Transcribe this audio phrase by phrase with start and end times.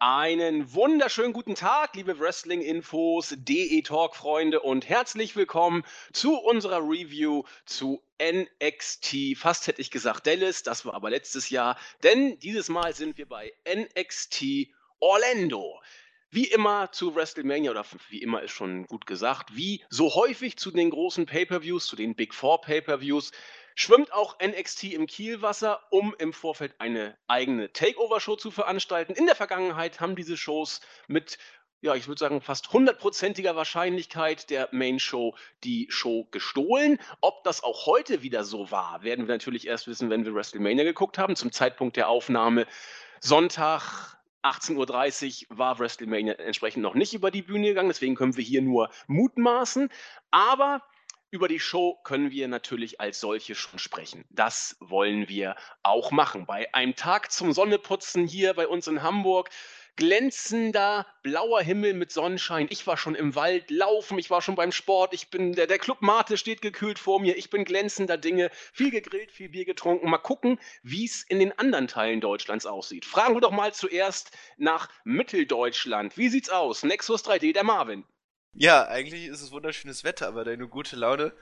[0.00, 5.82] Einen wunderschönen guten Tag, liebe Wrestling-Infos, DE-Talk-Freunde und herzlich willkommen
[6.12, 9.36] zu unserer Review zu NXT.
[9.36, 13.26] Fast hätte ich gesagt Dallas, das war aber letztes Jahr, denn dieses Mal sind wir
[13.26, 14.68] bei NXT
[15.00, 15.80] Orlando.
[16.30, 20.70] Wie immer zu WrestleMania, oder wie immer ist schon gut gesagt, wie so häufig zu
[20.70, 23.32] den großen Pay-Per-Views, zu den Big Four Pay-Per-Views,
[23.78, 29.12] schwimmt auch NXT im Kielwasser, um im Vorfeld eine eigene Takeover-Show zu veranstalten.
[29.12, 31.38] In der Vergangenheit haben diese Shows mit
[31.80, 36.98] ja, ich würde sagen, fast hundertprozentiger Wahrscheinlichkeit der Main Show die Show gestohlen.
[37.20, 40.82] Ob das auch heute wieder so war, werden wir natürlich erst wissen, wenn wir WrestleMania
[40.82, 41.36] geguckt haben.
[41.36, 42.66] Zum Zeitpunkt der Aufnahme
[43.20, 48.42] Sonntag 18.30 Uhr war WrestleMania entsprechend noch nicht über die Bühne gegangen, deswegen können wir
[48.42, 49.88] hier nur mutmaßen.
[50.32, 50.82] Aber
[51.30, 54.24] über die Show können wir natürlich als solche schon sprechen.
[54.30, 56.46] Das wollen wir auch machen.
[56.46, 59.50] Bei einem Tag zum Sonneputzen hier bei uns in Hamburg
[59.98, 62.68] glänzender blauer Himmel mit Sonnenschein.
[62.70, 65.80] Ich war schon im Wald laufen, ich war schon beim Sport, ich bin der, der
[65.80, 70.08] Club Mate steht gekühlt vor mir, ich bin glänzender Dinge, viel gegrillt, viel Bier getrunken.
[70.08, 73.04] Mal gucken, wie es in den anderen Teilen Deutschlands aussieht.
[73.04, 76.16] Fragen wir doch mal zuerst nach Mitteldeutschland.
[76.16, 76.84] Wie sieht's aus?
[76.84, 78.04] Nexus 3D, der Marvin.
[78.60, 81.32] Ja, eigentlich ist es wunderschönes Wetter, aber deine gute Laune,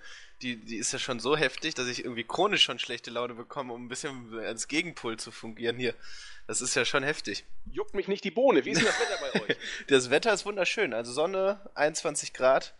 [0.43, 3.73] die, die ist ja schon so heftig, dass ich irgendwie chronisch schon schlechte Laune bekomme,
[3.73, 5.95] um ein bisschen als Gegenpol zu fungieren hier.
[6.47, 7.47] Das ist ja schon heftig.
[7.73, 8.67] Juckt mich nicht die Bohne.
[8.67, 9.57] Wie ist denn das Wetter bei euch?
[9.89, 10.93] das Wetter ist wunderschön.
[10.93, 12.75] Also Sonne, 21 Grad.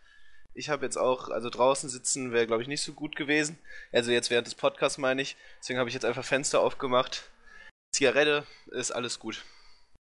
[0.53, 3.59] Ich habe jetzt auch, also draußen sitzen wäre, glaube ich, nicht so gut gewesen.
[3.91, 5.37] Also jetzt während des Podcasts meine ich.
[5.61, 7.31] Deswegen habe ich jetzt einfach Fenster aufgemacht.
[7.91, 9.47] Zigarette, ist alles gut.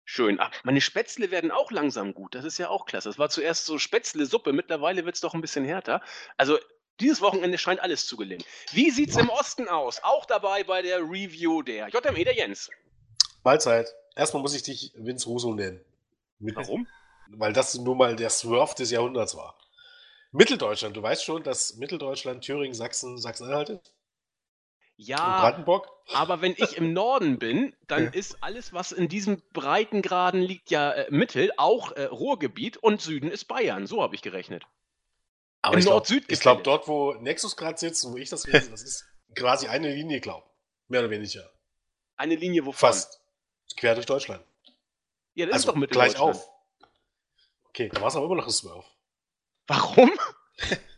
[0.09, 0.39] Schön.
[0.39, 2.33] Ach, meine Spätzle werden auch langsam gut.
[2.33, 3.09] Das ist ja auch klasse.
[3.09, 4.53] Das war zuerst so Spätzle-Suppe.
[4.53, 6.01] Mittlerweile wird es doch ein bisschen härter.
[6.37, 6.57] Also
[7.01, 8.45] dieses Wochenende scheint alles zu gelingen.
[8.71, 10.01] Wie sieht es im Osten aus?
[10.03, 12.69] Auch dabei bei der Review der JME, der Jens.
[13.43, 13.93] Mahlzeit.
[14.15, 15.83] Erstmal muss ich dich Vince Russo nennen.
[16.39, 16.87] Mit, Warum?
[17.27, 19.59] Weil das nun mal der Swerve des Jahrhunderts war.
[20.31, 23.93] Mitteldeutschland, du weißt schon, dass Mitteldeutschland, Thüringen, Sachsen, Sachsen-Anhalt ist?
[24.97, 25.87] Ja, Brandenburg?
[26.13, 28.09] aber wenn ich im Norden bin, dann ja.
[28.09, 33.29] ist alles, was in diesem Breitengraden liegt, ja äh, Mittel, auch äh, Ruhrgebiet und Süden
[33.29, 33.85] ist Bayern.
[33.85, 34.65] So habe ich gerechnet.
[35.61, 38.83] Aber Im Nord-Süd Ich glaube, dort, wo Nexus gerade sitzt wo ich das lese, das
[38.83, 40.47] ist quasi eine Linie, glaube
[40.87, 41.51] Mehr oder weniger.
[42.15, 42.73] Eine Linie wovon?
[42.73, 43.21] Fast.
[43.75, 44.43] Quer durch Deutschland.
[45.35, 46.49] Ja, das also ist doch mit gleich auf.
[47.65, 48.85] Okay, da war es aber immer noch ein Smurf.
[49.67, 50.11] Warum?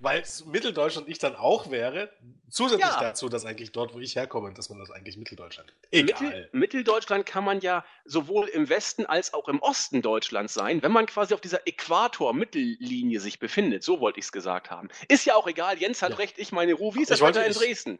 [0.00, 2.10] weil Mitteldeutschland ich dann auch wäre,
[2.48, 3.00] zusätzlich ja.
[3.00, 5.72] dazu, dass eigentlich dort, wo ich herkomme, dass man das eigentlich Mitteldeutschland.
[5.90, 6.22] Egal.
[6.22, 10.90] Mittel, Mitteldeutschland kann man ja sowohl im Westen als auch im Osten Deutschlands sein, wenn
[10.90, 13.84] man quasi auf dieser Äquator-Mittellinie sich befindet.
[13.84, 14.88] So wollte ich es gesagt haben.
[15.08, 15.78] Ist ja auch egal.
[15.78, 16.16] Jens hat ja.
[16.16, 16.94] recht, ich meine Ruhe.
[16.94, 17.98] Wie ist das Wetter in Dresden?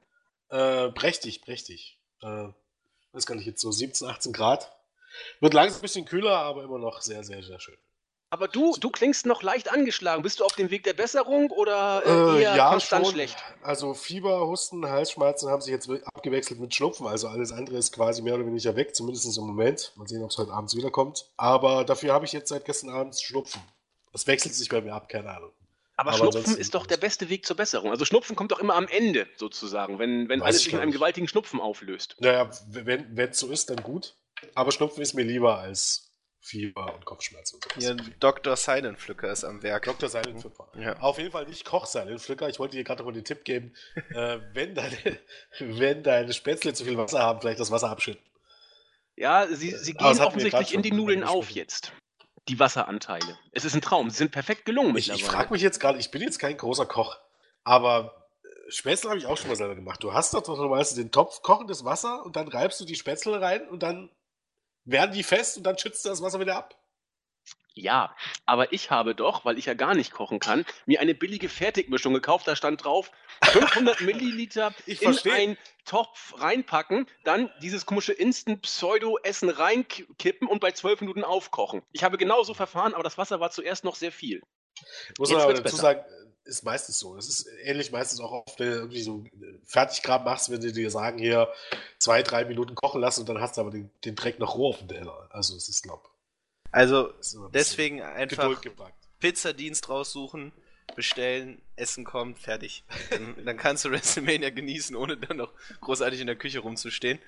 [0.48, 1.98] Äh, prächtig, prächtig.
[2.22, 2.48] Äh,
[3.12, 4.72] weiß gar nicht, jetzt so 17, 18 Grad.
[5.40, 7.76] Wird langsam ein bisschen kühler, aber immer noch sehr, sehr, sehr schön.
[8.32, 10.22] Aber du, du klingst noch leicht angeschlagen.
[10.22, 13.14] Bist du auf dem Weg der Besserung oder äh, äh eher ja, konstant schon.
[13.14, 13.36] schlecht?
[13.60, 17.08] Also Fieber, Husten, Halsschmerzen haben sich jetzt abgewechselt mit Schnupfen.
[17.08, 19.92] Also alles andere ist quasi mehr oder weniger weg, zumindest im Moment.
[19.96, 21.26] Mal sehen, ob es heute Abend wiederkommt.
[21.36, 23.60] Aber dafür habe ich jetzt seit gestern Abend Schnupfen.
[24.12, 25.50] Das wechselt sich bei mir ab, keine Ahnung.
[25.96, 27.90] Aber, Aber Schnupfen ist doch der beste Weg zur Besserung.
[27.90, 31.26] Also Schnupfen kommt doch immer am Ende sozusagen, wenn, wenn alles sich in einem gewaltigen
[31.26, 32.14] Schnupfen auflöst.
[32.20, 34.14] Naja, wenn es so ist, dann gut.
[34.54, 36.09] Aber Schnupfen ist mir lieber als
[36.42, 37.84] Fieber und Kopfschmerzen und sowas.
[37.84, 38.56] Ja, Dr.
[38.56, 39.84] Silent Pflücker ist am Werk.
[39.84, 40.08] Dr.
[40.08, 40.68] Silent Pflücker.
[40.78, 40.98] Ja.
[40.98, 42.48] Auf jeden Fall nicht Koch Silent Pflücker.
[42.48, 43.74] Ich wollte dir gerade noch den Tipp geben,
[44.14, 45.18] äh, wenn, deine,
[45.58, 48.22] wenn deine Spätzle zu viel Wasser haben, vielleicht das Wasser abschütten.
[49.16, 51.92] Ja, sie, sie gehen offensichtlich in die Nudeln auf jetzt.
[52.48, 53.38] Die Wasseranteile.
[53.52, 54.08] Es ist ein Traum.
[54.08, 55.10] Sie sind perfekt gelungen ich.
[55.10, 57.18] Ich frage mich jetzt gerade, ich bin jetzt kein großer Koch,
[57.62, 60.02] aber äh, Spätzle habe ich auch schon mal selber gemacht.
[60.02, 63.68] Du hast doch normalerweise den Topf kochendes Wasser und dann reibst du die Spätzle rein
[63.68, 64.10] und dann
[64.84, 66.76] werden die fest und dann schützt du das Wasser wieder ab.
[67.74, 68.14] Ja,
[68.46, 72.12] aber ich habe doch, weil ich ja gar nicht kochen kann, mir eine billige Fertigmischung
[72.12, 72.46] gekauft.
[72.46, 73.10] Da stand drauf
[73.44, 75.30] 500 Milliliter in versteh.
[75.30, 81.82] einen Topf reinpacken, dann dieses komische Instant-Pseudo-Essen reinkippen und bei 12 Minuten aufkochen.
[81.92, 84.42] Ich habe genauso verfahren, aber das Wasser war zuerst noch sehr viel.
[85.18, 86.04] Muss man aber dazu sagen,
[86.50, 87.16] ist meistens so.
[87.16, 89.24] Es ist ähnlich meistens auch oft, wenn du irgendwie so
[89.64, 91.48] Fertigkram machst, wenn sie dir sagen, hier
[91.98, 94.70] zwei, drei Minuten kochen lassen und dann hast du aber den, den Dreck noch roh
[94.70, 95.28] auf dem Teller.
[95.30, 96.10] Also es ist glaub.
[96.72, 98.60] Also ein deswegen einfach
[99.20, 100.52] Pizzadienst raussuchen,
[100.94, 102.84] bestellen, Essen kommt, fertig.
[103.10, 107.18] Dann, dann kannst du WrestleMania genießen, ohne dann noch großartig in der Küche rumzustehen.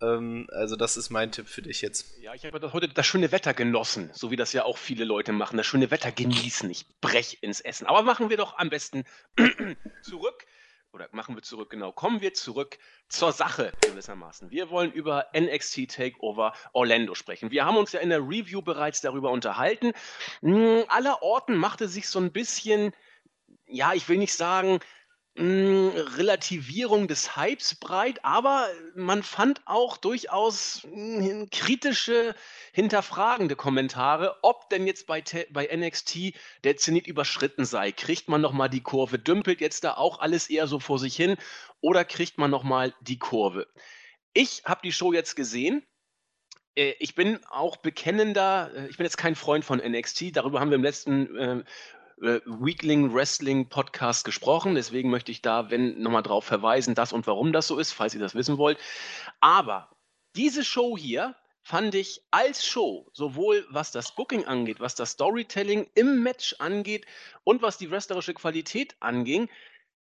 [0.00, 2.18] Ähm, also das ist mein Tipp für dich jetzt.
[2.20, 5.32] Ja, ich habe heute das schöne Wetter genossen, so wie das ja auch viele Leute
[5.32, 5.56] machen.
[5.56, 6.70] Das schöne Wetter genießen.
[6.70, 7.86] Ich brech ins Essen.
[7.86, 9.04] Aber machen wir doch am besten
[10.02, 10.46] zurück
[10.92, 12.78] oder machen wir zurück, genau, kommen wir zurück
[13.08, 14.50] zur Sache gewissermaßen.
[14.50, 17.50] Wir wollen über NXT Takeover Orlando sprechen.
[17.50, 19.92] Wir haben uns ja in der Review bereits darüber unterhalten.
[20.40, 22.92] Hm, aller Orten machte sich so ein bisschen,
[23.66, 24.80] ja, ich will nicht sagen,
[25.36, 28.66] Relativierung des Hypes breit, aber
[28.96, 32.34] man fand auch durchaus hm, kritische,
[32.72, 36.34] hinterfragende Kommentare, ob denn jetzt bei, bei NXT
[36.64, 37.92] der Zenit überschritten sei.
[37.92, 39.18] Kriegt man nochmal die Kurve?
[39.18, 41.36] Dümpelt jetzt da auch alles eher so vor sich hin
[41.80, 43.68] oder kriegt man nochmal die Kurve?
[44.32, 45.86] Ich habe die Show jetzt gesehen.
[46.74, 50.70] Äh, ich bin auch bekennender, äh, ich bin jetzt kein Freund von NXT, darüber haben
[50.70, 51.64] wir im letzten äh,
[52.20, 54.74] Weekling Wrestling Podcast gesprochen.
[54.74, 58.14] Deswegen möchte ich da, wenn, nochmal drauf verweisen, das und warum das so ist, falls
[58.14, 58.78] ihr das wissen wollt.
[59.40, 59.90] Aber
[60.36, 65.88] diese Show hier fand ich als Show, sowohl was das Booking angeht, was das Storytelling
[65.94, 67.06] im Match angeht
[67.44, 69.48] und was die wrestlerische Qualität anging,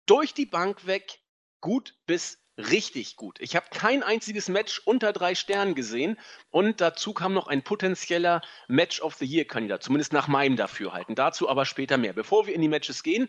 [0.07, 1.21] durch die Bank weg
[1.61, 3.39] gut bis richtig gut.
[3.41, 6.19] Ich habe kein einziges Match unter drei Sternen gesehen
[6.51, 11.15] und dazu kam noch ein potenzieller Match of the Year-Kandidat, zumindest nach meinem Dafürhalten.
[11.15, 12.13] Dazu aber später mehr.
[12.13, 13.29] Bevor wir in die Matches gehen,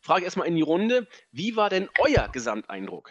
[0.00, 3.10] frage ich erstmal in die Runde, wie war denn euer Gesamteindruck?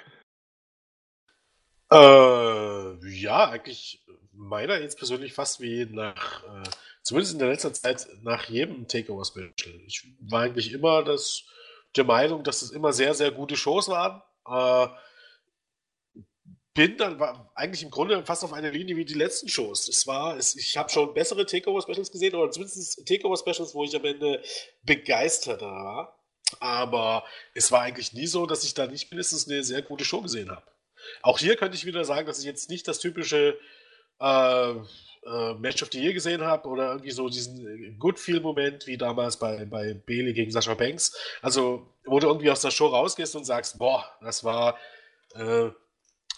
[1.91, 6.69] Äh, ja, eigentlich meiner jetzt persönlich fast wie nach, äh,
[7.01, 9.81] zumindest in der letzten Zeit, nach jedem Takeover-Special.
[9.87, 11.43] Ich war eigentlich immer das,
[11.95, 14.21] der Meinung, dass es immer sehr, sehr gute Shows waren.
[14.47, 14.93] Äh,
[16.75, 17.19] bin dann
[17.55, 19.87] eigentlich im Grunde fast auf einer Linie wie die letzten Shows.
[19.87, 24.03] Es war, es, ich habe schon bessere Takeover-Specials gesehen, oder zumindest Takeover-Specials, wo ich am
[24.03, 24.43] Ende
[24.83, 26.19] begeistert war.
[26.59, 27.23] Aber
[27.53, 30.51] es war eigentlich nie so, dass ich da nicht mindestens eine sehr gute Show gesehen
[30.51, 30.65] habe.
[31.21, 33.57] Auch hier könnte ich wieder sagen, dass ich jetzt nicht das typische
[34.19, 38.97] äh, äh, Match of the Year gesehen habe oder irgendwie so diesen Good Feel-Moment wie
[38.97, 41.17] damals bei, bei Bailey gegen Sascha Banks.
[41.41, 44.77] Also, wo du irgendwie aus der Show rausgehst und sagst, boah, das war
[45.35, 45.69] äh,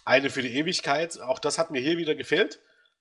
[0.07, 1.19] eine für die Ewigkeit.
[1.21, 2.59] Auch das hat mir hier wieder gefehlt.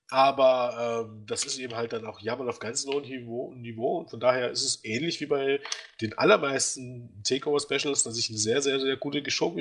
[0.09, 3.97] Aber ähm, das ist eben halt dann auch Jammern auf ganz hohem Niveau, Niveau.
[3.97, 5.59] Und von daher ist es ähnlich wie bei
[5.99, 9.57] den allermeisten Takeover-Specials, dass ich eine sehr, sehr, sehr gute Show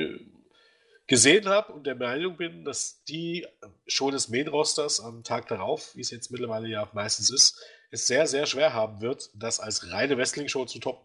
[1.08, 3.46] gesehen habe und der Meinung bin, dass die
[3.88, 7.60] Show des Main-Rosters am Tag darauf, wie es jetzt mittlerweile ja meistens ist,
[7.90, 11.04] es sehr, sehr schwer haben wird, das als reine Wrestling-Show zu toppen.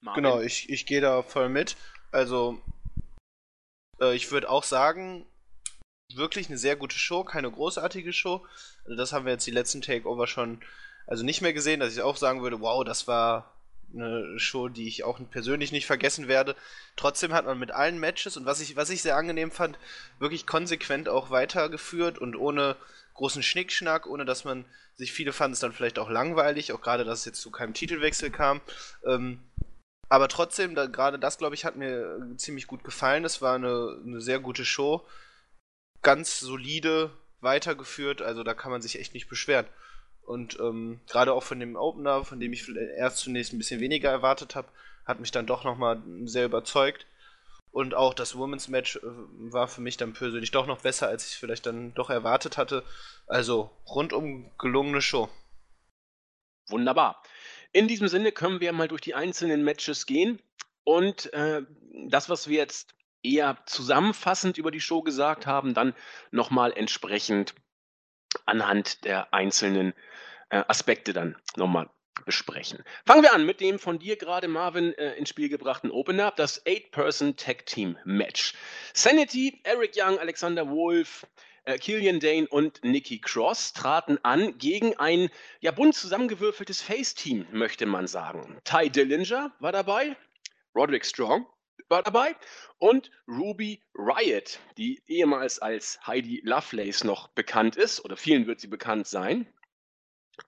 [0.00, 0.22] Marvin.
[0.22, 1.76] Genau, ich, ich gehe da voll mit.
[2.12, 2.60] Also
[4.04, 5.26] äh, ich würde auch sagen,
[6.14, 8.46] wirklich eine sehr gute Show, keine großartige Show.
[8.84, 10.60] Also das haben wir jetzt die letzten Takeover schon
[11.06, 13.54] also nicht mehr gesehen, dass ich auch sagen würde, wow, das war
[13.94, 16.56] eine Show, die ich auch persönlich nicht vergessen werde.
[16.96, 19.78] Trotzdem hat man mit allen Matches und was ich, was ich sehr angenehm fand,
[20.18, 22.76] wirklich konsequent auch weitergeführt und ohne
[23.14, 24.64] großen Schnickschnack, ohne dass man
[24.96, 27.74] sich viele fanden es dann vielleicht auch langweilig, auch gerade, dass es jetzt zu keinem
[27.74, 28.60] Titelwechsel kam.
[29.04, 29.40] Ähm,
[30.08, 33.24] aber trotzdem, da, gerade das, glaube ich, hat mir äh, ziemlich gut gefallen.
[33.24, 35.06] Es war eine, eine sehr gute Show.
[36.02, 37.10] Ganz solide
[37.40, 39.66] weitergeführt, also da kann man sich echt nicht beschweren.
[40.22, 44.10] Und ähm, gerade auch von dem Opener, von dem ich erst zunächst ein bisschen weniger
[44.10, 44.68] erwartet habe,
[45.04, 47.06] hat mich dann doch nochmal sehr überzeugt.
[47.70, 51.28] Und auch das Women's Match äh, war für mich dann persönlich doch noch besser, als
[51.28, 52.84] ich vielleicht dann doch erwartet hatte.
[53.26, 55.28] Also rundum gelungene Show.
[56.68, 57.22] Wunderbar.
[57.74, 60.40] In diesem Sinne können wir mal durch die einzelnen Matches gehen
[60.84, 61.62] und äh,
[62.06, 62.94] das, was wir jetzt
[63.24, 65.92] eher zusammenfassend über die Show gesagt haben, dann
[66.30, 67.54] nochmal entsprechend
[68.46, 69.92] anhand der einzelnen
[70.50, 71.90] äh, Aspekte dann nochmal
[72.24, 72.84] besprechen.
[73.04, 76.64] Fangen wir an mit dem von dir gerade, Marvin, äh, ins Spiel gebrachten Opener, das
[76.64, 78.54] Eight-Person-Tag-Team-Match.
[78.92, 81.26] Sanity, Eric Young, Alexander Wolf,
[81.64, 85.30] äh, Killian Dane und Nikki Cross traten an gegen ein
[85.60, 88.58] ja bunt zusammengewürfeltes Face-Team, möchte man sagen.
[88.64, 90.16] Ty Dillinger war dabei,
[90.74, 91.46] Roderick Strong
[91.88, 92.34] war dabei
[92.78, 98.68] und Ruby Riot, die ehemals als Heidi Lovelace noch bekannt ist, oder vielen wird sie
[98.68, 99.46] bekannt sein.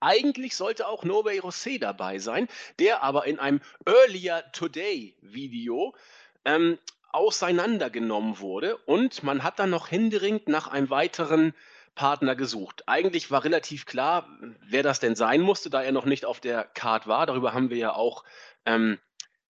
[0.01, 5.95] Eigentlich sollte auch Nobey Rosé dabei sein, der aber in einem Earlier Today Video
[6.45, 6.79] ähm,
[7.17, 11.55] auseinandergenommen wurde und man hat dann noch händeringend nach einem weiteren
[11.95, 12.85] Partner gesucht.
[12.87, 14.29] Eigentlich war relativ klar,
[14.61, 17.25] wer das denn sein musste, da er noch nicht auf der Card war.
[17.25, 18.23] Darüber haben wir ja auch
[18.67, 18.99] ähm,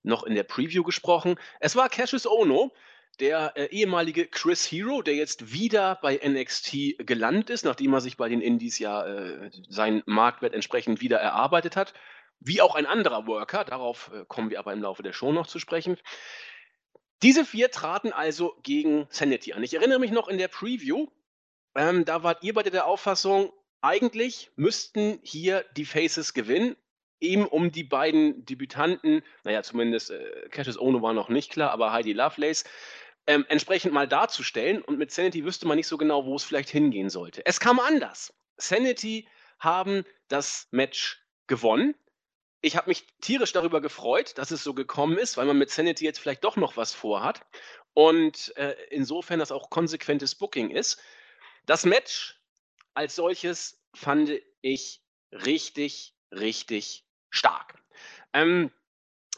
[0.04, 1.34] noch in der Preview gesprochen.
[1.58, 2.72] Es war Cassius Ono,
[3.18, 8.16] der äh, ehemalige Chris Hero, der jetzt wieder bei NXT gelandet ist, nachdem er sich
[8.16, 11.94] bei den Indies ja äh, seinen Marktwert entsprechend wieder erarbeitet hat.
[12.38, 15.48] Wie auch ein anderer Worker, darauf äh, kommen wir aber im Laufe der Show noch
[15.48, 15.98] zu sprechen.
[17.22, 19.62] Diese vier traten also gegen Sanity an.
[19.62, 21.06] Ich erinnere mich noch in der Preview,
[21.74, 26.76] ähm, da wart ihr beide der Auffassung, eigentlich müssten hier die Faces gewinnen.
[27.20, 31.92] eben um die beiden Debütanten, naja, zumindest äh, Cassius Ono war noch nicht klar, aber
[31.92, 32.64] Heidi Lovelace,
[33.26, 34.82] ähm, entsprechend mal darzustellen.
[34.82, 37.44] Und mit Sanity wüsste man nicht so genau, wo es vielleicht hingehen sollte.
[37.46, 38.34] Es kam anders.
[38.58, 39.26] Sanity
[39.58, 41.94] haben das Match gewonnen.
[42.62, 46.04] Ich habe mich tierisch darüber gefreut, dass es so gekommen ist, weil man mit Sanity
[46.04, 47.40] jetzt vielleicht doch noch was vorhat.
[47.94, 51.00] Und äh, insofern das auch konsequentes Booking ist.
[51.64, 52.40] Das Match
[52.94, 54.32] als solches fand
[54.62, 57.74] ich richtig, richtig stark.
[58.32, 58.70] Ähm,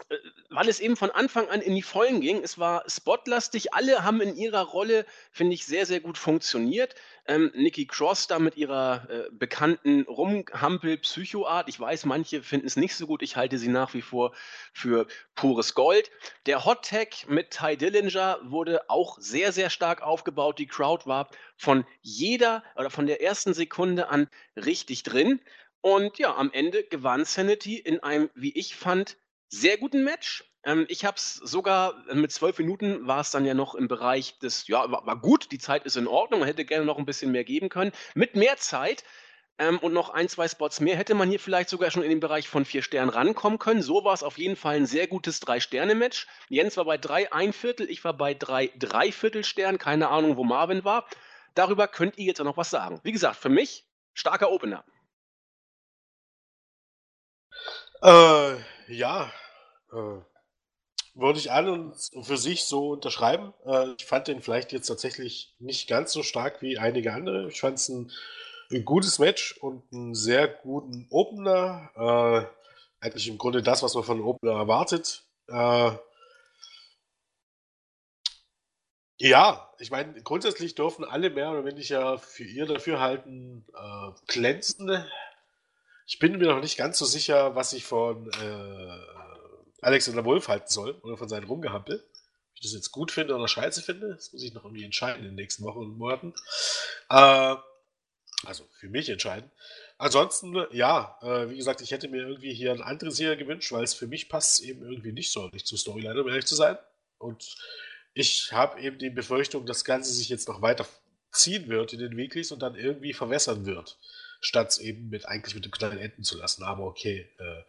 [0.08, 0.16] äh,
[0.50, 2.42] weil es eben von Anfang an in die Vollen ging.
[2.42, 3.75] Es war spotlastig.
[3.75, 6.94] Alle haben in ihrer Rolle, finde ich, sehr, sehr gut funktioniert.
[7.28, 11.68] Ähm, Nikki Cross da mit ihrer äh, bekannten Rumhampel-Psychoart.
[11.68, 13.23] Ich weiß, manche finden es nicht so gut.
[13.23, 14.35] Ich halte sie nach wie vor
[14.73, 16.11] für pures Gold.
[16.47, 20.58] Der Hot Tag mit Ty Dillinger wurde auch sehr, sehr stark aufgebaut.
[20.58, 25.42] Die Crowd war von jeder oder von der ersten Sekunde an richtig drin.
[25.82, 29.18] Und ja, am Ende gewann Sanity in einem, wie ich fand,
[29.49, 30.48] sehr guten Match.
[30.65, 33.88] Ähm, ich habe es sogar äh, mit zwölf Minuten war es dann ja noch im
[33.88, 36.99] Bereich des, ja, war, war, gut, die Zeit ist in Ordnung, man hätte gerne noch
[36.99, 37.93] ein bisschen mehr geben können.
[38.15, 39.05] Mit mehr Zeit
[39.59, 42.21] ähm, und noch ein, zwei Spots mehr hätte man hier vielleicht sogar schon in den
[42.21, 43.83] Bereich von vier Sternen rankommen können.
[43.83, 46.27] So war es auf jeden Fall ein sehr gutes Drei-Sterne-Match.
[46.49, 50.45] Jens war bei drei ein Viertel, ich war bei drei Dreiviertel Sternen, keine Ahnung, wo
[50.45, 51.07] Marvin war.
[51.55, 53.00] Darüber könnt ihr jetzt auch noch was sagen.
[53.03, 53.85] Wie gesagt, für mich
[54.15, 54.85] starker Opener.
[58.00, 59.33] Äh, ja,
[59.93, 60.21] äh,
[61.18, 63.52] würde ich an und für sich so unterschreiben.
[63.66, 67.48] Äh, ich fand den vielleicht jetzt tatsächlich nicht ganz so stark wie einige andere.
[67.48, 68.10] Ich fand es ein,
[68.70, 71.90] ein, gutes Match und einen sehr guten Opener.
[73.00, 75.25] Äh, eigentlich im Grunde das, was man von Opener erwartet.
[75.48, 75.90] Äh,
[79.20, 85.04] ja, ich meine, grundsätzlich dürfen alle mehr oder weniger für ihr dafür halten, äh, glänzen
[86.08, 88.98] ich bin mir noch nicht ganz so sicher, was ich von äh,
[89.80, 91.97] Alexander Wolf halten soll oder von seinem Rumgehampel.
[91.97, 95.20] Ob ich das jetzt gut finde oder scheiße finde, das muss ich noch irgendwie entscheiden
[95.20, 96.35] in den nächsten Wochen und Monaten.
[97.11, 97.56] Äh,
[98.44, 99.50] also für mich entscheiden.
[99.99, 103.82] Ansonsten, ja, äh, wie gesagt, ich hätte mir irgendwie hier ein anderes hier gewünscht, weil
[103.82, 106.78] es für mich passt eben irgendwie nicht so nicht zur Storyline, um ehrlich zu sein.
[107.18, 107.56] Und
[108.14, 110.87] ich habe eben die Befürchtung, dass das Ganze sich jetzt noch weiter
[111.32, 113.99] ziehen wird in den Weeklies und dann irgendwie verwässern wird
[114.40, 116.62] statt es eben mit eigentlich mit dem Knall enden zu lassen.
[116.62, 117.62] Aber okay, äh,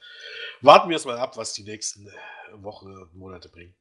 [0.61, 2.11] warten wir es mal ab, was die nächsten äh,
[2.63, 3.75] Wochen und Monate bringen.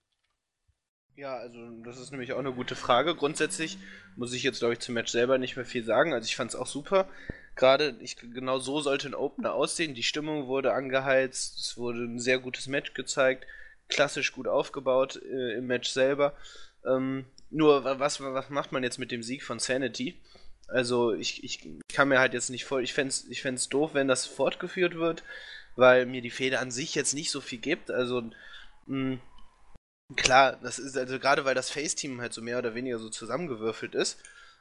[1.16, 3.16] Ja, also das ist nämlich auch eine gute Frage.
[3.16, 3.78] Grundsätzlich
[4.14, 6.14] muss ich jetzt, glaube ich, zum Match selber nicht mehr viel sagen.
[6.14, 7.09] Also ich fand es auch super.
[7.57, 9.95] Gerade, ich, genau so sollte ein Opener aussehen.
[9.95, 13.47] Die Stimmung wurde angeheizt, es wurde ein sehr gutes Match gezeigt,
[13.88, 16.37] klassisch gut aufgebaut äh, im Match selber.
[16.87, 20.21] Ähm, nur, was, was macht man jetzt mit dem Sieg von Sanity?
[20.68, 22.84] Also ich, ich kann mir halt jetzt nicht voll.
[22.84, 25.25] Ich fände es ich fänd's doof, wenn das fortgeführt wird,
[25.76, 27.90] weil mir die Fehde an sich jetzt nicht so viel gibt.
[27.90, 28.32] Also mh,
[28.87, 29.20] hm,
[30.16, 33.94] klar, das ist also gerade weil das Face-Team halt so mehr oder weniger so zusammengewürfelt
[33.94, 34.18] ist.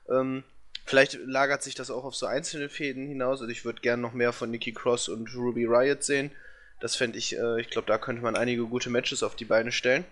[0.09, 0.43] Ähm,
[0.85, 3.41] vielleicht lagert sich das auch auf so einzelne Fäden hinaus.
[3.41, 6.31] Also ich würde gerne noch mehr von Nikki Cross und Ruby Riot sehen.
[6.79, 9.71] Das fände ich, äh, ich glaube, da könnte man einige gute Matches auf die Beine
[9.71, 10.05] stellen.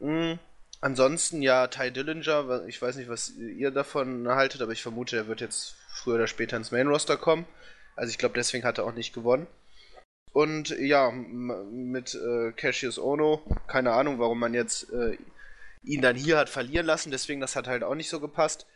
[0.00, 0.38] Mhm.
[0.84, 5.28] Ansonsten ja, Ty Dillinger, ich weiß nicht, was ihr davon haltet, aber ich vermute, er
[5.28, 7.46] wird jetzt früher oder später ins Main Roster kommen.
[7.96, 9.46] Also ich glaube, deswegen hat er auch nicht gewonnen.
[10.34, 15.16] Und ja, mit äh, Cassius Ono, keine Ahnung, warum man jetzt äh,
[15.84, 18.66] ihn dann hier hat verlieren lassen, deswegen das hat halt auch nicht so gepasst.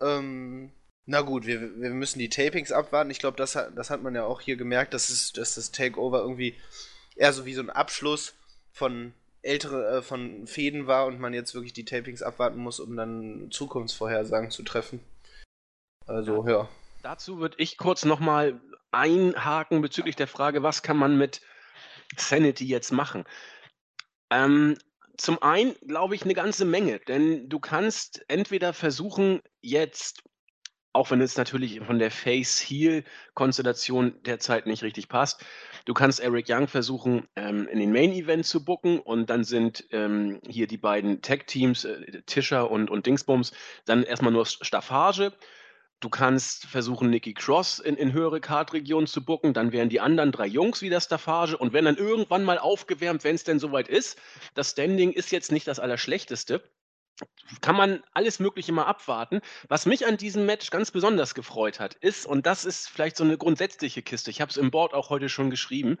[0.00, 0.72] Ähm,
[1.04, 3.10] na gut, wir, wir müssen die Tapings abwarten.
[3.10, 6.20] Ich glaube, das, das hat man ja auch hier gemerkt, dass, es, dass das Takeover
[6.20, 6.58] irgendwie
[7.16, 8.32] eher so wie so ein Abschluss
[8.72, 9.12] von
[9.44, 13.50] ältere äh, von Fäden war und man jetzt wirklich die Tapings abwarten muss, um dann
[13.50, 15.00] Zukunftsvorhersagen zu treffen.
[16.06, 16.68] Also, ja.
[17.02, 18.60] Dazu würde ich kurz nochmal
[18.90, 21.40] einhaken bezüglich der Frage, was kann man mit
[22.16, 23.24] Sanity jetzt machen?
[24.30, 24.78] Ähm,
[25.16, 30.22] zum einen glaube ich eine ganze Menge, denn du kannst entweder versuchen, jetzt
[30.94, 35.44] auch wenn es natürlich von der Face-Heel-Konstellation derzeit nicht richtig passt.
[35.84, 40.40] Du kannst Eric Young versuchen, ähm, in den Main-Event zu booken und dann sind ähm,
[40.48, 43.52] hier die beiden Tag-Teams, äh, Tischer und, und Dingsbums,
[43.84, 45.32] dann erstmal nur Staffage.
[45.98, 49.52] Du kannst versuchen, Nikki Cross in, in höhere Kartregionen zu booken.
[49.52, 53.34] Dann wären die anderen drei Jungs wieder Staffage und werden dann irgendwann mal aufgewärmt, wenn
[53.34, 54.18] es denn soweit ist.
[54.54, 56.62] Das Standing ist jetzt nicht das Allerschlechteste
[57.60, 59.40] kann man alles Mögliche mal abwarten.
[59.68, 63.24] Was mich an diesem Match ganz besonders gefreut hat, ist, und das ist vielleicht so
[63.24, 65.98] eine grundsätzliche Kiste, ich habe es im Board auch heute schon geschrieben,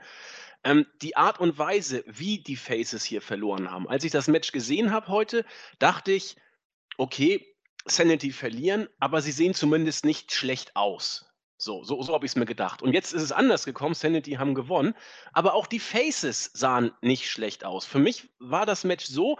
[0.64, 3.88] ähm, die Art und Weise, wie die Faces hier verloren haben.
[3.88, 5.44] Als ich das Match gesehen habe heute,
[5.78, 6.36] dachte ich,
[6.96, 7.54] okay,
[7.86, 11.30] Sanity verlieren, aber sie sehen zumindest nicht schlecht aus.
[11.56, 12.82] So, so, so habe ich es mir gedacht.
[12.82, 13.94] Und jetzt ist es anders gekommen.
[13.94, 14.94] Sanity haben gewonnen.
[15.32, 17.86] Aber auch die Faces sahen nicht schlecht aus.
[17.86, 19.38] Für mich war das Match so,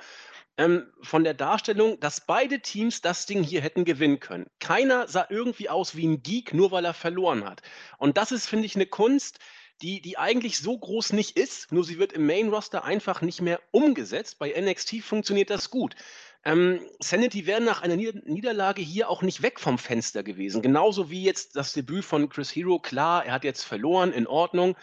[0.57, 4.47] ähm, von der Darstellung, dass beide Teams das Ding hier hätten gewinnen können.
[4.61, 7.63] Keiner sah irgendwie aus wie ein Geek, nur weil er verloren hat.
[7.99, 9.39] Und das ist, finde ich, eine Kunst,
[9.83, 13.61] die, die eigentlich so groß nicht ist, nur sie wird im Main-Roster einfach nicht mehr
[13.73, 14.39] umgesetzt.
[14.39, 15.97] Bei NXT funktioniert das gut.
[16.45, 20.63] Ähm, Sanity wäre nach einer Niederlage hier auch nicht weg vom Fenster gewesen.
[20.63, 22.79] Genauso wie jetzt das Debüt von Chris Hero.
[22.79, 24.77] Klar, er hat jetzt verloren, in Ordnung.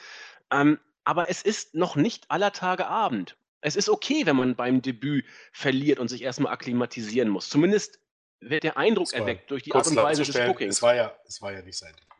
[0.51, 3.37] Ähm, aber es ist noch nicht aller Tage Abend.
[3.62, 7.50] Es ist okay, wenn man beim Debüt verliert und sich erstmal akklimatisieren muss.
[7.50, 8.00] Zumindest
[8.39, 10.77] wird der Eindruck erweckt durch die Art und Weise des Bookings.
[10.77, 12.12] Es war, ja, es war ja nicht sein Debüt.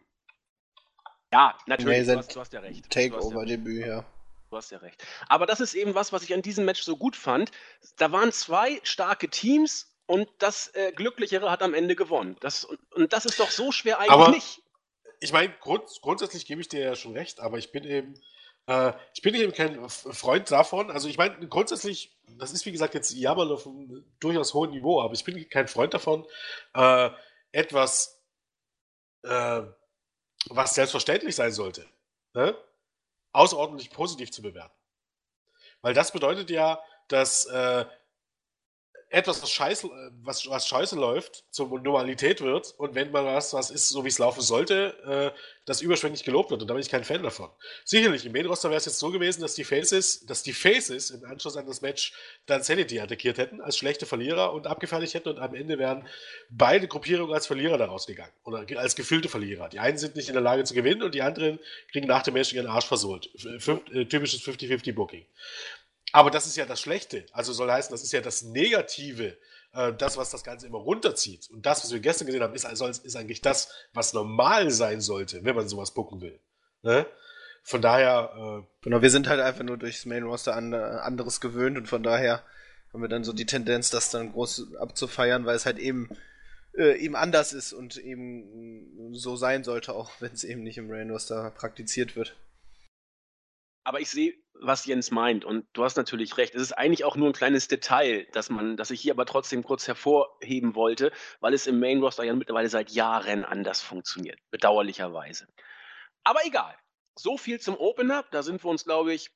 [1.34, 2.90] Ja, natürlich, nee, du, hast, du, hast, ja recht.
[2.90, 4.06] Takeover-Debüt, ja.
[4.50, 5.02] Du hast ja recht.
[5.30, 7.52] Aber das ist eben was, was ich an diesem Match so gut fand.
[7.98, 12.36] Da waren zwei starke Teams und das äh, Glücklichere hat am Ende gewonnen.
[12.42, 14.62] Das, und, und das ist doch so schwer eigentlich aber, nicht.
[15.22, 18.22] Ich meine, grund, grundsätzlich gebe ich dir ja schon recht, aber ich bin eben,
[18.68, 20.92] äh, ich bin eben kein Freund davon.
[20.92, 25.02] Also ich meine, grundsätzlich, das ist wie gesagt jetzt Jammern auf einem durchaus hohen Niveau,
[25.02, 26.26] aber ich bin kein Freund davon,
[26.74, 27.10] äh,
[27.52, 28.22] etwas
[29.24, 29.64] äh,
[30.50, 31.86] was selbstverständlich sein sollte,
[32.34, 32.56] ne?
[33.32, 34.76] außerordentlich positiv zu bewerten.
[35.82, 37.86] Weil das bedeutet ja, dass äh,
[39.12, 39.90] etwas, was scheiße,
[40.24, 44.08] was, was scheiße läuft, zur Normalität wird und wenn man was, was ist, so wie
[44.08, 47.50] es laufen sollte, äh, das überschwänglich gelobt wird und da bin ich kein Fan davon.
[47.84, 51.26] Sicherlich, im Main-Roster wäre es jetzt so gewesen, dass die Faces, dass die Faces im
[51.26, 52.14] Anschluss an das Match
[52.46, 56.08] dann Sanity attackiert hätten, als schlechte Verlierer und abgefertigt hätten und am Ende wären
[56.50, 59.68] beide Gruppierungen als Verlierer daraus gegangen oder als gefühlte Verlierer.
[59.68, 61.60] Die einen sind nicht in der Lage zu gewinnen und die anderen
[61.92, 63.30] kriegen nach dem Match ihren Arsch versohlt.
[63.60, 65.26] Fünf, äh, typisches 50-50-Booking.
[66.12, 67.26] Aber das ist ja das Schlechte.
[67.32, 69.38] Also soll heißen, das ist ja das Negative,
[69.74, 71.50] äh, das, was das Ganze immer runterzieht.
[71.50, 75.02] Und das, was wir gestern gesehen haben, ist, also, ist eigentlich das, was normal sein
[75.02, 76.40] sollte, wenn man sowas gucken will.
[76.82, 77.06] Ne?
[77.64, 78.64] Von daher.
[78.64, 81.88] Äh, genau, wir sind halt einfach nur durchs Main Roster an, äh, anderes gewöhnt und
[81.88, 82.44] von daher
[82.92, 86.10] haben wir dann so die Tendenz, das dann groß abzufeiern, weil es halt eben
[86.74, 90.88] äh, eben anders ist und eben so sein sollte, auch wenn es eben nicht im
[90.88, 92.36] Main Roster praktiziert wird.
[93.84, 96.54] Aber ich sehe, was Jens meint und du hast natürlich recht.
[96.54, 99.64] Es ist eigentlich auch nur ein kleines Detail, das man, das ich hier aber trotzdem
[99.64, 105.48] kurz hervorheben wollte, weil es im Main Roster ja mittlerweile seit Jahren anders funktioniert, bedauerlicherweise.
[106.24, 106.76] Aber egal.
[107.16, 108.24] So viel zum Opener.
[108.32, 109.32] Da sind wir uns, glaube ich,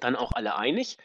[0.00, 0.98] dann auch alle einig.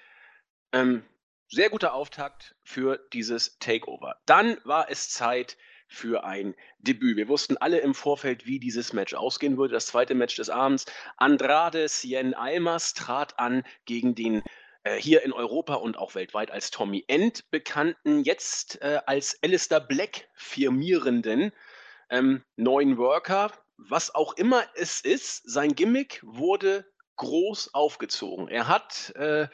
[0.73, 1.03] Ähm,
[1.47, 4.17] sehr guter Auftakt für dieses Takeover.
[4.25, 5.57] Dann war es Zeit
[5.93, 7.17] für ein Debüt.
[7.17, 9.73] Wir wussten alle im Vorfeld, wie dieses Match ausgehen würde.
[9.73, 10.85] Das zweite Match des Abends.
[11.17, 14.41] Andrade Cien Almas trat an gegen den
[14.83, 19.79] äh, hier in Europa und auch weltweit als Tommy End bekannten, jetzt äh, als Alistair
[19.79, 21.51] Black firmierenden
[22.09, 23.51] ähm, neuen Worker.
[23.77, 26.85] Was auch immer es ist, sein Gimmick wurde
[27.17, 28.47] groß aufgezogen.
[28.47, 29.47] Er hat äh,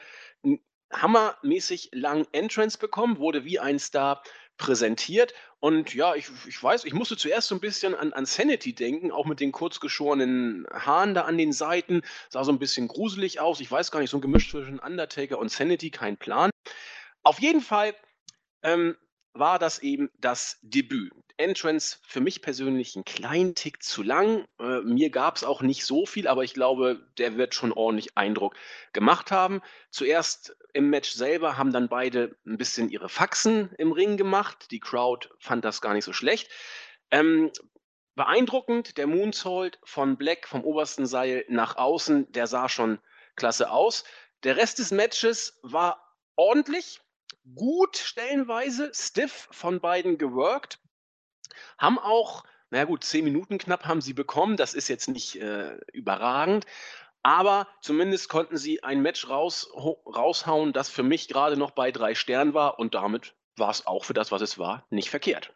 [0.92, 4.22] hammermäßig lang Entrance bekommen, wurde wie ein Star
[4.60, 5.34] präsentiert.
[5.58, 9.10] Und ja, ich, ich weiß, ich musste zuerst so ein bisschen an, an Sanity denken,
[9.10, 12.02] auch mit den kurzgeschorenen Haaren da an den Seiten.
[12.28, 13.60] Sah so ein bisschen gruselig aus.
[13.60, 16.50] Ich weiß gar nicht, so ein Gemisch zwischen Undertaker und Sanity, kein Plan.
[17.22, 17.94] Auf jeden Fall
[18.62, 18.96] ähm,
[19.32, 21.12] war das eben das Debüt.
[21.40, 24.46] Entrance für mich persönlich ein kleinen Tick zu lang.
[24.60, 28.16] Äh, mir gab es auch nicht so viel, aber ich glaube, der wird schon ordentlich
[28.16, 28.54] Eindruck
[28.92, 29.62] gemacht haben.
[29.90, 34.70] Zuerst im Match selber haben dann beide ein bisschen ihre Faxen im Ring gemacht.
[34.70, 36.50] Die Crowd fand das gar nicht so schlecht.
[37.10, 37.50] Ähm,
[38.14, 42.98] beeindruckend, der Moonsault von Black vom obersten Seil nach außen, der sah schon
[43.34, 44.04] klasse aus.
[44.44, 47.00] Der Rest des Matches war ordentlich,
[47.54, 50.78] gut stellenweise, stiff von beiden geworkt.
[51.78, 54.56] Haben auch, na gut, zehn Minuten knapp haben sie bekommen.
[54.56, 56.66] Das ist jetzt nicht äh, überragend.
[57.22, 62.14] Aber zumindest konnten sie ein Match raus, raushauen, das für mich gerade noch bei drei
[62.14, 62.78] Sternen war.
[62.78, 65.52] Und damit war es auch für das, was es war, nicht verkehrt.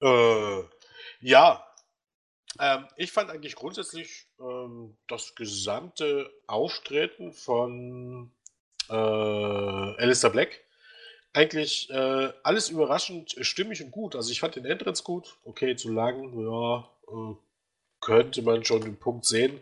[0.00, 0.62] Äh,
[1.20, 1.62] ja.
[2.58, 8.32] Ähm, ich fand eigentlich grundsätzlich ähm, das gesamte Auftreten von
[8.88, 10.65] äh, Alistair Black
[11.36, 14.16] eigentlich äh, alles überraschend stimmig und gut.
[14.16, 15.36] Also ich fand den Entrance gut.
[15.44, 17.34] Okay, zu lang, ja, äh,
[18.00, 19.60] könnte man schon den Punkt sehen.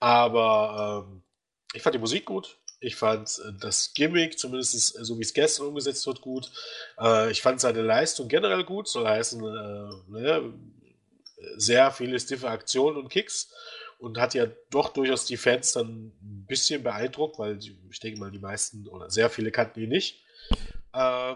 [0.00, 1.22] Aber ähm,
[1.74, 2.56] ich fand die Musik gut.
[2.80, 6.50] Ich fand äh, das Gimmick, zumindest so wie es gestern umgesetzt wird, gut.
[6.98, 10.54] Äh, ich fand seine Leistung generell gut, soll heißen, äh, ne,
[11.56, 13.52] sehr viele stiffe Aktionen und Kicks
[13.98, 17.58] und hat ja doch durchaus die Fans dann ein bisschen beeindruckt, weil
[17.90, 20.24] ich denke mal, die meisten oder sehr viele kannten ihn nicht.
[20.94, 21.34] Äh,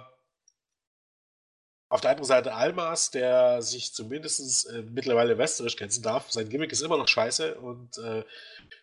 [1.90, 6.30] auf der anderen Seite Almas, der sich zumindest äh, mittlerweile westerisch kennen darf.
[6.30, 8.24] Sein Gimmick ist immer noch scheiße und äh,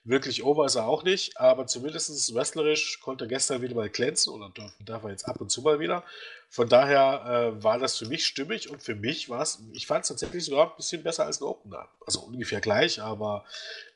[0.04, 4.34] wirklich over ist er auch nicht, aber zumindest wrestlerisch konnte er gestern wieder mal glänzen
[4.34, 6.04] oder darf, darf er jetzt ab und zu mal wieder.
[6.50, 10.02] Von daher äh, war das für mich stimmig und für mich war es, ich fand
[10.02, 11.88] es tatsächlich sogar ein bisschen besser als ein Opener.
[12.08, 13.46] Also ungefähr gleich, aber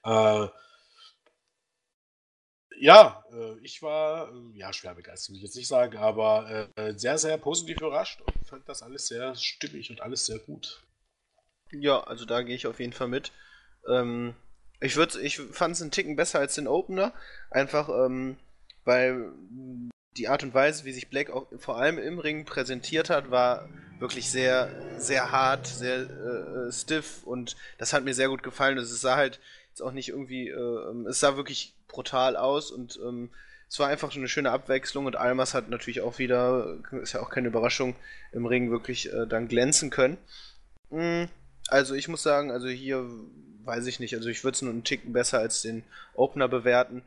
[0.03, 0.47] äh,
[2.79, 6.93] ja, äh, ich war, äh, ja, schwer begeistert, will ich jetzt nicht sagen, aber äh,
[6.97, 10.81] sehr, sehr positiv überrascht und fand das alles sehr stimmig und alles sehr gut.
[11.71, 13.31] Ja, also da gehe ich auf jeden Fall mit.
[13.87, 14.35] Ähm,
[14.79, 17.13] ich ich fand es einen Ticken besser als den Opener,
[17.51, 18.37] einfach ähm,
[18.85, 19.33] weil
[20.17, 23.69] die Art und Weise, wie sich Black auch vor allem im Ring präsentiert hat, war
[23.99, 28.77] wirklich sehr, sehr hart, sehr äh, stiff und das hat mir sehr gut gefallen.
[28.77, 29.39] Es sah halt
[29.79, 33.29] jetzt auch nicht irgendwie, äh, es sah wirklich brutal aus und ähm,
[33.69, 37.21] es war einfach so eine schöne Abwechslung und Almas hat natürlich auch wieder, ist ja
[37.21, 37.95] auch keine Überraschung,
[38.31, 40.17] im Ring wirklich äh, dann glänzen können.
[40.89, 41.25] Mm,
[41.67, 43.07] also ich muss sagen, also hier
[43.63, 47.03] weiß ich nicht, also ich würde es nur einen Ticken besser als den Opener bewerten.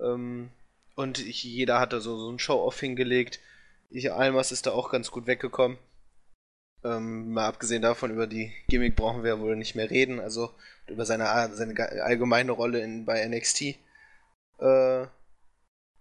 [0.00, 0.50] Ähm,
[0.94, 3.40] und ich, jeder hatte so, so ein Show-Off hingelegt.
[3.90, 5.78] Ich, Almas ist da auch ganz gut weggekommen.
[6.84, 10.50] Ähm, mal abgesehen davon, über die Gimmick brauchen wir wohl nicht mehr reden, also
[10.88, 13.76] über seine, seine allgemeine Rolle in, bei NXT.
[14.58, 15.06] Äh,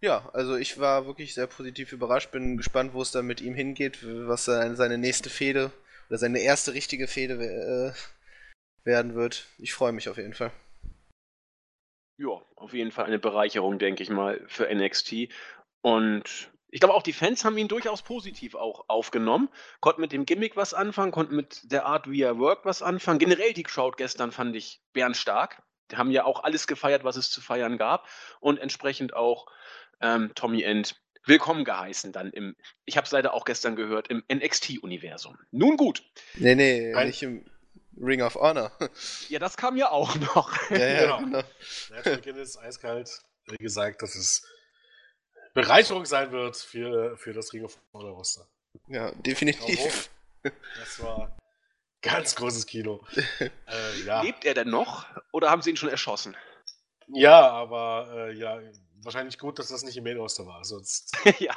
[0.01, 3.53] ja, also ich war wirklich sehr positiv überrascht, bin gespannt, wo es dann mit ihm
[3.53, 5.71] hingeht, was seine nächste Fehde
[6.09, 7.93] oder seine erste richtige Fehde äh,
[8.83, 9.45] werden wird.
[9.59, 10.51] Ich freue mich auf jeden Fall.
[12.17, 15.29] Ja, auf jeden Fall eine Bereicherung, denke ich mal, für NXT.
[15.81, 19.49] Und ich glaube auch die Fans haben ihn durchaus positiv auch aufgenommen,
[19.81, 23.19] konnten mit dem Gimmick was anfangen, konnten mit der Art, wie er workt, was anfangen.
[23.19, 25.61] Generell die Crowd gestern fand ich bärenstark.
[25.91, 28.07] Die haben ja auch alles gefeiert, was es zu feiern gab
[28.39, 29.47] und entsprechend auch
[29.99, 32.55] ähm, Tommy End willkommen geheißen dann im,
[32.85, 35.37] ich habe es leider auch gestern gehört, im NXT-Universum.
[35.51, 36.03] Nun gut.
[36.35, 37.45] Nee, nee, Ein, nicht im
[37.97, 38.71] Ring of Honor.
[39.29, 40.71] ja, das kam ja auch noch.
[40.71, 41.43] Ja, ja, genau.
[42.05, 42.37] genau.
[42.39, 43.21] ist eiskalt
[43.59, 44.43] gesagt, dass es
[45.53, 48.47] Bereicherung sein wird für, für das Ring of Honor Roster.
[48.87, 50.09] Ja, definitiv.
[50.43, 51.37] Das war
[52.01, 53.05] Ganz großes Kino.
[53.39, 53.49] äh,
[54.05, 54.21] ja.
[54.21, 56.35] Lebt er denn noch oder haben sie ihn schon erschossen?
[57.07, 58.59] Ja, aber äh, ja,
[59.03, 60.63] wahrscheinlich gut, dass das nicht im Main Roster war.
[60.63, 61.55] Sonst ja.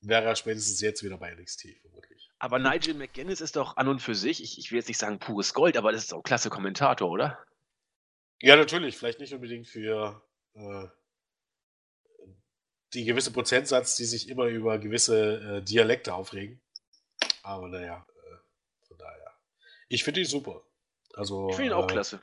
[0.00, 2.30] wäre er spätestens jetzt wieder bei NXT, vermutlich.
[2.38, 5.18] Aber Nigel McGuinness ist doch an und für sich, ich, ich will jetzt nicht sagen
[5.18, 7.44] pures Gold, aber das ist auch ein klasse Kommentator, oder?
[8.40, 8.96] Ja, natürlich.
[8.96, 10.22] Vielleicht nicht unbedingt für
[10.54, 10.86] äh,
[12.96, 16.60] die gewisse Prozentsatz, die sich immer über gewisse äh, Dialekte aufregen.
[17.42, 18.04] Aber naja,
[19.88, 20.62] ich finde ihn super.
[21.14, 22.20] Also, ich finde ihn auch äh, klasse.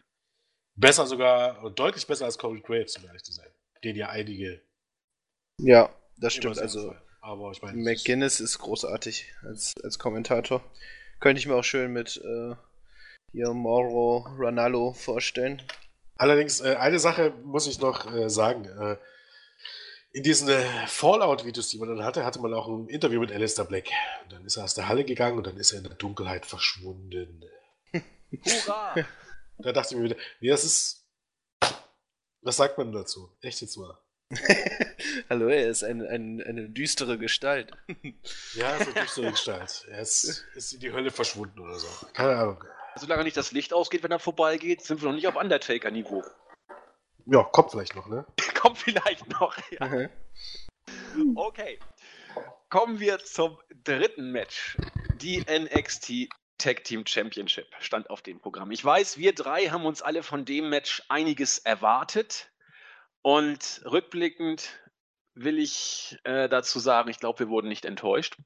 [0.76, 3.48] Besser sogar, deutlich besser als Corey Graves, um ehrlich zu sein.
[3.84, 4.62] Den ja einige.
[5.60, 6.60] Ja, das stimmt.
[6.60, 7.78] Also, aber ich meine.
[7.82, 10.64] McGuinness ist, ist großartig als, als Kommentator.
[11.20, 12.56] Könnte ich mir auch schön mit äh,
[13.32, 15.62] hier Mauro Ranallo vorstellen.
[16.18, 18.66] Allerdings, äh, eine Sache muss ich noch äh, sagen.
[18.66, 18.98] Äh,
[20.14, 23.66] in diesen äh, Fallout-Videos, die man dann hatte, hatte man auch ein Interview mit Alistair
[23.66, 23.90] Black.
[24.24, 26.46] Und dann ist er aus der Halle gegangen und dann ist er in der Dunkelheit
[26.46, 27.44] verschwunden.
[28.32, 28.96] Hurra!
[29.58, 31.00] da dachte ich mir wieder, nee, das ist.
[32.42, 33.36] Was sagt man dazu?
[33.42, 33.98] Echt jetzt mal.
[35.30, 37.72] Hallo, er ist ein, ein, eine düstere Gestalt.
[38.54, 39.86] ja, ist eine düstere Gestalt.
[39.90, 41.88] Er ist, ist in die Hölle verschwunden oder so.
[42.14, 42.64] Keine Ahnung.
[42.96, 46.24] Solange nicht das Licht ausgeht, wenn er vorbeigeht, sind wir noch nicht auf Undertaker-Niveau.
[47.26, 48.26] Ja, kommt vielleicht noch, ne?
[48.62, 50.10] kommt vielleicht noch, ja.
[51.36, 51.80] Okay.
[52.70, 54.78] Kommen wir zum dritten Match.
[55.22, 58.72] Die NXT Tag Team Championship stand auf dem Programm.
[58.72, 62.52] Ich weiß, wir drei haben uns alle von dem Match einiges erwartet.
[63.22, 64.70] Und rückblickend
[65.34, 68.38] will ich äh, dazu sagen, ich glaube, wir wurden nicht enttäuscht.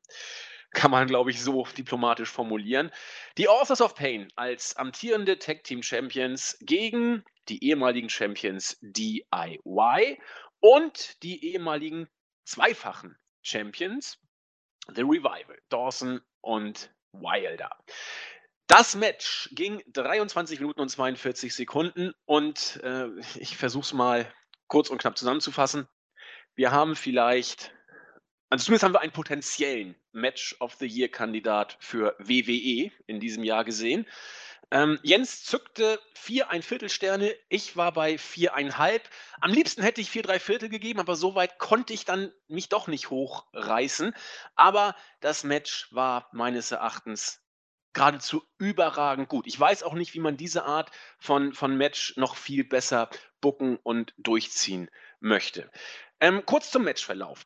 [0.71, 2.91] Kann man, glaube ich, so diplomatisch formulieren.
[3.38, 10.19] Die Authors of Pain als amtierende Tag Team Champions gegen die ehemaligen Champions DIY
[10.60, 12.08] und die ehemaligen
[12.45, 14.19] zweifachen Champions
[14.93, 17.69] The Revival, Dawson und Wilder.
[18.67, 24.32] Das Match ging 23 Minuten und 42 Sekunden und äh, ich versuche es mal
[24.67, 25.88] kurz und knapp zusammenzufassen.
[26.56, 27.73] Wir haben vielleicht,
[28.49, 33.43] also zumindest haben wir einen potenziellen Match of the Year Kandidat für WWE in diesem
[33.43, 34.06] Jahr gesehen.
[34.69, 39.10] Ähm, Jens zückte vier ein Viertel Sterne, ich war bei viereinhalb.
[39.39, 42.67] Am liebsten hätte ich vier drei Viertel gegeben, aber so weit konnte ich dann mich
[42.67, 44.13] doch nicht hochreißen.
[44.56, 47.41] Aber das Match war meines Erachtens
[47.93, 49.47] geradezu überragend gut.
[49.47, 53.77] Ich weiß auch nicht, wie man diese Art von, von Match noch viel besser bucken
[53.82, 55.71] und durchziehen möchte.
[56.19, 57.45] Ähm, kurz zum Matchverlauf.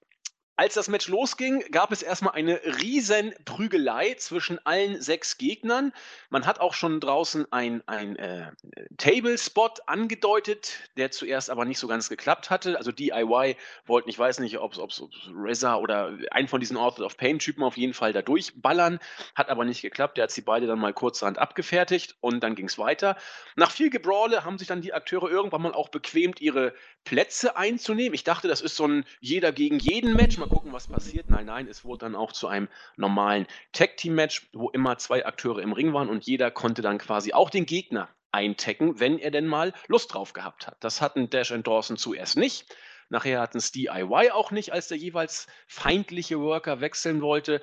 [0.58, 5.94] Als das Match losging, gab es erstmal eine riesen Prügelei zwischen allen sechs Gegnern.
[6.30, 8.52] Man hat auch schon draußen ein, ein äh,
[8.98, 12.78] Table-Spot angedeutet, der zuerst aber nicht so ganz geklappt hatte.
[12.78, 17.18] Also DIY wollten, ich weiß nicht, ob es Reza oder ein von diesen Author of
[17.18, 19.00] Pain-Typen auf jeden Fall da durchballern.
[19.36, 20.18] Hat aber nicht geklappt.
[20.18, 23.18] Der hat sie beide dann mal kurzerhand abgefertigt und dann ging es weiter.
[23.56, 28.14] Nach viel Gebrawle haben sich dann die Akteure irgendwann mal auch bequemt, ihre Plätze einzunehmen.
[28.14, 30.38] Ich dachte, das ist so ein jeder gegen jeden Match.
[30.42, 31.30] Mal gucken, was passiert.
[31.30, 35.72] Nein, nein, es wurde dann auch zu einem normalen Tag-Team-Match, wo immer zwei Akteure im
[35.72, 39.72] Ring waren und jeder konnte dann quasi auch den Gegner eintecken, wenn er denn mal
[39.88, 40.84] Lust drauf gehabt hat.
[40.84, 42.76] Das hatten Dash und Dawson zuerst nicht.
[43.10, 47.62] Nachher hatten es DIY auch nicht, als der jeweils feindliche Worker wechseln wollte.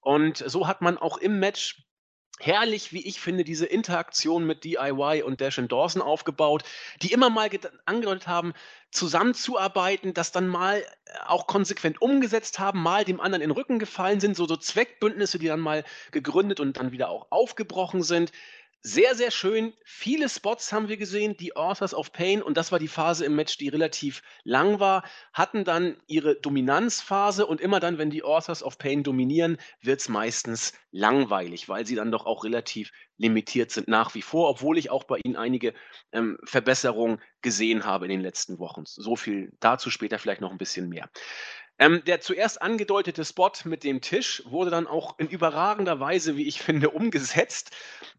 [0.00, 1.83] Und so hat man auch im Match
[2.40, 6.64] herrlich, wie ich finde, diese Interaktion mit DIY und Dash and Dawson aufgebaut,
[7.02, 7.48] die immer mal
[7.86, 8.54] angedeutet haben,
[8.90, 10.84] zusammenzuarbeiten, das dann mal äh,
[11.26, 15.38] auch konsequent umgesetzt haben, mal dem anderen in den Rücken gefallen sind, so, so Zweckbündnisse,
[15.38, 18.32] die dann mal gegründet und dann wieder auch aufgebrochen sind.
[18.86, 19.72] Sehr, sehr schön.
[19.86, 23.34] Viele Spots haben wir gesehen, die Authors of Pain, und das war die Phase im
[23.34, 28.62] Match, die relativ lang war, hatten dann ihre Dominanzphase und immer dann, wenn die Authors
[28.62, 33.88] of Pain dominieren, wird es meistens langweilig, weil sie dann doch auch relativ limitiert sind
[33.88, 35.72] nach wie vor, obwohl ich auch bei ihnen einige
[36.12, 38.82] ähm, Verbesserungen gesehen habe in den letzten Wochen.
[38.84, 41.08] So viel dazu später vielleicht noch ein bisschen mehr.
[41.84, 46.48] Ähm, der zuerst angedeutete Spot mit dem Tisch wurde dann auch in überragender Weise, wie
[46.48, 47.72] ich finde, umgesetzt.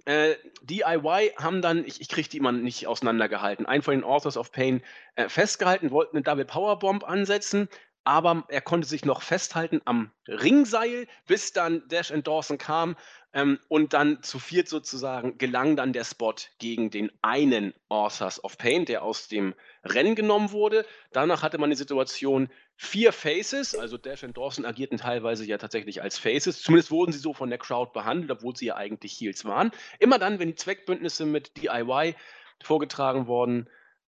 [0.05, 4.37] Äh, DIY haben dann, ich, ich kriege die immer nicht auseinandergehalten, einen von den Authors
[4.37, 4.83] of Pain
[5.15, 7.67] äh, festgehalten, wollten eine Double Powerbomb ansetzen,
[8.05, 12.95] aber er konnte sich noch festhalten am Ringseil, bis dann Dash and Dawson kam
[13.33, 18.57] ähm, und dann zu viert sozusagen gelang dann der Spot gegen den einen Authors of
[18.57, 20.85] Pain, der aus dem Rennen genommen wurde.
[21.11, 26.01] Danach hatte man die Situation, vier Faces, also Dash und Dawson agierten teilweise ja tatsächlich
[26.01, 26.61] als Faces.
[26.61, 29.71] Zumindest wurden sie so von der Crowd behandelt, obwohl sie ja eigentlich Heels waren.
[29.99, 32.15] Immer dann, wenn die Zweckbündnisse mit DIY
[32.63, 33.67] vorgetragen worden,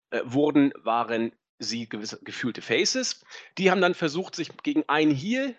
[0.10, 3.24] äh, wurden, waren sie gewisse, gefühlte Faces.
[3.58, 5.56] Die haben dann versucht, sich gegen einen Heel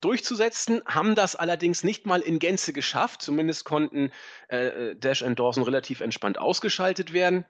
[0.00, 3.22] durchzusetzen, haben das allerdings nicht mal in Gänze geschafft.
[3.22, 4.10] Zumindest konnten
[4.48, 7.44] äh, äh Dash und Dawson relativ entspannt ausgeschaltet werden.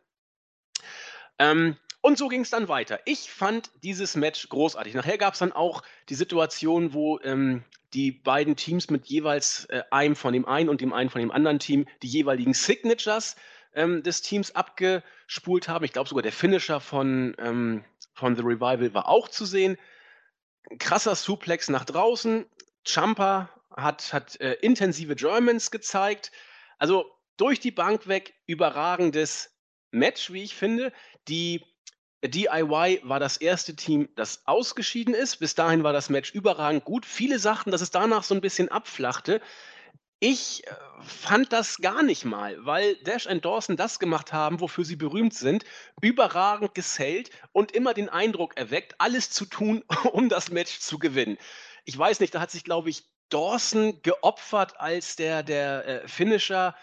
[1.39, 2.99] Ähm, und so ging es dann weiter.
[3.05, 4.95] Ich fand dieses Match großartig.
[4.95, 9.83] Nachher gab es dann auch die Situation, wo ähm, die beiden Teams mit jeweils äh,
[9.91, 13.37] einem von dem einen und dem einen von dem anderen Team die jeweiligen Signatures
[13.75, 15.85] ähm, des Teams abgespult haben.
[15.85, 19.79] Ich glaube sogar der Finisher von, ähm, von The Revival war auch zu sehen.
[20.79, 22.47] Krasser Suplex nach draußen.
[22.85, 26.33] Champa hat, hat äh, intensive Germans gezeigt.
[26.79, 27.07] Also
[27.37, 29.51] durch die Bank weg überragendes
[29.91, 30.93] Match, wie ich finde.
[31.29, 31.65] Die
[32.25, 35.37] DIY war das erste Team, das ausgeschieden ist.
[35.37, 37.05] Bis dahin war das Match überragend gut.
[37.05, 39.41] Viele sagten, dass es danach so ein bisschen abflachte.
[40.25, 44.85] Ich äh, fand das gar nicht mal, weil Dash und Dawson das gemacht haben, wofür
[44.85, 45.65] sie berühmt sind,
[46.01, 49.83] überragend gesellt und immer den Eindruck erweckt, alles zu tun,
[50.13, 51.39] um das Match zu gewinnen.
[51.85, 56.77] Ich weiß nicht, da hat sich, glaube ich, Dawson geopfert als der, der äh, Finisher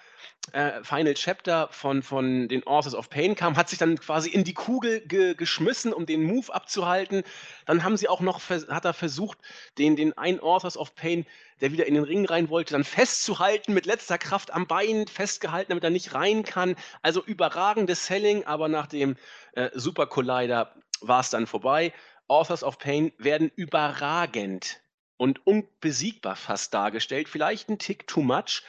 [0.51, 4.43] äh, Final Chapter von, von den Authors of Pain kam, hat sich dann quasi in
[4.43, 7.23] die Kugel ge geschmissen, um den Move abzuhalten.
[7.65, 9.37] Dann haben sie auch noch, hat er versucht,
[9.77, 11.25] den, den einen Authors of Pain,
[11.61, 15.69] der wieder in den Ring rein wollte, dann festzuhalten, mit letzter Kraft am Bein festgehalten,
[15.69, 16.75] damit er nicht rein kann.
[17.01, 19.17] Also überragendes Selling, aber nach dem
[19.53, 21.93] äh, Super Collider war es dann vorbei.
[22.27, 24.81] Authors of Pain werden überragend
[25.17, 27.27] und unbesiegbar fast dargestellt.
[27.27, 28.63] Vielleicht ein Tick too much,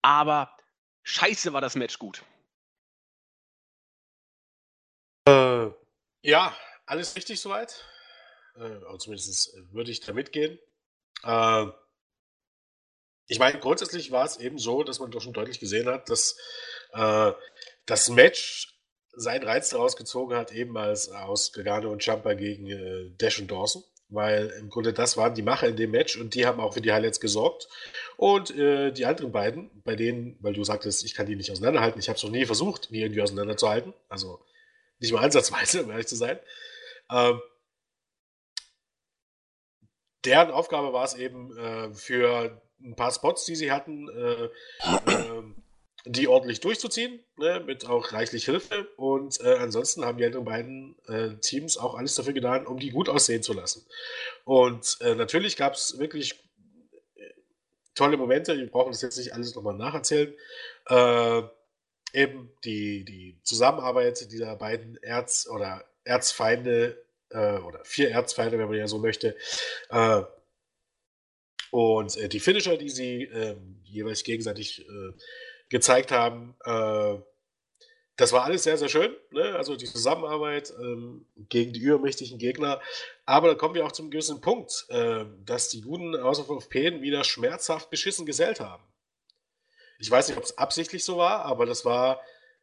[0.00, 0.53] aber
[1.04, 2.24] Scheiße, war das Match gut.
[5.28, 5.70] Äh,
[6.22, 7.84] ja, alles richtig soweit.
[8.56, 10.58] Äh, zumindest würde ich da mitgehen.
[11.22, 11.66] Äh,
[13.26, 16.36] ich meine, grundsätzlich war es eben so, dass man doch schon deutlich gesehen hat, dass
[16.92, 17.32] äh,
[17.86, 18.78] das Match
[19.12, 23.50] seinen Reiz daraus gezogen hat, eben als aus Gagano und Champa gegen äh, Dash und
[23.50, 23.84] Dawson
[24.14, 26.80] weil im Grunde das waren die Macher in dem Match und die haben auch für
[26.80, 27.68] die Highlights gesorgt.
[28.16, 31.98] Und äh, die anderen beiden, bei denen, weil du sagtest, ich kann die nicht auseinanderhalten,
[31.98, 34.40] ich habe es noch nie versucht, die irgendwie auseinanderzuhalten, also
[35.00, 36.38] nicht mal ansatzweise, um ehrlich zu sein.
[37.10, 37.40] Ähm,
[40.24, 44.48] deren Aufgabe war es eben äh, für ein paar Spots, die sie hatten, äh,
[45.06, 45.43] ähm,
[46.06, 48.86] die ordentlich durchzuziehen, ne, mit auch reichlich Hilfe.
[48.96, 52.90] Und äh, ansonsten haben die anderen beiden äh, Teams auch alles dafür getan, um die
[52.90, 53.86] gut aussehen zu lassen.
[54.44, 56.34] Und äh, natürlich gab es wirklich
[57.14, 57.22] äh,
[57.94, 58.56] tolle Momente.
[58.56, 60.34] Wir brauchen das jetzt nicht alles nochmal nacherzählen.
[60.88, 61.42] Äh,
[62.12, 68.76] eben die, die Zusammenarbeit dieser beiden Erz- oder Erzfeinde äh, oder vier Erzfeinde, wenn man
[68.76, 69.36] ja so möchte.
[71.70, 74.86] Und die Finisher, die sie ähm, jeweils gegenseitig
[75.74, 77.16] gezeigt haben, äh,
[78.14, 79.12] das war alles sehr, sehr schön.
[79.32, 79.56] Ne?
[79.56, 82.80] Also die Zusammenarbeit ähm, gegen die übermächtigen Gegner.
[83.26, 87.02] Aber da kommen wir auch zum gewissen Punkt, äh, dass die guten House of Pain
[87.02, 88.84] wieder schmerzhaft beschissen gesellt haben.
[89.98, 92.20] Ich weiß nicht, ob es absichtlich so war, aber das war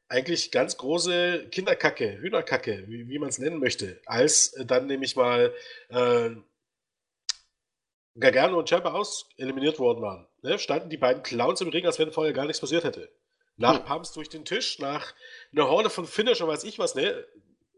[0.08, 4.02] eigentlich ganz große Kinderkacke, Hühnerkacke, wie, wie man es nennen möchte.
[4.06, 5.54] Als äh, dann nämlich mal
[5.90, 6.30] äh,
[8.18, 12.00] Gargano und Ciampa aus eliminiert worden waren, ne, standen die beiden Clowns im Ring, als
[12.00, 13.12] wenn vorher gar nichts passiert hätte.
[13.58, 13.86] Nach hm.
[13.86, 15.14] Pumps durch den Tisch, nach
[15.52, 17.26] einer Horde von Finisher, weiß ich was, ne,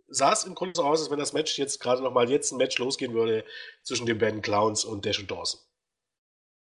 [0.07, 2.57] sah es im Grunde so aus, als wenn das Match jetzt gerade nochmal jetzt ein
[2.57, 3.43] Match losgehen würde
[3.81, 5.59] zwischen den beiden Clowns und Dash und Dawson.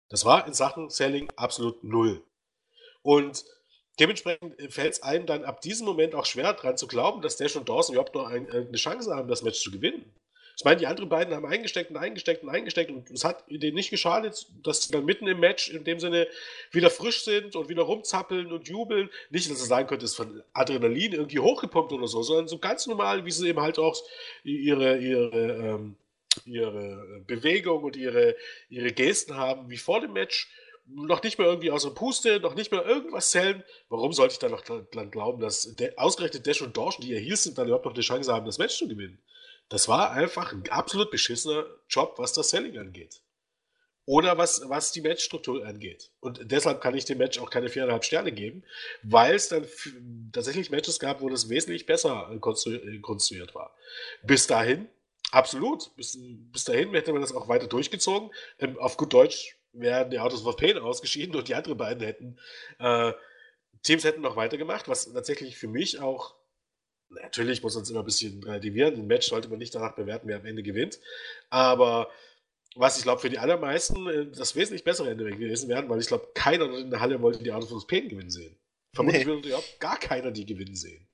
[0.09, 2.23] Das war in Sachen Selling absolut null.
[3.03, 3.45] Und
[3.99, 7.57] dementsprechend fällt es einem dann ab diesem Moment auch schwer dran zu glauben, dass Dash
[7.57, 10.15] und Dawson überhaupt noch ein, eine Chance haben, das Match zu gewinnen.
[10.57, 13.75] Ich meine, die anderen beiden haben eingesteckt und eingesteckt und eingesteckt und es hat denen
[13.75, 16.29] nicht geschadet, dass sie dann mitten im Match in dem Sinne
[16.73, 19.11] wieder frisch sind und wieder rumzappeln und jubeln.
[19.29, 22.87] Nicht, dass sie sagen könnte, es von Adrenalin irgendwie hochgepumpt oder so, sondern so ganz
[22.87, 24.03] normal, wie sie eben halt auch
[24.45, 25.97] ihre, ihre, ähm,
[26.47, 28.35] ihre Bewegung und ihre,
[28.71, 30.49] ihre Gesten haben, wie vor dem Match
[30.87, 33.63] noch nicht mehr irgendwie aus dem Puste, noch nicht mehr irgendwas zählen.
[33.91, 37.37] Warum sollte ich dann noch dran glauben, dass ausgerechnet Dash und Dorschen, die ja hier
[37.37, 39.19] sind, dann überhaupt noch eine Chance haben, das Match zu gewinnen?
[39.69, 43.23] Das war einfach ein absolut beschissener Job, was das Selling angeht.
[44.09, 46.13] Oder was, was die Matchstruktur angeht.
[46.21, 48.63] Und deshalb kann ich dem Match auch keine viereinhalb Sterne geben,
[49.03, 49.67] weil es dann
[50.33, 53.75] tatsächlich Matches gab, wo das wesentlich besser konstruiert war.
[54.23, 54.89] Bis dahin,
[55.33, 55.95] absolut.
[55.97, 58.31] Bis, bis dahin hätte man das auch weiter durchgezogen.
[58.61, 62.39] Ähm, auf gut Deutsch wären die Autos of Pain ausgeschieden und die anderen beiden hätten,
[62.79, 63.13] äh,
[63.83, 66.36] Teams hätten noch weitergemacht, was tatsächlich für mich auch
[67.09, 68.95] Natürlich muss man es immer ein bisschen relativieren.
[68.95, 71.01] Ein Match sollte man nicht danach bewerten, wer am Ende gewinnt.
[71.51, 72.11] Aber
[72.75, 76.09] was ich glaube, für die allermeisten äh, das wesentlich bessere Ende gewesen wäre, weil ich
[76.09, 78.57] glaube, keiner in der Halle wollte die Autos von Pain gewinnen sehen.
[78.93, 79.31] Vermutlich nee.
[79.31, 81.07] würde überhaupt gar keiner die gewinnen sehen.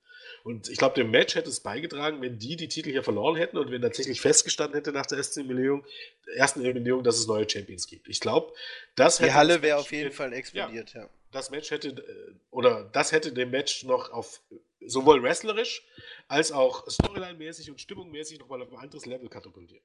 [0.43, 3.57] Und ich glaube, dem Match hätte es beigetragen, wenn die die Titel hier verloren hätten
[3.57, 5.85] und wenn tatsächlich festgestanden hätte nach der ersten Eliminierung,
[6.35, 8.09] ersten Eliminierung dass es neue Champions gibt.
[8.09, 8.53] Ich glaube,
[8.95, 9.29] das hätte.
[9.29, 11.03] Die Halle wäre auf jeden Fall explodiert, ja.
[11.03, 11.09] ja.
[11.31, 14.41] Das Match hätte, äh, oder das hätte dem Match noch auf
[14.85, 15.81] sowohl wrestlerisch
[16.27, 19.83] als auch Storyline-mäßig und stimmungmäßig nochmal auf ein anderes Level katapultiert.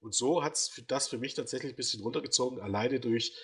[0.00, 3.36] Und so hat es das für mich tatsächlich ein bisschen runtergezogen, alleine durch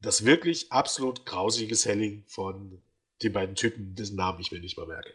[0.00, 2.82] das wirklich absolut grausige Selling von
[3.22, 5.12] den beiden Typen, dessen Namen ich mir nicht mal merke.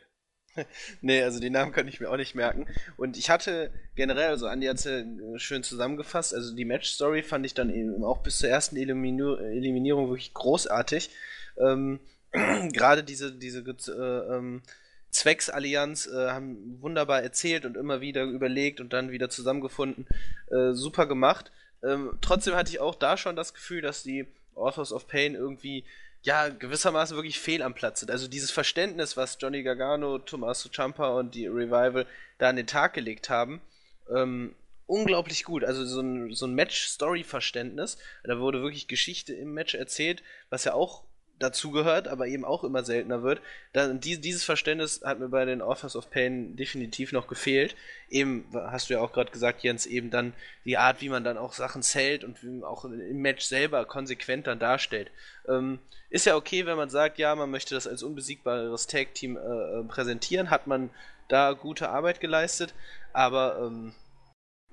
[1.02, 2.68] nee, also die Namen kann ich mir auch nicht merken.
[2.98, 5.04] Und ich hatte generell, also Andi hat es ja
[5.38, 10.34] schön zusammengefasst, also die Match-Story fand ich dann eben auch bis zur ersten Eliminierung wirklich
[10.34, 11.10] großartig.
[11.58, 12.00] Ähm,
[12.74, 14.62] Gerade diese, diese äh, ähm,
[15.12, 20.08] Zwecksallianz äh, haben wunderbar erzählt und immer wieder überlegt und dann wieder zusammengefunden.
[20.50, 21.52] Äh, super gemacht.
[21.84, 25.86] Ähm, trotzdem hatte ich auch da schon das Gefühl, dass die Authors of Pain irgendwie
[26.24, 28.10] ja gewissermaßen wirklich fehl am Platz sind.
[28.10, 32.06] Also dieses Verständnis, was Johnny Gargano, Tommaso Ciampa und die Revival
[32.38, 33.62] da an den Tag gelegt haben,
[34.14, 34.56] ähm,
[34.88, 35.64] unglaublich gut.
[35.64, 37.98] Also so ein, so ein Match-Story-Verständnis.
[38.24, 41.04] Da wurde wirklich Geschichte im Match erzählt, was ja auch
[41.40, 43.42] dazugehört, aber eben auch immer seltener wird.
[43.74, 47.76] Dann, die, dieses Verständnis hat mir bei den Authors of Pain definitiv noch gefehlt.
[48.10, 50.34] Eben, hast du ja auch gerade gesagt, Jens, eben dann
[50.66, 54.60] die Art, wie man dann auch Sachen zählt und auch im Match selber konsequent dann
[54.60, 55.12] darstellt.
[55.48, 59.40] Ähm, ist ja okay, wenn man sagt, ja, man möchte das als unbesiegbares Tag-Team äh,
[59.40, 60.92] äh präsentieren, hat man
[61.28, 62.74] da gute Arbeit geleistet,
[63.14, 63.94] aber ähm,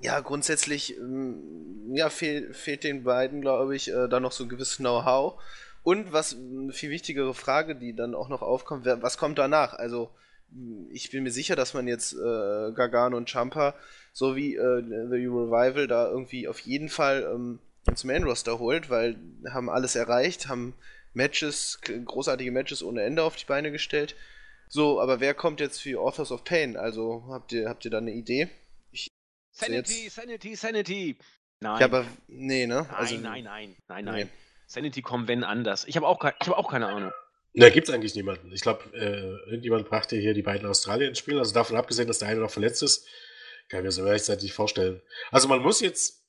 [0.02, 4.48] ja, grundsätzlich ähm, ja, fehl, fehlt den beiden, glaube ich, äh, da noch so ein
[4.48, 5.40] gewisses Know-how.
[5.82, 9.74] Und was eine viel wichtigere Frage, die dann auch noch aufkommt, was kommt danach?
[9.74, 10.10] Also,
[10.90, 13.74] ich bin mir sicher, dass man jetzt äh, Gargano und Champa
[14.12, 19.16] sowie äh, The Revival da irgendwie auf jeden Fall ähm, ins Main Roster holt, weil
[19.50, 20.74] haben alles erreicht, haben
[21.14, 24.16] Matches, großartige Matches ohne Ende auf die Beine gestellt.
[24.68, 26.76] So, aber wer kommt jetzt für Authors of Pain?
[26.76, 28.48] Also habt ihr, habt ihr da eine Idee?
[28.92, 29.08] Ich
[29.52, 31.16] Sanity, Sanity, Sanity.
[31.60, 31.80] Nein.
[31.80, 32.88] Ja, aber nee, ne?
[32.94, 34.26] Also, nein, nein, nein, nein, nein.
[34.26, 34.30] Nee.
[34.70, 35.84] Sanity kommen, wenn anders.
[35.84, 37.10] Ich habe auch, kein, hab auch keine Ahnung.
[37.54, 38.52] Da gibt es eigentlich niemanden.
[38.52, 41.38] Ich glaube, äh, irgendjemand brachte hier die beiden Australier ins Spiel.
[41.38, 43.04] Also davon abgesehen, dass der eine noch verletzt ist,
[43.68, 45.02] kann ich mir so rechtzeitig vorstellen.
[45.32, 46.24] Also man muss jetzt,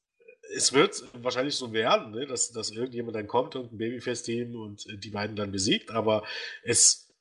[0.55, 4.88] es wird wahrscheinlich so werden, ne, dass, dass irgendjemand dann kommt und ein Babyface-Team und
[5.03, 6.24] die beiden dann besiegt, aber
[6.63, 7.13] es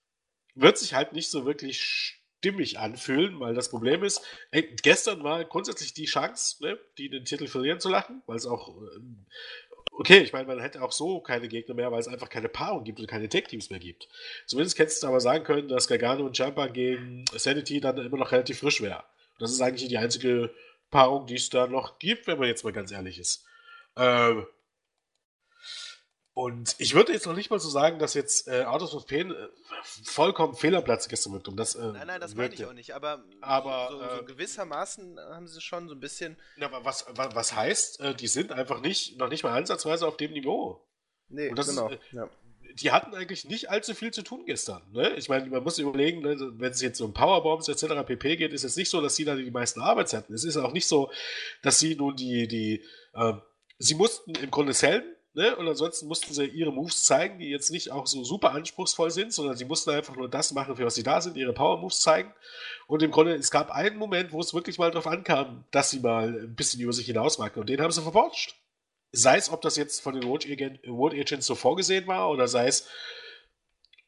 [0.55, 4.23] wird sich halt nicht so wirklich stimmig anfühlen, weil das Problem ist,
[4.53, 8.47] ey, gestern war grundsätzlich die Chance, ne, die den Titel verlieren zu lassen, weil es
[8.47, 9.27] auch ähm,
[10.01, 12.85] Okay, ich meine, man hätte auch so keine Gegner mehr, weil es einfach keine Paarung
[12.85, 14.09] gibt und keine Tech-Teams mehr gibt.
[14.47, 18.33] Zumindest hättest du aber sagen können, dass Gargano und Jumper gegen Sanity dann immer noch
[18.33, 19.05] relativ frisch wäre.
[19.39, 20.55] Das ist eigentlich die einzige
[20.91, 23.45] Paarung, die es da noch gibt, wenn man jetzt mal ganz ehrlich ist.
[23.95, 24.47] Ähm,
[26.33, 29.33] und ich würde jetzt noch nicht mal so sagen, dass jetzt äh, Autos of Pain
[29.33, 29.49] äh,
[30.05, 31.49] vollkommen Fehlerplatz gestern wird.
[31.49, 32.95] Um das, äh, nein, nein, das meine ich auch nicht.
[32.95, 36.37] Aber, aber so, so, äh, gewissermaßen haben sie schon so ein bisschen.
[36.57, 40.07] Ja, aber was, was, was heißt, äh, die sind einfach nicht, noch nicht mal ansatzweise
[40.07, 40.87] auf dem Niveau.
[41.29, 41.89] Nee, genau.
[41.89, 42.31] Ist, äh, ja.
[42.75, 44.83] Die hatten eigentlich nicht allzu viel zu tun gestern.
[44.93, 45.11] Ne?
[45.17, 48.07] Ich meine, man muss überlegen, ne, wenn es jetzt um Powerbombs etc.
[48.07, 50.33] pp geht, ist es nicht so, dass sie da die meisten Arbeits hatten.
[50.33, 51.11] Es ist auch nicht so,
[51.63, 52.85] dass sie nun die, die,
[53.17, 53.43] ähm,
[53.79, 55.55] sie mussten im Grunde selten Ne?
[55.55, 59.33] Und ansonsten mussten sie ihre Moves zeigen, die jetzt nicht auch so super anspruchsvoll sind,
[59.33, 62.35] sondern sie mussten einfach nur das machen, für was sie da sind, ihre Power-Moves zeigen.
[62.89, 66.01] Und im Grunde, es gab einen Moment, wo es wirklich mal darauf ankam, dass sie
[66.01, 67.61] mal ein bisschen über sich hinauswagten.
[67.61, 68.57] Und den haben sie verbotscht.
[69.13, 70.47] Sei es, ob das jetzt von den World
[71.15, 72.89] Agents so vorgesehen war, oder sei es,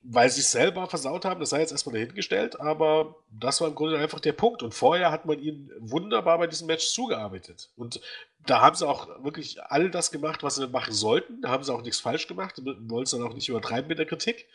[0.05, 3.75] weil sie es selber versaut haben, das sei jetzt erstmal dahingestellt, aber das war im
[3.75, 4.63] Grunde einfach der Punkt.
[4.63, 7.71] Und vorher hat man ihnen wunderbar bei diesem Match zugearbeitet.
[7.77, 8.01] Und
[8.47, 11.41] da haben sie auch wirklich all das gemacht, was sie machen sollten.
[11.43, 12.61] Da haben sie auch nichts falsch gemacht.
[12.65, 14.49] Wollen es dann auch nicht übertreiben mit der Kritik.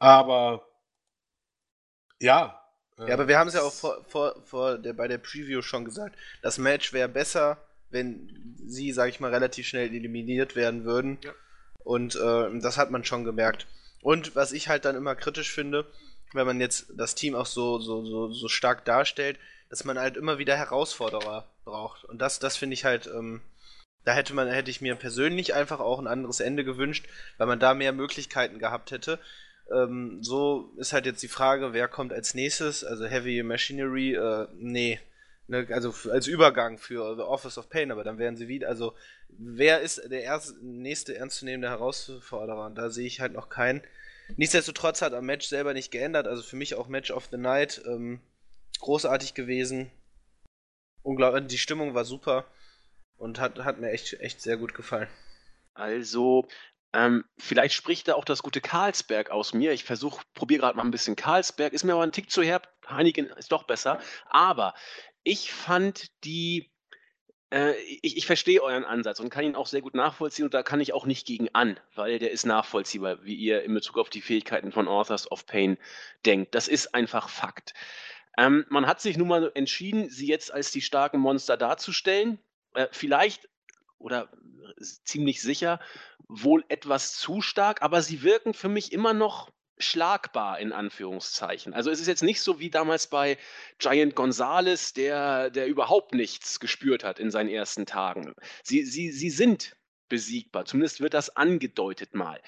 [0.00, 0.66] Aber
[2.18, 2.58] ja.
[2.98, 5.84] Ja, aber wir haben es ja auch vor, vor, vor der, bei der Preview schon
[5.84, 6.16] gesagt.
[6.42, 7.58] Das Match wäre besser,
[7.90, 11.18] wenn sie, sag ich mal, relativ schnell eliminiert werden würden.
[11.22, 11.32] Ja.
[11.84, 13.66] Und äh, das hat man schon gemerkt.
[14.02, 15.86] Und was ich halt dann immer kritisch finde,
[16.34, 19.38] wenn man jetzt das Team auch so, so, so, so stark darstellt,
[19.70, 22.04] dass man halt immer wieder Herausforderer braucht.
[22.04, 23.40] Und das, das finde ich halt, ähm,
[24.04, 27.06] da hätte man, hätte ich mir persönlich einfach auch ein anderes Ende gewünscht,
[27.38, 29.18] weil man da mehr Möglichkeiten gehabt hätte.
[29.72, 32.84] Ähm, so ist halt jetzt die Frage, wer kommt als nächstes?
[32.84, 35.00] Also Heavy Machinery, äh, nee.
[35.48, 38.94] Ne, also als Übergang für The Office of Pain, aber dann wären sie wieder, also
[39.28, 42.66] wer ist der erste, nächste ernstzunehmende Herausforderer?
[42.66, 43.82] Und da sehe ich halt noch keinen.
[44.36, 47.82] Nichtsdestotrotz hat am Match selber nicht geändert, also für mich auch Match of the Night
[47.86, 48.20] ähm,
[48.80, 49.90] großartig gewesen.
[51.02, 52.46] Unglaublich, die Stimmung war super
[53.16, 55.08] und hat, hat mir echt, echt sehr gut gefallen.
[55.74, 56.46] Also,
[56.92, 59.72] ähm, vielleicht spricht da auch das gute Karlsberg aus mir.
[59.72, 61.72] Ich versuche, probiere gerade mal ein bisschen Karlsberg.
[61.72, 62.68] Ist mir aber ein Tick zu herb.
[62.88, 64.00] Heineken ist doch besser.
[64.28, 64.74] Aber
[65.24, 66.70] ich fand die,
[67.50, 70.62] äh, ich, ich verstehe euren Ansatz und kann ihn auch sehr gut nachvollziehen und da
[70.62, 74.10] kann ich auch nicht gegen an, weil der ist nachvollziehbar, wie ihr in Bezug auf
[74.10, 75.78] die Fähigkeiten von Authors of Pain
[76.26, 76.54] denkt.
[76.54, 77.74] Das ist einfach Fakt.
[78.38, 82.38] Ähm, man hat sich nun mal entschieden, sie jetzt als die starken Monster darzustellen.
[82.74, 83.48] Äh, vielleicht
[83.98, 84.30] oder
[85.04, 85.80] ziemlich sicher
[86.28, 91.74] wohl etwas zu stark, aber sie wirken für mich immer noch schlagbar in Anführungszeichen.
[91.74, 93.38] Also es ist jetzt nicht so wie damals bei
[93.78, 98.34] Giant Gonzalez, der, der überhaupt nichts gespürt hat in seinen ersten Tagen.
[98.62, 99.76] Sie, sie, sie sind
[100.08, 102.40] besiegbar, zumindest wird das angedeutet mal.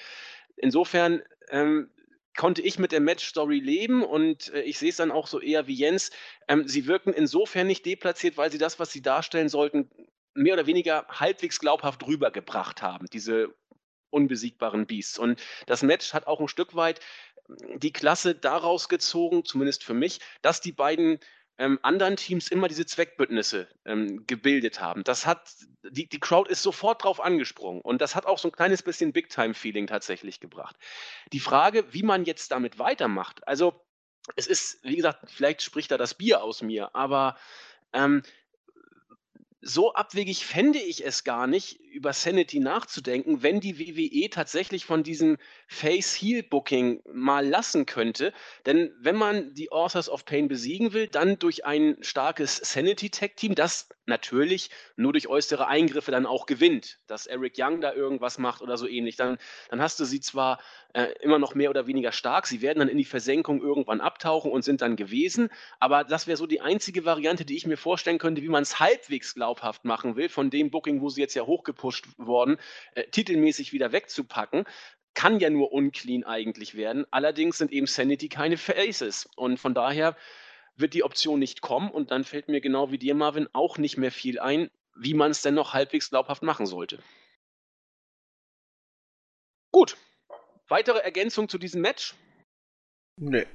[0.56, 1.90] Insofern ähm,
[2.36, 5.66] konnte ich mit der Match-Story leben und äh, ich sehe es dann auch so eher
[5.66, 6.10] wie Jens.
[6.48, 9.90] Ähm, sie wirken insofern nicht deplatziert, weil sie das, was sie darstellen sollten,
[10.34, 13.06] mehr oder weniger halbwegs glaubhaft rübergebracht haben.
[13.12, 13.54] Diese
[14.14, 15.18] unbesiegbaren Beasts.
[15.18, 17.00] Und das Match hat auch ein Stück weit
[17.46, 21.18] hm, die Klasse daraus gezogen, zumindest für mich, dass die beiden
[21.58, 25.04] ähm, anderen Teams immer diese Zweckbündnisse ähm, gebildet haben.
[25.04, 25.54] Das hat,
[25.88, 29.12] die, die Crowd ist sofort drauf angesprungen und das hat auch so ein kleines bisschen
[29.12, 30.76] Big-Time-Feeling tatsächlich gebracht.
[31.32, 33.80] Die Frage, wie man jetzt damit weitermacht, also
[34.36, 37.36] es ist, wie gesagt, vielleicht spricht da das Bier aus mir, aber
[37.92, 38.22] ähm,
[39.64, 45.02] so abwegig fände ich es gar nicht, über Sanity nachzudenken, wenn die WWE tatsächlich von
[45.02, 45.38] diesem
[45.68, 48.32] Face-Heel-Booking mal lassen könnte.
[48.66, 53.88] Denn wenn man die Authors of Pain besiegen will, dann durch ein starkes Sanity-Tech-Team, das
[54.06, 58.76] natürlich nur durch äußere Eingriffe dann auch gewinnt, dass Eric Young da irgendwas macht oder
[58.76, 59.38] so ähnlich, dann,
[59.70, 60.60] dann hast du sie zwar
[60.92, 64.50] äh, immer noch mehr oder weniger stark, sie werden dann in die Versenkung irgendwann abtauchen
[64.50, 65.48] und sind dann gewesen,
[65.80, 68.78] aber das wäre so die einzige Variante, die ich mir vorstellen könnte, wie man es
[68.78, 72.58] halbwegs glaubhaft machen will, von dem Booking, wo sie jetzt ja hochgepusht worden,
[72.94, 74.64] äh, titelmäßig wieder wegzupacken
[75.16, 77.06] kann ja nur unclean eigentlich werden.
[77.12, 79.28] Allerdings sind eben Sanity keine Faces.
[79.36, 80.16] Und von daher
[80.74, 83.96] wird die Option nicht kommen und dann fällt mir genau wie dir, Marvin, auch nicht
[83.96, 86.98] mehr viel ein, wie man es denn noch halbwegs glaubhaft machen sollte.
[89.70, 89.96] Gut.
[90.66, 92.16] Weitere Ergänzung zu diesem Match?
[93.16, 93.46] Nee.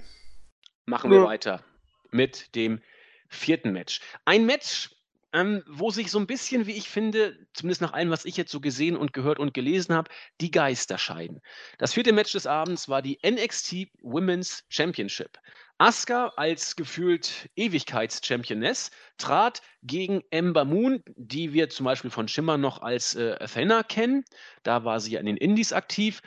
[0.86, 1.26] Machen wir ja.
[1.26, 1.66] weiter
[2.10, 2.82] mit dem
[3.28, 4.00] vierten Match.
[4.24, 4.96] Ein Match,
[5.34, 8.52] ähm, wo sich so ein bisschen, wie ich finde, zumindest nach allem, was ich jetzt
[8.52, 10.10] so gesehen und gehört und gelesen habe,
[10.42, 11.42] die Geister scheiden.
[11.78, 15.38] Das vierte Match des Abends war die NXT Women's Championship.
[15.78, 22.82] Asuka als gefühlt Ewigkeits-Championess trat gegen Ember Moon, die wir zum Beispiel von Schimmer noch
[22.82, 24.26] als äh, Athena kennen.
[24.64, 26.22] Da war sie ja in den Indies aktiv.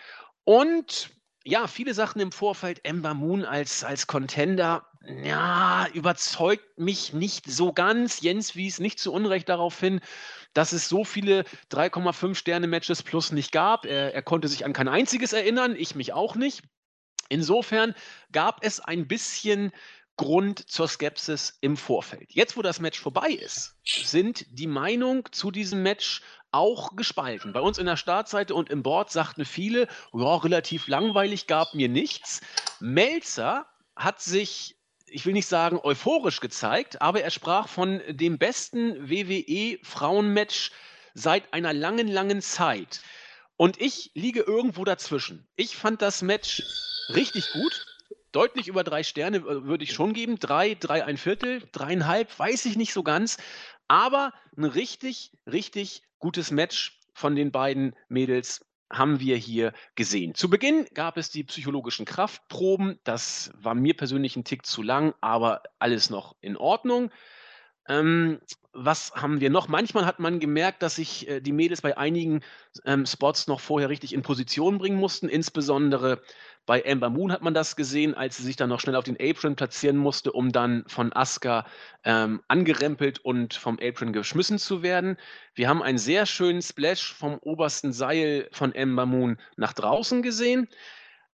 [0.45, 1.11] Und
[1.45, 2.81] ja, viele Sachen im Vorfeld.
[2.85, 8.21] Ember Moon als, als Contender ja, überzeugt mich nicht so ganz.
[8.21, 10.01] Jens wies nicht zu Unrecht darauf hin,
[10.55, 13.85] dass es so viele 3,5 Sterne-Matches plus nicht gab.
[13.85, 16.63] Er, er konnte sich an kein einziges erinnern, ich mich auch nicht.
[17.29, 17.95] Insofern
[18.31, 19.73] gab es ein bisschen
[20.17, 22.33] Grund zur Skepsis im Vorfeld.
[22.33, 26.23] Jetzt, wo das Match vorbei ist, sind die Meinungen zu diesem Match
[26.53, 27.55] auch gespalten.
[27.55, 31.89] Bei uns in der Startseite und im Board sagten viele, ja, relativ langweilig, gab mir
[31.89, 32.43] nichts.
[32.79, 34.77] Melzer hat sich
[35.13, 40.73] ich will nicht sagen euphorisch gezeigt, aber er sprach von dem besten WWE-Frauenmatch
[41.15, 43.03] seit einer langen, langen Zeit.
[43.57, 45.47] Und ich liege irgendwo dazwischen.
[45.57, 46.63] Ich fand das Match
[47.11, 47.87] richtig gut.
[48.33, 50.39] Deutlich über drei Sterne äh, würde ich schon geben.
[50.39, 53.37] Drei, drei, ein Viertel, dreieinhalb, weiß ich nicht so ganz.
[53.89, 60.35] Aber ein richtig, richtig gutes Match von den beiden Mädels haben wir hier gesehen.
[60.35, 62.99] Zu Beginn gab es die psychologischen Kraftproben.
[63.05, 67.11] Das war mir persönlich ein Tick zu lang, aber alles noch in Ordnung.
[67.89, 68.41] Ähm,
[68.73, 69.69] was haben wir noch?
[69.69, 72.41] Manchmal hat man gemerkt, dass sich äh, die Mädels bei einigen
[72.87, 75.29] ähm, Spots noch vorher richtig in Position bringen mussten.
[75.29, 76.23] Insbesondere
[76.65, 79.19] bei Amber Moon hat man das gesehen, als sie sich dann noch schnell auf den
[79.21, 81.67] Apron platzieren musste, um dann von Asuka
[82.05, 85.19] ähm, angerempelt und vom Apron geschmissen zu werden.
[85.55, 90.69] Wir haben einen sehr schönen Splash vom obersten Seil von Amber Moon nach draußen gesehen.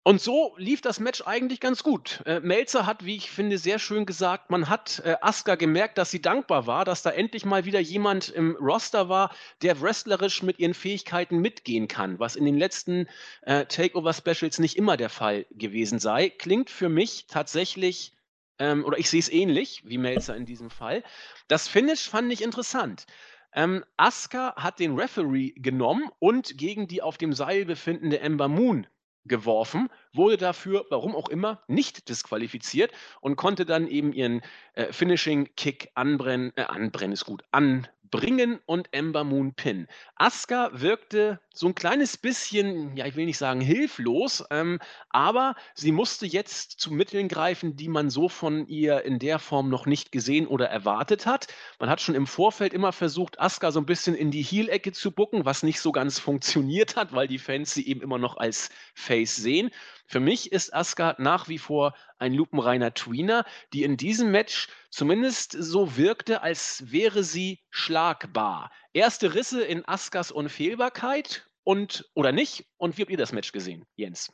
[0.08, 2.22] Und so lief das Match eigentlich ganz gut.
[2.26, 6.12] Äh, Melzer hat, wie ich finde, sehr schön gesagt, man hat äh, Asuka gemerkt, dass
[6.12, 10.60] sie dankbar war, dass da endlich mal wieder jemand im Roster war, der wrestlerisch mit
[10.60, 13.10] ihren Fähigkeiten mitgehen kann, was in den letzten
[13.42, 16.30] äh, Takeover-Specials nicht immer der Fall gewesen sei.
[16.30, 18.14] Klingt für mich tatsächlich,
[18.60, 21.04] ähm, oder ich sehe es ähnlich wie Melzer in diesem Fall.
[21.50, 23.08] Das Finish fand ich interessant.
[23.52, 28.88] Ähm, Asuka hat den Referee genommen und gegen die auf dem Seil befindende Ember Moon
[29.28, 34.42] geworfen, wurde dafür, warum auch immer, nicht disqualifiziert und konnte dann eben ihren
[34.74, 39.88] äh, Finishing Kick anbrennen, äh, anbrennen ist gut, an Bringen und Ember Moon Pin.
[40.16, 44.80] Asuka wirkte so ein kleines bisschen, ja, ich will nicht sagen hilflos, ähm,
[45.10, 49.70] aber sie musste jetzt zu Mitteln greifen, die man so von ihr in der Form
[49.70, 51.48] noch nicht gesehen oder erwartet hat.
[51.80, 55.12] Man hat schon im Vorfeld immer versucht, Asuka so ein bisschen in die Heel-Ecke zu
[55.12, 58.70] bucken, was nicht so ganz funktioniert hat, weil die Fans sie eben immer noch als
[58.94, 59.72] Face sehen.
[60.08, 65.52] Für mich ist Asuka nach wie vor ein lupenreiner Tweener, die in diesem Match zumindest
[65.52, 68.72] so wirkte, als wäre sie schlagbar.
[68.94, 72.66] Erste Risse in Askas Unfehlbarkeit und oder nicht?
[72.78, 74.32] Und wie habt ihr das Match gesehen, Jens?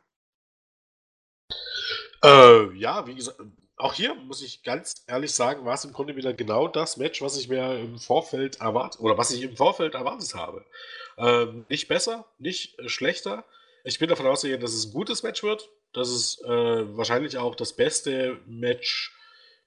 [2.23, 3.41] Äh, ja, wie gesagt,
[3.75, 7.21] auch hier muss ich ganz ehrlich sagen, war es im Grunde wieder genau das Match,
[7.21, 10.65] was ich mir im Vorfeld erwartet oder was ich im Vorfeld erwartet habe.
[11.17, 13.43] Ähm, nicht besser, nicht äh, schlechter.
[13.83, 16.47] Ich bin davon ausgegangen, dass es ein gutes Match wird, dass es äh,
[16.97, 19.13] wahrscheinlich auch das beste Match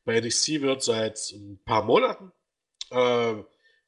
[0.04, 2.32] bei NXT wird seit ein paar Monaten.
[2.90, 3.34] Äh,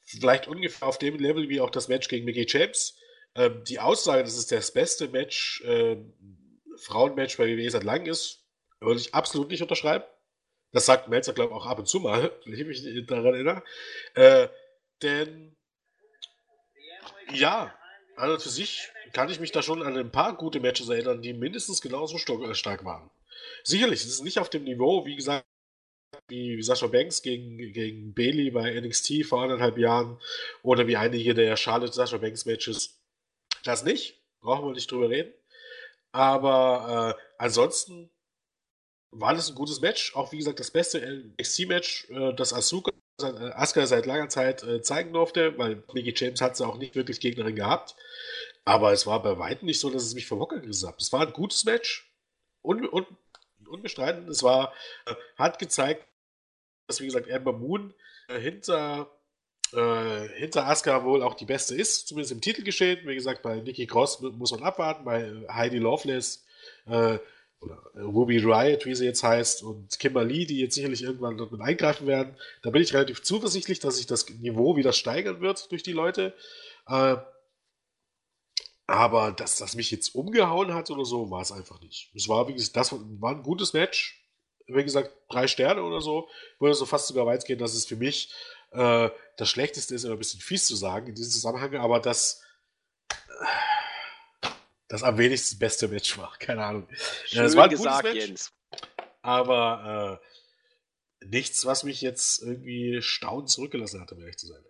[0.05, 2.97] vielleicht ungefähr auf dem Level wie auch das Match gegen Mickey James.
[3.35, 5.97] Äh, die Aussage, dass es das beste Match, äh,
[6.77, 8.45] Frauenmatch bei WWE seit langem ist,
[8.81, 10.05] würde ich absolut nicht unterschreiben.
[10.73, 13.63] Das sagt Melzer, glaube ich, auch ab und zu mal, wenn ich mich daran erinnere.
[14.15, 14.49] Äh,
[15.01, 15.57] denn
[17.33, 17.75] ja,
[18.17, 21.33] an für sich kann ich mich da schon an ein paar gute Matches erinnern, die
[21.33, 23.11] mindestens genauso äh, stark waren.
[23.65, 25.47] Sicherlich, es ist nicht auf dem Niveau, wie gesagt,
[26.29, 30.19] wie Sascha Banks gegen, gegen Bailey bei NXT vor anderthalb Jahren
[30.63, 32.99] oder wie einige der Charlotte Sascha Banks Matches.
[33.65, 35.33] Das nicht, brauchen wir nicht drüber reden.
[36.13, 38.11] Aber äh, ansonsten
[39.11, 40.15] war das ein gutes Match.
[40.15, 44.81] Auch wie gesagt, das beste NXT-Match, äh, das Asuka äh, Asuka seit langer Zeit äh,
[44.83, 47.97] zeigen durfte, weil Mickey James hat sie auch nicht wirklich Gegnerin gehabt.
[48.65, 51.01] Aber es war bei weitem nicht so, dass es mich Hocker gerissen hat.
[51.01, 52.11] Es war ein gutes Match.
[52.63, 53.07] Un, un,
[53.69, 54.29] unbestritten.
[54.29, 54.73] Es war,
[55.07, 56.07] äh, hat gezeigt,
[56.87, 57.95] dass, wie gesagt, Amber Moon
[58.29, 59.11] äh, hinter,
[59.73, 63.07] äh, hinter Asuka wohl auch die beste ist, zumindest im Titelgeschehen.
[63.07, 66.45] Wie gesagt, bei Nikki Cross muss man abwarten, bei Heidi Loveless
[66.87, 67.19] äh,
[67.61, 71.61] oder Ruby Riot, wie sie jetzt heißt, und Kimberly, die jetzt sicherlich irgendwann dort mit
[71.61, 72.37] eingreifen werden.
[72.63, 76.35] Da bin ich relativ zuversichtlich, dass sich das Niveau wieder steigern wird durch die Leute.
[76.87, 77.17] Äh,
[78.89, 82.11] aber dass das mich jetzt umgehauen hat oder so, war es einfach nicht.
[82.15, 84.25] Es war, wie gesagt, das war ein gutes Match.
[84.67, 86.29] Wie gesagt, drei Sterne oder so.
[86.59, 88.33] Würde so fast sogar weit gehen, dass es für mich
[88.71, 92.43] äh, das Schlechteste ist, immer ein bisschen fies zu sagen in diesem Zusammenhang, aber das,
[94.89, 96.35] das am wenigsten beste Match war.
[96.39, 96.89] Keine Ahnung.
[97.27, 98.53] Schön es war ein gesagt, gutes Match, Jens.
[99.21, 100.21] Aber
[101.23, 104.65] äh, nichts, was mich jetzt irgendwie staunend zurückgelassen hat, um ehrlich zu sein.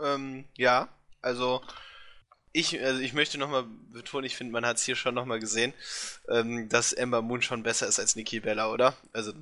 [0.00, 0.88] Ähm, ja,
[1.20, 1.62] also
[2.58, 5.72] ich, also ich möchte nochmal betonen, ich finde, man hat es hier schon nochmal gesehen,
[6.28, 8.96] ähm, dass Ember Moon schon besser ist als Nikki Bella, oder?
[9.12, 9.32] Also,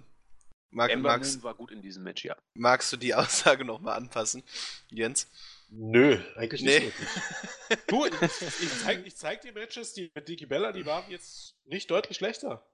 [0.70, 2.36] mag, Ember magst, Moon war gut in diesem Match, ja.
[2.54, 4.42] Magst du die Aussage nochmal anpassen,
[4.90, 5.28] Jens?
[5.68, 6.78] Nö, eigentlich nee.
[6.78, 7.86] nicht wirklich.
[7.88, 11.54] du, ich, ich, zeig, ich zeig die Matches, die mit Nikki Bella, die waren jetzt
[11.64, 12.64] nicht deutlich schlechter.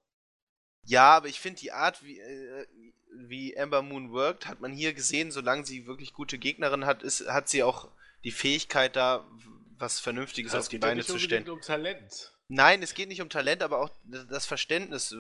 [0.85, 2.67] Ja, aber ich finde die Art, wie, äh,
[3.15, 7.29] wie Ember Moon worked, hat man hier gesehen, solange sie wirklich gute Gegnerin hat, ist,
[7.29, 7.89] hat sie auch
[8.25, 9.25] die Fähigkeit da,
[9.83, 11.43] was Vernünftiges auf die Beine zu stellen.
[11.43, 12.33] Es geht um Talent.
[12.49, 15.15] Nein, es geht nicht um Talent, aber auch das Verständnis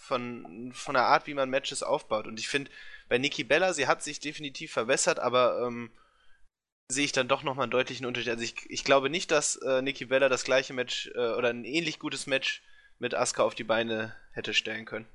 [0.00, 2.26] von, von der Art, wie man Matches aufbaut.
[2.26, 2.70] Und ich finde,
[3.08, 5.90] bei Nikki Bella, sie hat sich definitiv verbessert, aber ähm,
[6.88, 8.30] sehe ich dann doch nochmal einen deutlichen Unterschied.
[8.30, 11.64] Also ich, ich glaube nicht, dass äh, Nikki Bella das gleiche Match äh, oder ein
[11.64, 12.62] ähnlich gutes Match
[12.98, 15.08] mit Asuka auf die Beine hätte stellen können.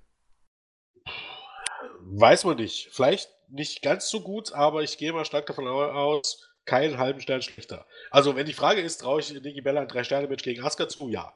[2.02, 2.90] Weiß man nicht.
[2.92, 7.42] Vielleicht nicht ganz so gut, aber ich gehe mal stark davon aus, keinen halben Stern
[7.42, 7.88] schlechter.
[8.12, 11.10] Also, wenn die Frage ist, traue ich Niki Bella ein Drei-Sterne-Match gegen Asuka zu?
[11.10, 11.34] Ja.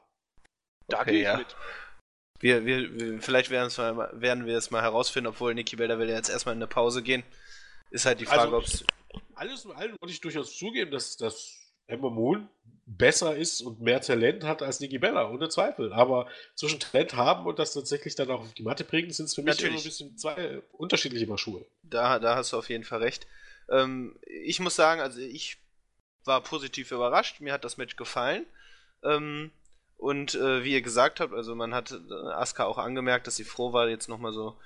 [0.86, 1.36] Da okay, gehe ich ja.
[1.38, 1.56] mit.
[2.38, 6.08] Wir, wir, wir, vielleicht werden, mal, werden wir es mal herausfinden, obwohl Niki Bella will
[6.08, 7.24] ja jetzt erstmal in eine Pause gehen.
[7.90, 8.84] Ist halt die Frage, also, ob es.
[9.34, 12.48] Alles in allem würde ich durchaus zugeben, dass, dass Ember Moon
[12.86, 15.92] besser ist und mehr Talent hat als Niki Bella, ohne Zweifel.
[15.92, 19.34] Aber zwischen Talent haben und das tatsächlich dann auch auf die Matte bringen, sind es
[19.34, 21.64] für mich immer ein bisschen zwei unterschiedliche Paar Schuhe.
[21.82, 23.26] Da, da hast du auf jeden Fall recht.
[23.68, 25.58] Ähm, ich muss sagen, also ich
[26.24, 28.46] war positiv überrascht, mir hat das Match gefallen.
[29.02, 29.50] Ähm,
[29.96, 33.44] und äh, wie ihr gesagt habt, also man hat äh, Asuka auch angemerkt, dass sie
[33.44, 34.56] froh war, jetzt nochmal so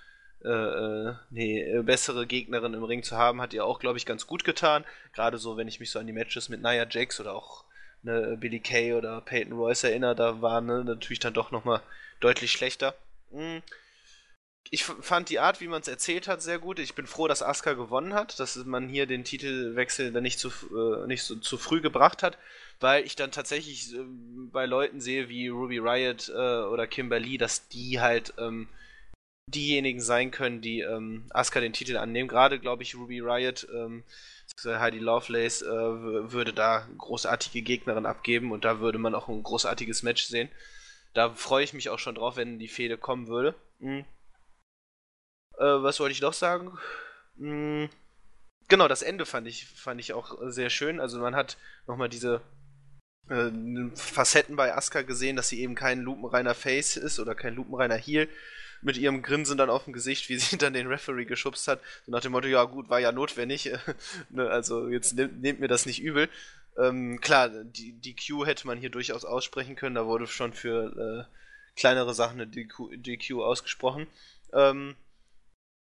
[0.44, 4.26] äh, äh eine bessere Gegnerin im Ring zu haben, hat ihr auch, glaube ich, ganz
[4.26, 4.84] gut getan.
[5.14, 7.64] Gerade so, wenn ich mich so an die Matches mit Nia Jax oder auch
[8.02, 11.82] ne, Billy Kay oder Peyton Royce erinnere, da war ne, natürlich dann doch nochmal
[12.20, 12.94] deutlich schlechter.
[13.30, 13.62] Mhm
[14.70, 16.78] ich fand die Art, wie man es erzählt hat, sehr gut.
[16.78, 20.48] Ich bin froh, dass Asuka gewonnen hat, dass man hier den Titelwechsel dann nicht zu,
[20.48, 22.38] äh, nicht so zu früh gebracht hat,
[22.80, 23.98] weil ich dann tatsächlich äh,
[24.52, 28.68] bei Leuten sehe wie Ruby Riot äh, oder Kimberly, dass die halt ähm,
[29.48, 32.28] diejenigen sein können, die ähm, Asuka den Titel annehmen.
[32.28, 34.02] Gerade glaube ich, Ruby Riot, ähm,
[34.64, 40.02] Heidi Lovelace äh, würde da großartige Gegnerin abgeben und da würde man auch ein großartiges
[40.02, 40.48] Match sehen.
[41.14, 43.54] Da freue ich mich auch schon drauf, wenn die Fehde kommen würde.
[43.78, 44.04] Mhm.
[45.58, 46.76] Äh, was wollte ich noch sagen?
[47.38, 47.88] Hm,
[48.68, 51.00] genau, das Ende fand ich, fand ich auch sehr schön.
[51.00, 52.40] Also man hat nochmal diese
[53.28, 53.50] äh,
[53.94, 58.28] Facetten bei Asuka gesehen, dass sie eben kein lupenreiner Face ist oder kein lupenreiner Heel
[58.82, 61.80] mit ihrem Grinsen dann auf dem Gesicht, wie sie dann den Referee geschubst hat.
[62.04, 63.72] So nach dem Motto, ja gut, war ja notwendig.
[64.30, 66.28] ne, also jetzt nehmt, nehmt, mir das nicht übel.
[66.78, 69.94] Ähm, klar, die, die Q hätte man hier durchaus aussprechen können.
[69.94, 74.06] Da wurde schon für äh, kleinere Sachen eine DQ, DQ ausgesprochen.
[74.52, 74.94] Ähm,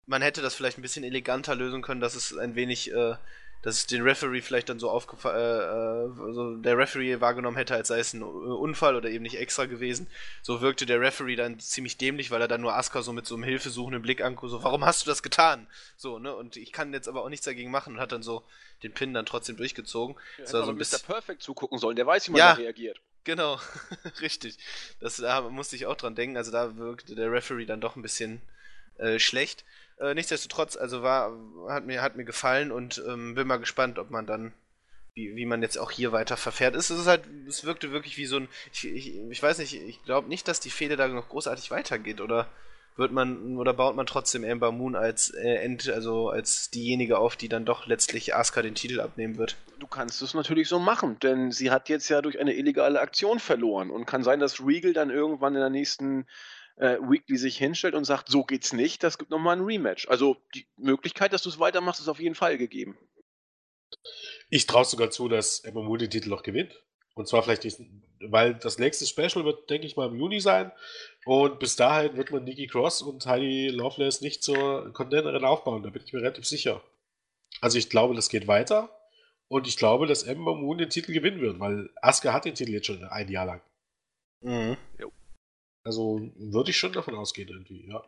[0.09, 3.15] man hätte das vielleicht ein bisschen eleganter lösen können, dass es ein wenig, äh,
[3.63, 7.89] dass es den Referee vielleicht dann so aufgefallen, äh, also der Referee wahrgenommen hätte, als
[7.89, 10.09] sei es ein Unfall oder eben nicht extra gewesen.
[10.43, 13.35] So wirkte der Referee dann ziemlich dämlich, weil er dann nur Asuka so mit so
[13.35, 15.67] einem hilfesuchenden Blick anguckt, so, warum hast du das getan?
[15.97, 18.45] So, ne, und ich kann jetzt aber auch nichts dagegen machen und hat dann so
[18.83, 20.17] den Pin dann trotzdem durchgezogen.
[20.39, 21.01] Ja, so, also Mr.
[21.05, 22.99] Perfect zugucken sollen, der weiß, wie man ja, da reagiert.
[23.25, 23.61] Genau,
[24.23, 24.57] richtig.
[25.01, 28.03] Das, da musste ich auch dran denken, also da wirkte der Referee dann doch ein
[28.03, 28.41] bisschen
[28.97, 29.65] äh, schlecht.
[30.01, 31.33] Äh, nichtsdestotrotz, also war,
[31.69, 34.53] hat mir, hat mir gefallen und ähm, bin mal gespannt, ob man dann,
[35.15, 36.77] wie, wie man jetzt auch hier weiter verfährt.
[36.77, 40.03] Es ist halt, es wirkte wirklich wie so ein, ich, ich, ich weiß nicht, ich
[40.05, 42.49] glaube nicht, dass die Fehde da noch großartig weitergeht, oder
[42.99, 47.37] wird man, oder baut man trotzdem Amber Moon als äh, End, also als diejenige auf,
[47.37, 49.57] die dann doch letztlich Asuka den Titel abnehmen wird?
[49.79, 53.39] Du kannst es natürlich so machen, denn sie hat jetzt ja durch eine illegale Aktion
[53.39, 56.27] verloren und kann sein, dass Regal dann irgendwann in der nächsten
[56.79, 60.09] äh, Weekly sich hinstellt und sagt, so geht's nicht, das gibt nochmal ein Rematch.
[60.09, 62.97] Also die Möglichkeit, dass du es weitermachst, ist auf jeden Fall gegeben.
[64.51, 66.83] Ich traue sogar zu, dass Emma Moon den Titel noch gewinnt.
[67.15, 70.71] Und zwar vielleicht, diesen, weil das nächste Special wird, denke ich mal, im Juni sein.
[71.25, 75.83] Und bis dahin wird man Nikki Cross und Heidi Loveless nicht zur Contenderin aufbauen.
[75.83, 76.81] Da bin ich mir relativ sicher.
[77.61, 78.91] Also ich glaube, das geht weiter.
[79.49, 82.73] Und ich glaube, dass Ember Moon den Titel gewinnen wird, weil Asuka hat den Titel
[82.73, 83.63] jetzt schon ein Jahr lang.
[84.43, 84.77] Mhm.
[84.99, 85.11] Jo.
[85.89, 88.05] Also würde ich schon davon ausgehen, irgendwie, ja.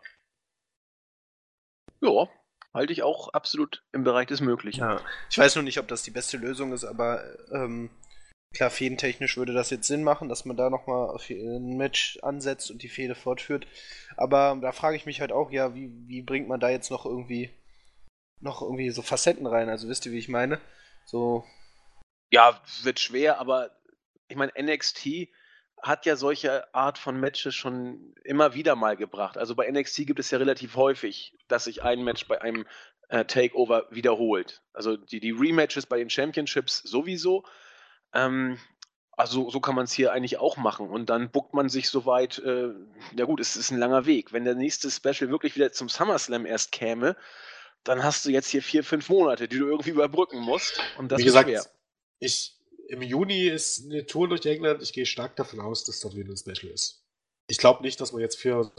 [2.02, 2.28] Ja,
[2.74, 4.80] halte ich auch absolut im Bereich des Möglichen.
[4.80, 5.02] Ja.
[5.30, 7.88] Ich weiß nur nicht, ob das die beste Lösung ist, aber ähm,
[8.54, 12.82] klar, fädentechnisch würde das jetzt Sinn machen, dass man da nochmal ein Match ansetzt und
[12.82, 13.66] die Fehde fortführt.
[14.18, 17.06] Aber da frage ich mich halt auch, ja, wie, wie bringt man da jetzt noch
[17.06, 17.48] irgendwie
[18.40, 19.70] noch irgendwie so Facetten rein?
[19.70, 20.60] Also wisst ihr, wie ich meine?
[21.06, 21.46] So.
[22.30, 23.70] Ja, wird schwer, aber
[24.28, 25.30] ich meine, NXT
[25.82, 29.38] hat ja solche Art von Matches schon immer wieder mal gebracht.
[29.38, 32.66] Also bei NXT gibt es ja relativ häufig, dass sich ein Match bei einem
[33.08, 34.62] äh, Takeover wiederholt.
[34.72, 37.44] Also die, die Rematches bei den Championships sowieso.
[38.14, 38.58] Ähm,
[39.16, 40.88] also so kann man es hier eigentlich auch machen.
[40.88, 42.70] Und dann buckt man sich soweit, äh,
[43.14, 44.32] ja gut, es ist ein langer Weg.
[44.32, 47.16] Wenn der nächste Special wirklich wieder zum SummerSlam erst käme,
[47.84, 50.80] dann hast du jetzt hier vier, fünf Monate, die du irgendwie überbrücken musst.
[50.98, 51.64] Und das Wie gesagt, schwer.
[52.18, 52.56] Ich,
[52.90, 54.82] im Juni ist eine Tour durch England.
[54.82, 57.00] Ich gehe stark davon aus, dass dort wieder ein Special ist
[57.50, 58.70] ich glaube nicht, dass man jetzt für,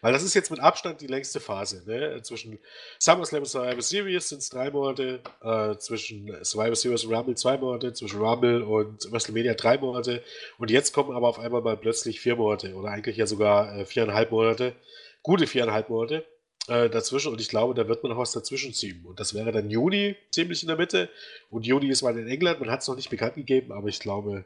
[0.00, 1.82] weil das ist jetzt mit Abstand die längste Phase.
[1.84, 2.22] Ne?
[2.22, 2.60] Zwischen
[3.00, 7.58] SummerSlam und Survivor Series sind es drei Monate, äh, zwischen Survivor Series und Rumble zwei
[7.58, 10.22] Monate, zwischen Rumble und WrestleMania drei Monate
[10.58, 13.84] und jetzt kommen aber auf einmal mal plötzlich vier Monate oder eigentlich ja sogar äh,
[13.84, 14.76] viereinhalb Monate,
[15.22, 16.24] gute viereinhalb Monate
[16.70, 19.52] äh, dazwischen und ich glaube, da wird man noch was dazwischen ziehen und das wäre
[19.52, 21.10] dann Juni ziemlich in der Mitte
[21.50, 23.98] und Juni ist mal in England, man hat es noch nicht bekannt gegeben, aber ich
[23.98, 24.44] glaube,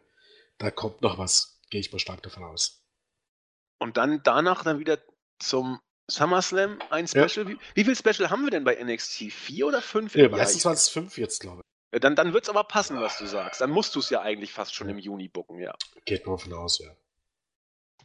[0.58, 2.82] da kommt noch was, gehe ich mal stark davon aus.
[3.78, 4.98] Und dann danach dann wieder
[5.38, 7.28] zum SummerSlam ein Special.
[7.28, 7.48] Ja.
[7.48, 9.32] Wie, wie viel Special haben wir denn bei NXT?
[9.32, 10.14] Vier oder fünf?
[10.14, 11.62] Ja, meistens waren es fünf jetzt, glaube
[11.92, 12.00] ich.
[12.00, 13.60] Dann, dann wird es aber passen, was du sagst.
[13.60, 15.74] Dann musst du es ja eigentlich fast schon im Juni bucken, ja.
[16.04, 16.90] Geht nur von aus, ja.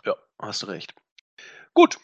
[0.06, 0.94] Ja, hast du recht.
[1.74, 1.98] Gut.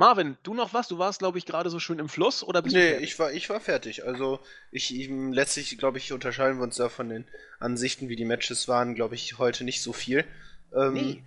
[0.00, 0.88] Marvin, du noch was?
[0.88, 3.32] Du warst, glaube ich, gerade so schön im Fluss oder bist nee, du ich war,
[3.32, 4.06] ich war fertig.
[4.06, 4.40] Also
[4.72, 7.26] ich, ich letztlich, glaube ich, unterscheiden wir uns da von den
[7.58, 10.24] Ansichten, wie die Matches waren, glaube ich, heute nicht so viel.
[10.74, 11.22] Ähm, nee.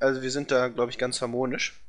[0.00, 1.80] Also wir sind da, glaube ich, ganz harmonisch.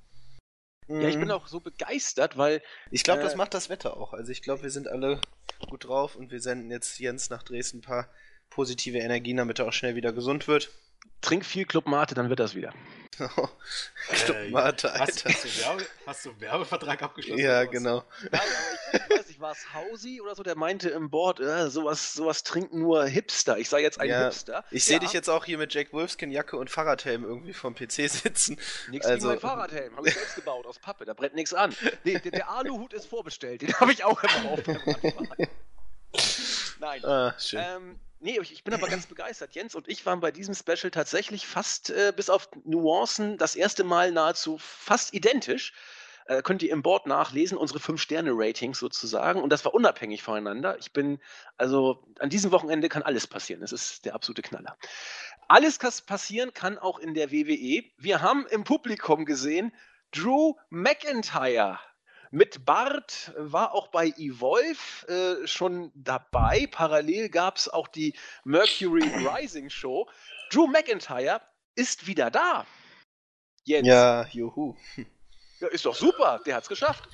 [0.87, 1.31] Ja, ich bin mhm.
[1.31, 2.61] auch so begeistert, weil.
[2.91, 4.13] Ich glaube, äh, das macht das Wetter auch.
[4.13, 5.19] Also ich glaube, wir sind alle
[5.67, 8.07] gut drauf und wir senden jetzt Jens nach Dresden ein paar
[8.51, 10.69] positive Energien, damit er auch schnell wieder gesund wird.
[11.21, 12.73] Trink viel Club Mate, dann wird das wieder.
[13.17, 14.99] Club äh, Mate, Alter.
[14.99, 17.43] Hast, hast, du Werbe, hast, du einen Werbevertrag abgeschlossen?
[17.43, 18.03] Ja, genau.
[18.31, 18.41] Nein,
[18.91, 22.13] ich, ich weiß nicht, war es Hausi oder so, der meinte im Board, äh, sowas,
[22.13, 23.57] sowas trinken nur Hipster.
[23.57, 24.65] Ich sei jetzt ein ja, Hipster.
[24.71, 24.99] Ich sehe ja.
[24.99, 28.59] dich jetzt auch hier mit Jack Wolfskin Jacke und Fahrradhelm irgendwie vom PC sitzen.
[28.89, 31.75] Nichts also, gegen mein Fahrradhelm, habe ich selbst gebaut aus Pappe, da brennt nichts an.
[32.03, 34.59] Nee, der, der Aluhut ist vorbestellt, den habe ich auch immer auf.
[36.79, 37.05] Nein.
[37.05, 37.63] Ah, schön.
[37.63, 39.53] Ähm, Nee, ich, bin aber ganz begeistert.
[39.53, 43.83] Jens und ich waren bei diesem Special tatsächlich fast äh, bis auf Nuancen das erste
[43.83, 45.73] Mal nahezu fast identisch.
[46.27, 49.43] Äh, könnt ihr im Board nachlesen, unsere 5-Sterne-Ratings sozusagen.
[49.43, 50.77] Und das war unabhängig voneinander.
[50.79, 51.19] Ich bin,
[51.57, 53.59] also an diesem Wochenende kann alles passieren.
[53.59, 54.77] Das ist der absolute Knaller.
[55.49, 57.83] Alles passieren kann auch in der WWE.
[57.97, 59.73] Wir haben im Publikum gesehen,
[60.11, 61.77] Drew McIntyre
[62.33, 66.67] mit Bart war auch bei Evolve äh, schon dabei.
[66.71, 70.09] Parallel gab es auch die Mercury Rising Show.
[70.49, 71.41] Drew McIntyre
[71.75, 72.65] ist wieder da.
[73.65, 73.87] Jens.
[73.87, 74.75] Ja, juhu.
[75.59, 77.07] Ja, ist doch super, der hat's geschafft.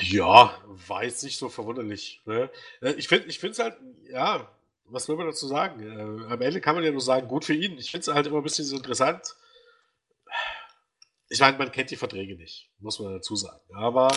[0.00, 2.22] Ja, war jetzt nicht so verwunderlich.
[2.24, 2.50] Ne?
[2.80, 3.76] Äh, ich finde es halt,
[4.10, 4.50] ja,
[4.86, 5.80] was will man dazu sagen?
[5.80, 7.76] Äh, am Ende kann man ja nur sagen, gut für ihn.
[7.76, 9.36] Ich finde es halt immer ein bisschen so interessant
[11.32, 13.62] ich meine, man kennt die Verträge nicht, muss man dazu sagen.
[13.74, 14.08] Aber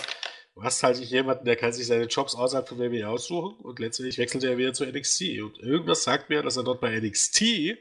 [0.53, 4.17] du hast halt jemanden, der kann sich seine Jobs außerhalb von WWE aussuchen und letztendlich
[4.17, 5.39] wechselt er wieder zu NXT.
[5.41, 7.77] Und irgendwas sagt mir, dass er dort bei NXT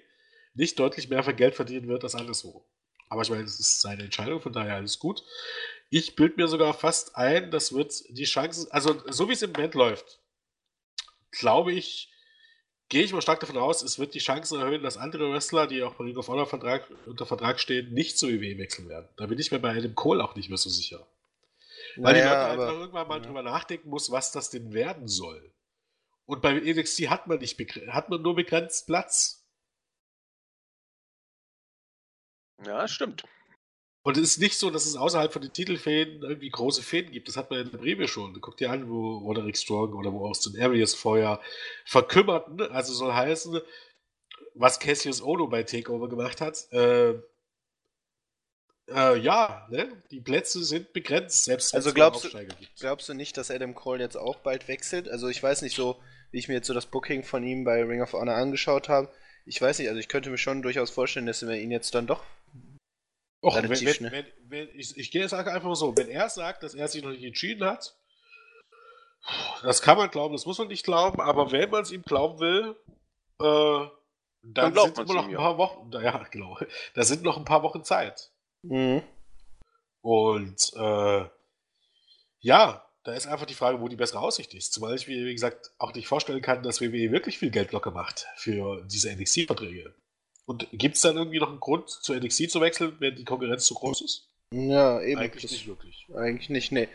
[0.54, 2.64] nicht deutlich mehr für Geld verdienen wird als anderswo.
[3.08, 5.24] Aber ich meine, das ist seine Entscheidung, von daher alles gut.
[5.90, 9.50] Ich bild mir sogar fast ein, das wird die Chancen, also so wie es im
[9.50, 10.20] Moment läuft,
[11.32, 12.13] glaube ich,
[12.94, 15.82] gehe ich mal stark davon aus, es wird die Chancen erhöhen, dass andere Wrestler, die
[15.82, 19.08] auch bei Ring of Honor Vertrag, unter Vertrag stehen, nicht zu WWE wechseln werden.
[19.16, 21.04] Da bin ich mir bei Adam Cole auch nicht mehr so sicher.
[21.96, 23.26] Weil naja, die Leute aber, einfach irgendwann mal ja.
[23.26, 25.52] drüber nachdenken muss, was das denn werden soll.
[26.26, 29.44] Und bei NXT hat man, nicht hat man nur begrenzt Platz.
[32.64, 33.24] Ja, stimmt.
[34.04, 37.26] Und es ist nicht so, dass es außerhalb von den Titelfäden irgendwie große Fäden gibt.
[37.26, 38.38] Das hat man in der Breme schon.
[38.38, 41.40] Guck dir an, wo Roderick Strong oder wo Austin Aries vorher
[41.86, 42.60] verkümmerten.
[42.70, 43.62] Also soll heißen,
[44.54, 46.70] was Cassius Ono bei Takeover gemacht hat.
[46.70, 47.14] Äh,
[48.88, 49.88] äh, ja, ne?
[50.10, 52.28] die Plätze sind begrenzt, selbst Also glaubst du,
[52.78, 55.08] glaubst du nicht, dass Adam Cole jetzt auch bald wechselt?
[55.08, 55.96] Also ich weiß nicht so,
[56.30, 59.08] wie ich mir jetzt so das Booking von ihm bei Ring of Honor angeschaut habe.
[59.46, 62.06] Ich weiß nicht, also ich könnte mir schon durchaus vorstellen, dass wir ihn jetzt dann
[62.06, 62.22] doch
[63.44, 66.74] Och, wenn, wenn, wenn, wenn, ich, ich gehe sage einfach so, wenn er sagt, dass
[66.74, 67.94] er sich noch nicht entschieden hat,
[69.62, 72.40] das kann man glauben, das muss man nicht glauben, aber wenn man es ihm glauben
[72.40, 72.74] will,
[73.40, 73.86] äh,
[74.42, 76.58] dann, dann sind immer noch ein paar Wochen, ja, genau,
[76.94, 78.30] da sind noch ein paar Wochen Zeit.
[78.62, 79.02] Mhm.
[80.00, 81.28] Und äh,
[82.40, 84.72] ja, da ist einfach die Frage, wo die bessere Aussicht ist.
[84.72, 87.90] Zumal ich mir, wie gesagt, auch nicht vorstellen kann, dass WWE wirklich viel Geld locker
[87.90, 89.94] macht für diese NXT-Verträge.
[90.46, 93.64] Und gibt es dann irgendwie noch einen Grund, zu NXT zu wechseln, wenn die Konkurrenz
[93.64, 94.28] zu groß ist?
[94.52, 95.20] Ja, eben.
[95.20, 96.06] Eigentlich nicht wirklich.
[96.14, 96.88] Eigentlich nicht, nee.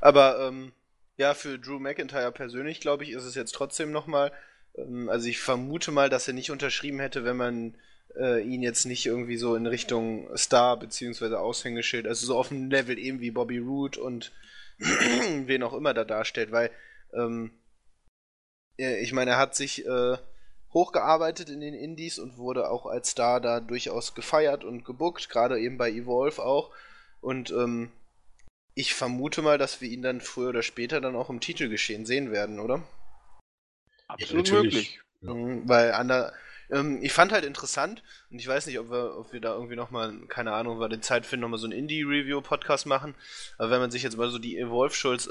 [0.00, 0.72] Aber ähm,
[1.16, 4.32] ja, für Drew McIntyre persönlich, glaube ich, ist es jetzt trotzdem nochmal.
[4.76, 7.76] Ähm, also ich vermute mal, dass er nicht unterschrieben hätte, wenn man
[8.16, 11.34] äh, ihn jetzt nicht irgendwie so in Richtung Star bzw.
[11.34, 14.32] Aushängeschild, also so auf dem Level eben wie Bobby Roode und
[14.78, 16.70] wen auch immer da darstellt, weil
[17.12, 17.52] ähm,
[18.76, 20.16] ich meine, er hat sich äh,
[20.74, 25.58] hochgearbeitet in den Indies und wurde auch als Star da durchaus gefeiert und gebuckt, gerade
[25.60, 26.70] eben bei Evolve auch.
[27.20, 27.90] Und ähm,
[28.74, 32.32] ich vermute mal, dass wir ihn dann früher oder später dann auch im Titelgeschehen sehen
[32.32, 32.82] werden, oder?
[34.08, 35.00] Absolut ja, möglich.
[35.20, 35.32] Ja.
[35.32, 36.32] Mhm, weil an der,
[36.70, 39.76] ähm, ich fand halt interessant, und ich weiß nicht, ob wir, ob wir da irgendwie
[39.76, 43.14] nochmal, keine Ahnung, weil die Zeit finden, nochmal so einen Indie-Review-Podcast machen.
[43.58, 45.28] Aber wenn man sich jetzt mal so die Evolve-Shows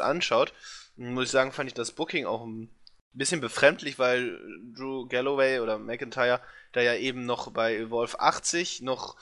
[0.00, 0.52] äh, anschaut,
[0.96, 2.70] muss ich sagen, fand ich das Booking auch ein
[3.12, 4.38] bisschen befremdlich, weil
[4.74, 6.40] Drew Galloway oder McIntyre
[6.72, 9.16] da ja eben noch bei Evolve 80 noch,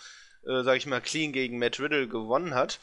[0.46, 2.80] äh, sag ich mal, clean gegen Matt Riddle gewonnen hat.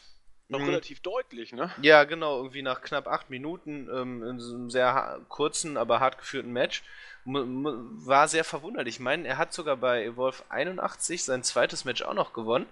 [0.50, 0.66] Noch mhm.
[0.66, 1.72] relativ deutlich, ne?
[1.82, 6.18] Ja, genau, irgendwie nach knapp acht Minuten ähm, in so einem sehr kurzen, aber hart
[6.18, 6.84] geführten Match.
[7.26, 7.66] M
[8.06, 8.96] war sehr verwunderlich.
[8.96, 12.66] Ich meine, er hat sogar bei Evolve 81 sein zweites Match auch noch gewonnen.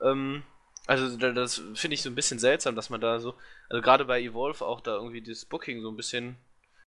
[0.00, 0.44] Ähm,
[0.86, 3.34] also das finde ich so ein bisschen seltsam, dass man da so,
[3.68, 6.36] also gerade bei Evolve auch da irgendwie das Booking so ein bisschen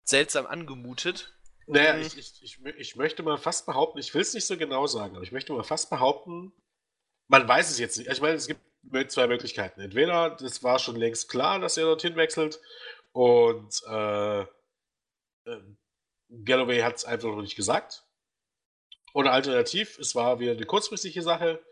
[0.06, 1.34] seltsam angemutet.
[1.66, 2.02] Naja, mhm.
[2.02, 5.16] ich, ich, ich, ich möchte mal fast behaupten, ich will es nicht so genau sagen,
[5.16, 6.52] aber ich möchte mal fast behaupten,
[7.28, 8.10] man weiß es jetzt nicht.
[8.10, 8.60] Ich meine, es gibt
[9.10, 9.80] zwei Möglichkeiten.
[9.80, 12.60] Entweder das war schon längst klar, dass er dorthin wechselt
[13.12, 14.46] und äh, äh,
[16.44, 18.04] Galloway hat es einfach noch nicht gesagt.
[19.12, 21.64] Oder alternativ, es war wieder eine kurzfristige Sache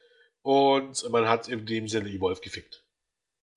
[0.43, 2.84] und man hat in dem Sinne Evolve gefickt.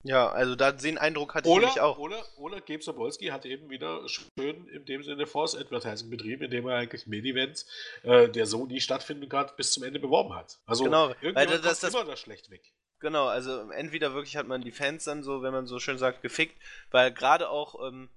[0.03, 1.97] Ja, also da den Eindruck hatte oder, ich auch.
[1.97, 6.67] Oder, oder Gabe Sobolski hat eben wieder schön in dem Sinne Force Advertising betrieben, indem
[6.67, 7.65] er eigentlich Main-Event,
[8.03, 10.59] äh, der so nie stattfinden kann, bis zum Ende beworben hat.
[10.65, 12.73] Also genau, weil das, das, das, immer das schlecht weg.
[12.99, 16.21] Genau, also entweder wirklich hat man die Fans dann so, wenn man so schön sagt,
[16.21, 16.55] gefickt,
[16.89, 18.09] weil gerade auch ähm,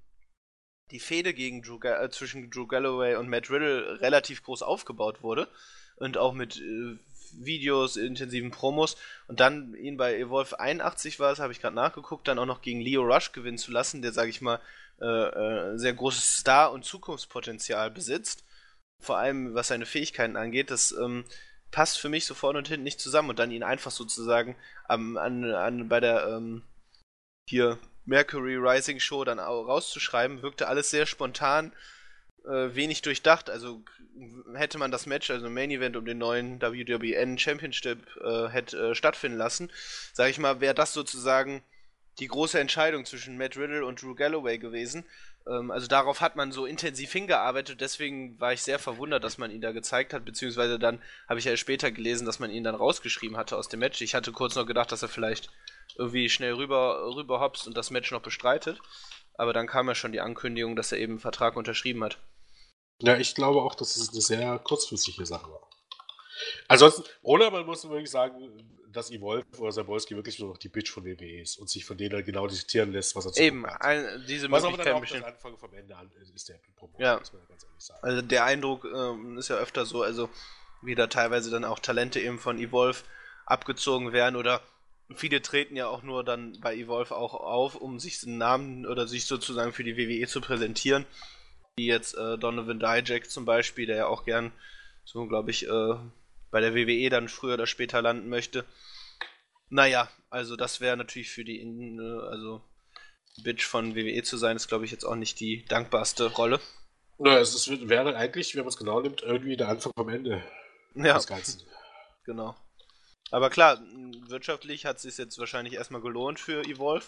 [0.91, 5.49] die Fehde gegen Drew, äh, zwischen Drew Galloway und Matt Riddle relativ groß aufgebaut wurde
[5.97, 6.99] und auch mit äh,
[7.39, 12.29] Videos, intensiven Promos und dann ihn bei Evolve 81 war es, habe ich gerade nachgeguckt,
[12.29, 14.61] dann auch noch gegen Leo Rush gewinnen zu lassen, der, sage ich mal,
[15.01, 18.45] äh, äh, sehr großes Star- und Zukunftspotenzial besitzt.
[19.03, 21.25] Vor allem, was seine Fähigkeiten angeht, das ähm,
[21.71, 24.57] passt für mich so vorne und hinten nicht zusammen und dann ihn einfach sozusagen
[24.89, 26.63] ähm, an, an, bei der ähm,
[27.49, 31.73] hier Mercury Rising Show dann rauszuschreiben, wirkte alles sehr spontan,
[32.45, 33.51] äh, wenig durchdacht.
[33.51, 33.83] Also
[34.55, 38.95] hätte man das Match, also Main Event um den neuen WWN Championship äh, hätte äh,
[38.95, 39.71] stattfinden lassen,
[40.13, 41.63] sage ich mal, wäre das sozusagen
[42.19, 45.05] die große Entscheidung zwischen Matt Riddle und Drew Galloway gewesen.
[45.47, 49.51] Ähm, also darauf hat man so intensiv hingearbeitet, deswegen war ich sehr verwundert, dass man
[49.51, 52.75] ihn da gezeigt hat, beziehungsweise dann habe ich ja später gelesen, dass man ihn dann
[52.75, 54.01] rausgeschrieben hatte aus dem Match.
[54.03, 55.51] Ich hatte kurz noch gedacht, dass er vielleicht
[55.97, 58.81] irgendwie schnell rüber, rüber hopst und das Match noch bestreitet.
[59.35, 62.19] Aber dann kam ja schon die Ankündigung, dass er eben einen Vertrag unterschrieben hat.
[63.03, 65.69] Ja, ich glaube auch, dass es eine sehr kurzfristige Sache war.
[66.69, 68.35] Ansonsten, oder man muss wirklich sagen,
[68.93, 71.97] dass Evolve oder Sabolski wirklich nur noch die Bitch von WWE ist und sich von
[71.97, 75.59] denen genau diktieren lässt, was er zu Eben, ein, diese was Möglichkeit dann auch Anfang
[75.59, 77.19] vom Ende an ist der Promo, ja.
[77.19, 78.01] muss man ganz ehrlich sagen.
[78.03, 80.29] Also der Eindruck ähm, ist ja öfter so, also
[80.83, 83.03] wie da teilweise dann auch Talente eben von Evolve
[83.47, 84.61] abgezogen werden oder
[85.15, 89.07] viele treten ja auch nur dann bei Evolve auch auf, um sich einen Namen oder
[89.07, 91.05] sich sozusagen für die WWE zu präsentieren.
[91.77, 94.53] Wie jetzt äh, Donovan Dijak zum Beispiel, der ja auch gern
[95.05, 95.95] so, glaube ich, äh,
[96.51, 98.65] bei der WWE dann früher oder später landen möchte.
[99.69, 102.63] Naja, also das wäre natürlich für die, äh, also
[103.43, 106.61] Bitch von WWE zu sein, ist glaube ich jetzt auch nicht die dankbarste Rolle.
[107.19, 110.43] Na, es ist, wäre eigentlich, wenn man es genau nimmt, irgendwie der Anfang vom Ende
[110.95, 111.15] ja.
[111.15, 111.63] des Ganzen.
[112.25, 112.57] Genau.
[113.31, 113.81] Aber klar,
[114.29, 117.07] wirtschaftlich hat es sich jetzt wahrscheinlich erstmal gelohnt für Evolve.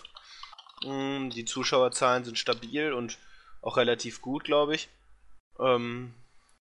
[0.85, 3.19] Mm, die Zuschauerzahlen sind stabil und
[3.63, 4.89] auch relativ gut, glaube ich.
[5.59, 6.15] Ähm,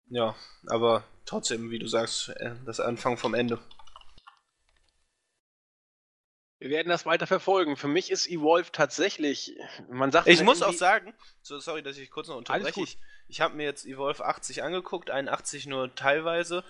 [0.08, 0.34] ja,
[0.66, 3.58] aber trotzdem, wie du sagst, äh, das Anfang vom Ende.
[6.58, 7.76] Wir werden das weiter verfolgen.
[7.76, 9.56] Für mich ist Evolve tatsächlich,
[9.90, 10.28] man sagt.
[10.28, 12.82] Ich muss auch sagen, so, sorry, dass ich kurz noch unterbreche.
[12.82, 16.62] Ich, ich habe mir jetzt Evolve 80 angeguckt, 81 nur teilweise.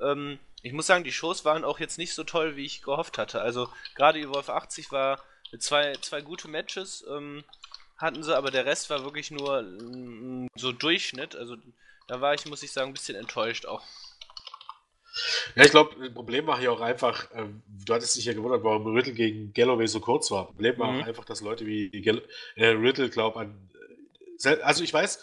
[0.00, 3.18] Ähm, ich muss sagen, die Shows waren auch jetzt nicht so toll, wie ich gehofft
[3.18, 3.40] hatte.
[3.40, 5.22] Also gerade Evolve 80 war
[5.60, 7.44] zwei, zwei gute Matches, ähm,
[7.98, 11.34] hatten sie, aber der Rest war wirklich nur mm, so Durchschnitt.
[11.36, 11.56] Also
[12.08, 13.82] da war ich, muss ich sagen, ein bisschen enttäuscht auch.
[15.54, 17.46] Ja, ich glaube, ein Problem war hier auch einfach, äh,
[17.86, 20.46] du hattest dich ja gewundert, warum Riddle gegen Galloway so kurz war.
[20.46, 21.00] Problem war mhm.
[21.00, 22.22] auch einfach, dass Leute wie Gall
[22.56, 23.70] äh, Riddle, glaub an.
[24.44, 25.18] Äh, also ich weiß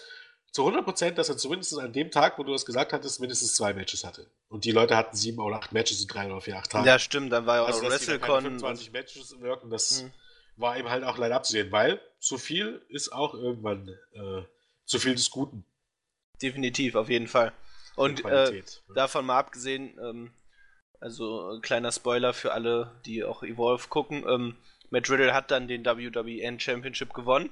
[0.51, 3.73] zu 100%, dass er zumindest an dem Tag, wo du das gesagt hattest, mindestens zwei
[3.73, 4.27] Matches hatte.
[4.49, 6.85] Und die Leute hatten sieben oder acht Matches in drei oder vier, acht Tagen.
[6.85, 8.43] Ja, stimmt, dann war ja auch also, WrestleCon.
[8.43, 10.11] 25 Matches wirken, das mhm.
[10.55, 14.43] War eben halt auch leider abzusehen, weil zu viel ist auch irgendwann äh,
[14.85, 15.65] zu viel des Guten.
[16.41, 17.53] Definitiv, auf jeden Fall.
[17.95, 18.63] Und äh,
[18.95, 20.33] davon mal abgesehen, ähm,
[20.99, 24.55] also kleiner Spoiler für alle, die auch Evolve gucken, ähm,
[24.89, 27.49] Matt Riddle hat dann den WWN Championship gewonnen.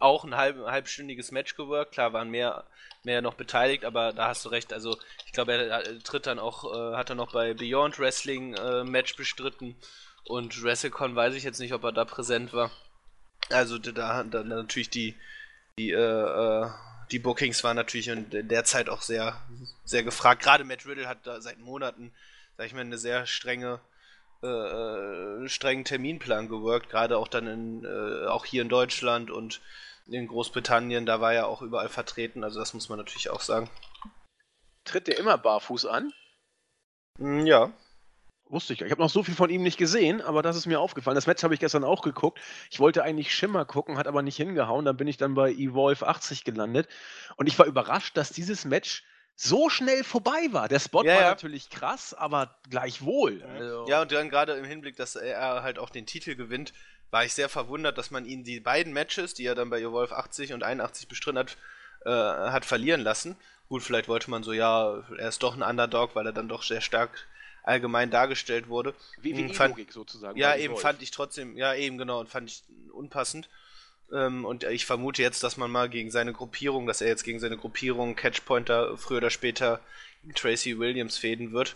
[0.00, 1.92] auch ein halb, halbstündiges Match geworkt.
[1.92, 2.64] Klar waren mehr,
[3.04, 4.72] mehr noch beteiligt, aber da hast du recht.
[4.72, 8.54] Also ich glaube, er, er, tritt dann auch, äh, hat er noch bei Beyond Wrestling
[8.54, 9.76] äh, Match bestritten
[10.26, 12.70] und WrestleCon weiß ich jetzt nicht, ob er da präsent war.
[13.50, 15.14] Also da, da natürlich die,
[15.78, 16.70] die, äh, äh,
[17.10, 19.40] die Bookings waren natürlich in der Zeit auch sehr,
[19.84, 20.42] sehr gefragt.
[20.42, 22.12] Gerade Matt Riddle hat da seit Monaten,
[22.56, 23.80] sag ich mal, eine sehr strenge
[24.44, 29.62] äh, äh, strengen Terminplan geworkt, gerade auch dann in, äh, auch hier in Deutschland und
[30.06, 33.70] in Großbritannien, da war er auch überall vertreten, also das muss man natürlich auch sagen.
[34.84, 36.12] Tritt der immer barfuß an?
[37.18, 37.72] Hm, ja.
[38.54, 38.82] Wusste ich.
[38.82, 41.16] Ich habe noch so viel von ihm nicht gesehen, aber das ist mir aufgefallen.
[41.16, 42.40] Das Match habe ich gestern auch geguckt.
[42.70, 44.84] Ich wollte eigentlich Schimmer gucken, hat aber nicht hingehauen.
[44.84, 46.88] Dann bin ich dann bei Evolve 80 gelandet.
[47.34, 49.02] Und ich war überrascht, dass dieses Match
[49.34, 50.68] so schnell vorbei war.
[50.68, 51.28] Der Spot ja, war ja.
[51.30, 53.42] natürlich krass, aber gleichwohl.
[53.42, 56.72] Also ja, und dann gerade im Hinblick, dass er halt auch den Titel gewinnt,
[57.10, 60.16] war ich sehr verwundert, dass man ihn die beiden Matches, die er dann bei Evolve
[60.16, 61.56] 80 und 81 bestritten hat,
[62.04, 63.34] äh, hat verlieren lassen.
[63.68, 66.62] Gut, vielleicht wollte man so, ja, er ist doch ein Underdog, weil er dann doch
[66.62, 67.26] sehr stark
[67.64, 68.94] allgemein dargestellt wurde.
[69.20, 70.38] Wie, wie fand, sozusagen.
[70.38, 72.62] Ja, eben fand ich trotzdem, ja eben genau, und fand ich
[72.92, 73.48] unpassend.
[74.12, 77.40] Ähm, und ich vermute jetzt, dass man mal gegen seine Gruppierung, dass er jetzt gegen
[77.40, 79.80] seine Gruppierung Catchpointer früher oder später
[80.34, 81.74] Tracy Williams fäden wird.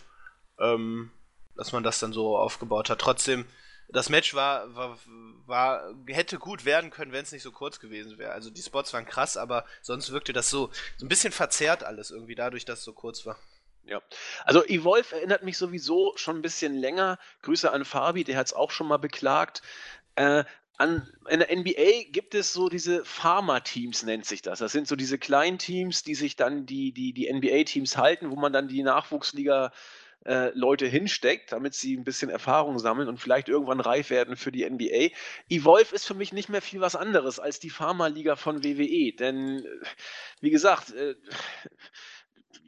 [0.59, 1.11] Ähm,
[1.59, 2.99] dass man das dann so aufgebaut hat.
[2.99, 3.45] Trotzdem,
[3.89, 4.97] das Match war, war,
[5.45, 8.31] war hätte gut werden können, wenn es nicht so kurz gewesen wäre.
[8.31, 12.11] Also die Spots waren krass, aber sonst wirkte das so, so ein bisschen verzerrt alles
[12.11, 13.37] irgendwie dadurch, dass es so kurz war.
[13.85, 14.01] Ja,
[14.45, 17.17] also Evolve erinnert mich sowieso schon ein bisschen länger.
[17.41, 19.61] Grüße an Fabi, der hat es auch schon mal beklagt.
[20.15, 20.43] Äh,
[20.77, 24.59] an, in der NBA gibt es so diese Pharma-Teams, nennt sich das.
[24.59, 28.35] Das sind so diese kleinen Teams, die sich dann die, die, die NBA-Teams halten, wo
[28.35, 29.73] man dann die Nachwuchsliga
[30.25, 34.51] äh, Leute hinsteckt, damit sie ein bisschen Erfahrung sammeln und vielleicht irgendwann reif werden für
[34.51, 35.13] die NBA.
[35.49, 39.65] Evolve ist für mich nicht mehr viel was anderes als die Pharma-Liga von WWE, denn
[39.65, 39.85] äh,
[40.41, 41.15] wie gesagt, äh,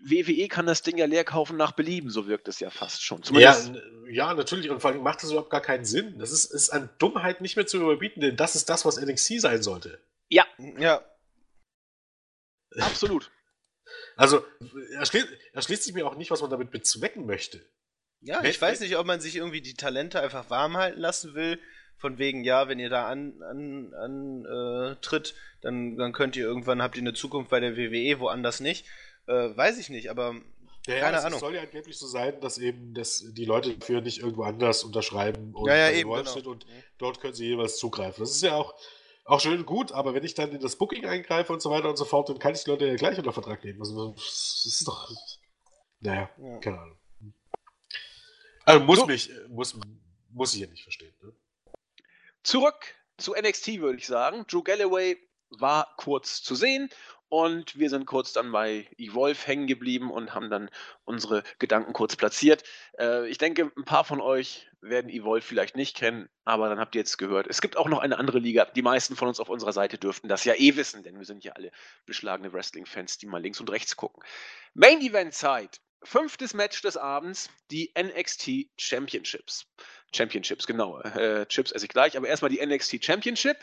[0.03, 3.21] WWE kann das Ding ja leer kaufen nach Belieben, so wirkt es ja fast schon.
[3.23, 4.69] Zumindest ja, ja, natürlich.
[4.69, 6.17] Und vor allem macht das überhaupt gar keinen Sinn.
[6.17, 9.39] Das ist, ist an Dummheit nicht mehr zu überbieten, denn das ist das, was NXT
[9.39, 9.99] sein sollte.
[10.29, 10.45] Ja.
[10.77, 11.03] Ja.
[12.79, 13.31] Absolut.
[14.15, 14.45] Also,
[14.93, 17.65] erschließt, erschließt sich mir auch nicht, was man damit bezwecken möchte.
[18.21, 21.59] Ja, ich weiß nicht, ob man sich irgendwie die Talente einfach warm halten lassen will.
[21.97, 26.45] Von wegen, ja, wenn ihr da an, an, an äh, tritt, dann, dann könnt ihr
[26.45, 28.85] irgendwann, habt ihr eine Zukunft bei der WWE, woanders nicht.
[29.31, 30.35] Äh, weiß ich nicht, aber
[30.85, 31.35] ja, keine ja, Ahnung.
[31.35, 34.83] Es soll ja angeblich so sein, dass eben das, die Leute dafür nicht irgendwo anders
[34.83, 36.49] unterschreiben und, ja, ja, eben, genau.
[36.49, 36.65] und
[36.97, 38.21] dort können sie jeweils zugreifen.
[38.21, 38.75] Das ist ja auch,
[39.23, 41.87] auch schön und gut, aber wenn ich dann in das Booking eingreife und so weiter
[41.87, 43.79] und so fort, dann kann ich die Leute ja gleich unter Vertrag nehmen.
[43.79, 45.09] Also das ist doch.
[46.01, 46.57] Naja, ja.
[46.57, 46.99] keine Ahnung.
[48.65, 49.05] Also muss so.
[49.05, 49.79] mich, muss,
[50.29, 51.13] muss ich ja nicht verstehen.
[51.21, 51.31] Ne?
[52.43, 54.45] Zurück zu NXT, würde ich sagen.
[54.47, 55.17] Drew Galloway
[55.51, 56.89] war kurz zu sehen
[57.31, 60.69] und wir sind kurz dann bei Evolve hängen geblieben und haben dann
[61.05, 62.63] unsere Gedanken kurz platziert.
[62.99, 66.93] Äh, ich denke, ein paar von euch werden Evolve vielleicht nicht kennen, aber dann habt
[66.93, 67.47] ihr jetzt gehört.
[67.47, 68.65] Es gibt auch noch eine andere Liga.
[68.65, 71.45] Die meisten von uns auf unserer Seite dürften das ja eh wissen, denn wir sind
[71.45, 71.71] ja alle
[72.05, 74.21] beschlagene Wrestling-Fans, die mal links und rechts gucken.
[74.73, 75.79] Main Event Zeit.
[76.03, 79.67] Fünftes Match des Abends, die NXT Championships.
[80.13, 80.99] Championships, genau.
[80.99, 83.57] Äh, Chips esse ich gleich, aber erstmal die NXT Championship.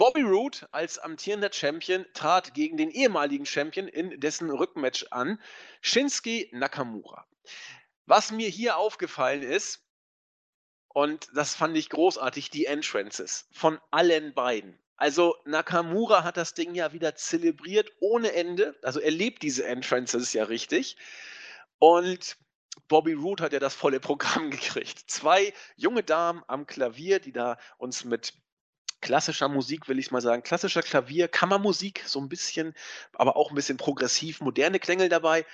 [0.00, 5.38] Bobby Roode als amtierender Champion trat gegen den ehemaligen Champion in dessen Rückmatch an,
[5.82, 7.26] Shinsuke Nakamura.
[8.06, 9.84] Was mir hier aufgefallen ist,
[10.88, 14.78] und das fand ich großartig, die Entrances von allen beiden.
[14.96, 18.78] Also Nakamura hat das Ding ja wieder zelebriert ohne Ende.
[18.82, 20.96] Also er lebt diese Entrances ja richtig.
[21.78, 22.38] Und
[22.88, 25.10] Bobby Roode hat ja das volle Programm gekriegt.
[25.10, 28.32] Zwei junge Damen am Klavier, die da uns mit
[29.00, 32.74] klassischer Musik, will ich mal sagen, klassischer Klavier, Kammermusik, so ein bisschen,
[33.14, 35.46] aber auch ein bisschen progressiv, moderne Klänge dabei,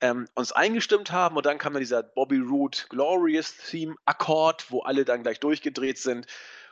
[0.00, 4.80] ähm, uns eingestimmt haben und dann kam dann dieser Bobby Root Glorious Theme Akkord, wo
[4.80, 6.26] alle dann gleich durchgedreht sind.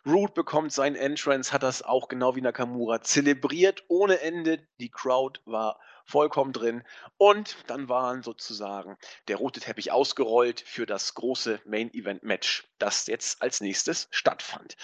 [0.06, 4.60] Root bekommt sein Entrance, hat das auch genau wie Nakamura zelebriert ohne Ende.
[4.80, 6.82] Die Crowd war vollkommen drin.
[7.18, 13.06] Und dann waren sozusagen der rote Teppich ausgerollt für das große Main Event Match, das
[13.06, 14.76] jetzt als nächstes stattfand.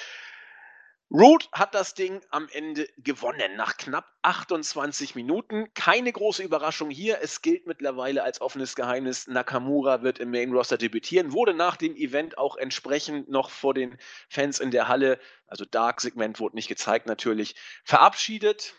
[1.17, 5.73] Root hat das Ding am Ende gewonnen nach knapp 28 Minuten.
[5.73, 7.21] Keine große Überraschung hier.
[7.23, 9.29] Es gilt mittlerweile als offenes Geheimnis.
[9.29, 13.97] Nakamura wird im Main Roster debütieren, wurde nach dem Event auch entsprechend noch vor den
[14.29, 17.55] Fans in der Halle, also Dark-Segment wurde nicht gezeigt natürlich,
[17.85, 18.75] verabschiedet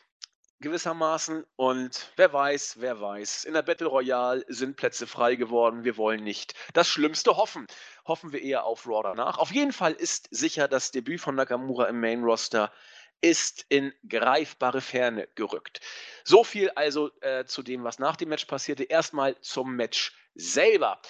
[0.60, 1.46] gewissermaßen.
[1.56, 3.46] Und wer weiß, wer weiß.
[3.46, 5.84] In der Battle Royale sind Plätze frei geworden.
[5.84, 7.68] Wir wollen nicht das Schlimmste hoffen.
[8.08, 9.38] Hoffen wir eher auf Raw danach.
[9.38, 12.72] Auf jeden Fall ist sicher das Debüt von Nakamura im Main Roster
[13.22, 15.80] ist in greifbare Ferne gerückt.
[16.24, 18.84] So viel also äh, zu dem, was nach dem Match passierte.
[18.84, 21.02] Erstmal zum Match selber.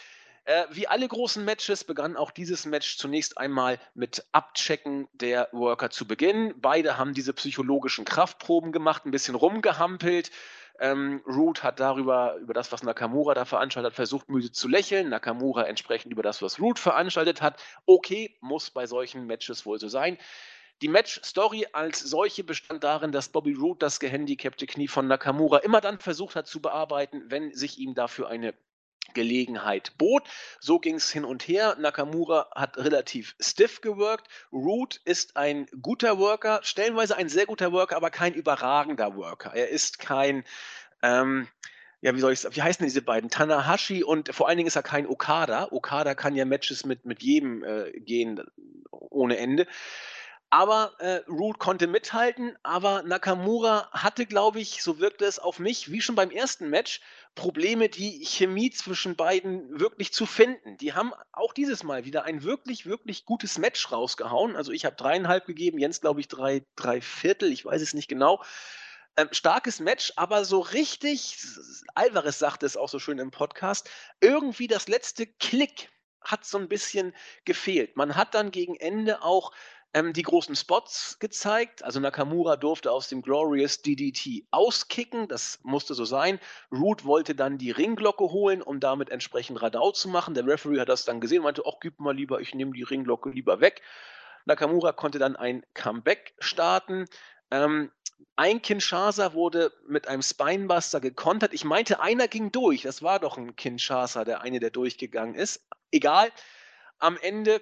[0.45, 5.89] Äh, wie alle großen Matches begann auch dieses Match zunächst einmal mit Abchecken der Worker
[5.89, 6.53] zu Beginn.
[6.57, 10.29] Beide haben diese psychologischen Kraftproben gemacht, ein bisschen rumgehampelt.
[10.79, 15.09] Ähm, Root hat darüber, über das, was Nakamura da veranstaltet hat, versucht, müde zu lächeln.
[15.09, 17.59] Nakamura entsprechend über das, was Root veranstaltet hat.
[17.87, 20.19] Okay, muss bei solchen Matches wohl so sein.
[20.81, 25.81] Die Match-Story als solche bestand darin, dass Bobby Root das gehandicapte Knie von Nakamura immer
[25.81, 28.53] dann versucht hat zu bearbeiten, wenn sich ihm dafür eine
[29.13, 30.27] Gelegenheit bot.
[30.59, 31.75] So ging es hin und her.
[31.79, 34.27] Nakamura hat relativ stiff geworkt.
[34.51, 39.53] Root ist ein guter Worker, stellenweise ein sehr guter Worker, aber kein überragender Worker.
[39.53, 40.43] Er ist kein,
[41.01, 41.47] ähm,
[42.01, 43.29] ja, wie soll ich wie heißen diese beiden?
[43.29, 45.69] Tanahashi und vor allen Dingen ist er kein Okada.
[45.71, 48.41] Okada kann ja Matches mit, mit jedem äh, gehen
[48.91, 49.67] ohne Ende.
[50.51, 55.91] Aber äh, Root konnte mithalten, aber Nakamura hatte, glaube ich, so wirkte es auf mich,
[55.91, 57.01] wie schon beim ersten Match,
[57.35, 60.77] Probleme, die Chemie zwischen beiden wirklich zu finden.
[60.77, 64.55] Die haben auch dieses Mal wieder ein wirklich, wirklich gutes Match rausgehauen.
[64.55, 68.07] Also ich habe dreieinhalb gegeben, Jens glaube ich drei, drei Viertel, ich weiß es nicht
[68.07, 68.41] genau.
[69.17, 71.37] Ähm, starkes Match, aber so richtig,
[71.93, 73.89] Alvarez sagte es auch so schön im Podcast,
[74.21, 75.89] irgendwie das letzte Klick
[76.21, 77.13] hat so ein bisschen
[77.45, 77.95] gefehlt.
[77.95, 79.51] Man hat dann gegen Ende auch
[79.95, 81.83] ähm, die großen Spots gezeigt.
[81.83, 86.39] Also Nakamura durfte aus dem Glorious DDT auskicken, das musste so sein.
[86.69, 90.33] Root wollte dann die Ringglocke holen, um damit entsprechend Radau zu machen.
[90.33, 92.83] Der Referee hat das dann gesehen und meinte, ach, gib mal lieber, ich nehme die
[92.83, 93.81] Ringglocke lieber weg.
[94.43, 97.05] Nakamura konnte dann ein Comeback starten.
[97.49, 97.89] Ähm,
[98.35, 101.53] ein Kinshasa wurde mit einem Spinebuster gekontert.
[101.53, 102.81] Ich meinte, einer ging durch.
[102.81, 105.65] Das war doch ein Kinshasa, der eine, der durchgegangen ist.
[105.91, 106.31] Egal.
[106.99, 107.61] Am Ende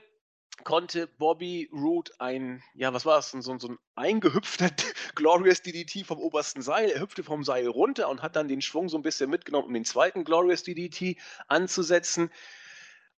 [0.64, 4.70] konnte Bobby Root ein, ja, was war das, so, so ein eingehüpfter
[5.16, 6.90] Glorious DDT vom obersten Seil.
[6.90, 9.74] Er hüpfte vom Seil runter und hat dann den Schwung so ein bisschen mitgenommen, um
[9.74, 12.32] den zweiten Glorious DDT anzusetzen.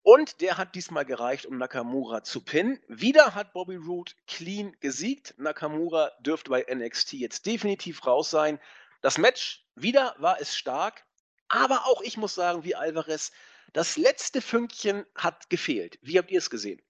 [0.02, 2.80] Und der hat diesmal gereicht, um Nakamura zu pinnen.
[2.88, 5.34] Wieder hat Bobby Root clean gesiegt.
[5.38, 8.60] Nakamura dürfte bei NXT jetzt definitiv raus sein.
[9.02, 11.06] Das Match, wieder war es stark.
[11.48, 13.32] Aber auch ich muss sagen, wie Alvarez,
[13.74, 15.98] das letzte Fünkchen hat gefehlt.
[16.02, 16.82] Wie habt ihr es gesehen?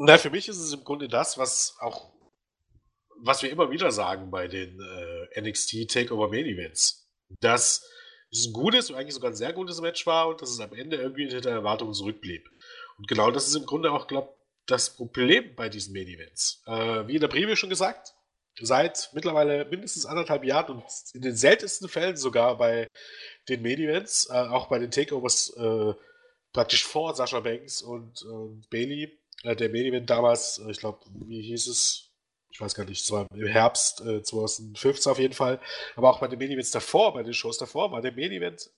[0.00, 2.12] Na, für mich ist es im Grunde das, was auch,
[3.20, 7.10] was wir immer wieder sagen bei den äh, NXT Takeover Main Events.
[7.40, 7.84] Dass
[8.30, 10.96] es ein gutes, eigentlich sogar ein sehr gutes Match war und dass es am Ende
[10.98, 12.48] irgendwie hinter Erwartungen zurückblieb.
[12.96, 14.34] Und genau das ist im Grunde auch, glaube
[14.66, 16.62] das Problem bei diesen Main Events.
[16.66, 18.14] Äh, wie in der Preview schon gesagt,
[18.60, 20.84] seit mittlerweile mindestens anderthalb Jahren und
[21.14, 22.86] in den seltensten Fällen sogar bei
[23.48, 25.94] den Main Events, äh, auch bei den Takeovers äh,
[26.52, 31.00] praktisch vor Sascha Banks und, und Bailey, äh, der Main Event damals, äh, ich glaube,
[31.26, 32.04] wie hieß es?
[32.50, 35.60] Ich weiß gar nicht, es war im Herbst äh, 2015 auf jeden Fall.
[35.96, 38.70] Aber auch bei den Main Events davor, bei den Shows davor, war der Main Event,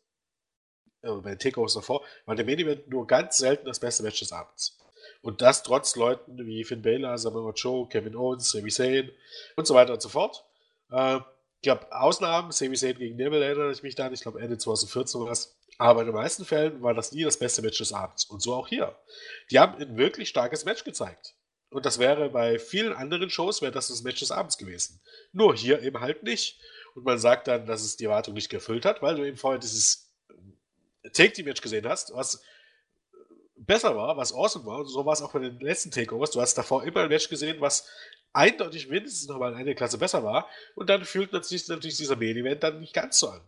[1.03, 4.19] äh, bei den Takeovers davor, war der Main Event nur ganz selten das beste Match
[4.19, 4.77] des Abends.
[5.23, 9.11] Und das trotz Leuten wie Finn Balor, Samoa Joe, Kevin Owens, Sami Zayn
[9.57, 10.45] und so weiter und so fort.
[10.91, 11.21] Äh,
[11.61, 15.21] ich glaube, Ausnahmen, Sami Zayn gegen Neville erinnere ich mich dann, ich glaube Ende 2014
[15.21, 15.59] war es.
[15.77, 18.25] Aber in den meisten Fällen war das nie das beste Match des Abends.
[18.25, 18.97] Und so auch hier.
[19.51, 21.35] Die haben ein wirklich starkes Match gezeigt.
[21.69, 25.03] Und das wäre bei vielen anderen Shows, wäre das das Match des Abends gewesen.
[25.33, 26.59] Nur hier eben halt nicht.
[26.95, 29.61] Und man sagt dann, dass es die Erwartung nicht erfüllt hat, weil du eben vorher
[29.61, 30.11] dieses
[31.13, 32.43] Take-Team-Match gesehen hast, was
[33.59, 34.79] besser war, was awesome war.
[34.79, 36.31] Und so war es auch bei den letzten Takeovers.
[36.31, 37.87] Du hast davor immer ein Match gesehen, was
[38.33, 40.49] eindeutig mindestens nochmal eine Klasse besser war.
[40.75, 43.41] Und dann fühlt natürlich, natürlich dieser Main-Event dann nicht ganz so an.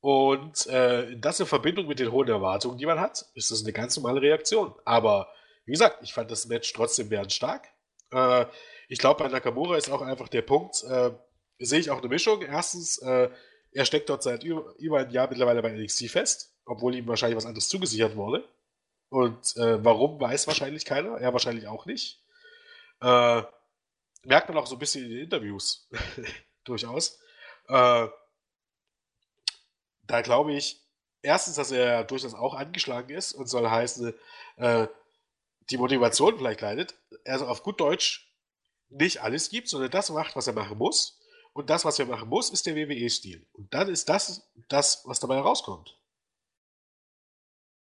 [0.00, 3.72] Und äh, das in Verbindung mit den hohen Erwartungen, die man hat, ist das eine
[3.72, 4.74] ganz normale Reaktion.
[4.84, 5.28] Aber
[5.64, 7.66] wie gesagt, ich fand das Match trotzdem während stark.
[8.12, 8.46] Äh,
[8.88, 11.10] ich glaube, bei Nakamura ist auch einfach der Punkt, äh,
[11.58, 12.42] sehe ich auch eine Mischung.
[12.42, 13.30] Erstens, äh,
[13.72, 17.36] er steckt dort seit über, über ein Jahr mittlerweile bei NXT fest, obwohl ihm wahrscheinlich
[17.36, 18.48] was anderes zugesichert wurde.
[19.08, 22.22] Und äh, warum weiß wahrscheinlich keiner, er wahrscheinlich auch nicht.
[23.00, 23.42] Äh,
[24.26, 25.88] merkt man auch so ein bisschen in den Interviews
[26.64, 27.18] durchaus.
[27.68, 28.08] Äh,
[30.02, 30.80] da glaube ich,
[31.22, 34.14] erstens, dass er durchaus auch angeschlagen ist und soll heißen,
[34.56, 34.86] äh,
[35.70, 36.94] die Motivation vielleicht leidet,
[37.24, 38.32] er auf gut Deutsch
[38.88, 41.18] nicht alles gibt, sondern das macht, was er machen muss.
[41.52, 43.46] Und das, was er machen muss, ist der WWE-Stil.
[43.52, 45.98] Und dann ist das das, was dabei herauskommt.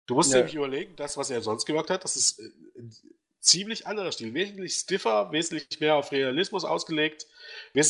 [0.07, 0.39] Du musst ja.
[0.39, 2.51] nämlich überlegen, das, was er sonst gemacht hat, das ist äh,
[3.41, 4.35] ziemlich anderer Stil.
[4.35, 7.27] Wesentlich stiffer, wesentlich mehr auf Realismus ausgelegt,
[7.75, 7.83] äh,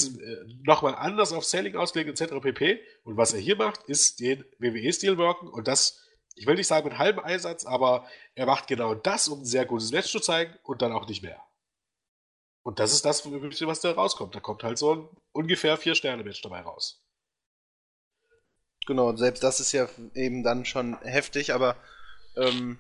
[0.62, 2.34] nochmal anders auf Selling ausgelegt, etc.
[2.40, 2.80] pp.
[3.04, 6.00] Und was er hier macht, ist den WWE-Stil worken und das,
[6.36, 9.66] ich will nicht sagen mit halbem Einsatz, aber er macht genau das, um ein sehr
[9.66, 11.42] gutes Match zu zeigen und dann auch nicht mehr.
[12.62, 14.34] Und das ist das, was da rauskommt.
[14.34, 17.02] Da kommt halt so ein ungefähr Vier-Sterne-Match dabei raus.
[18.86, 21.76] Genau, selbst das ist ja eben dann schon heftig, aber
[22.36, 22.78] ähm,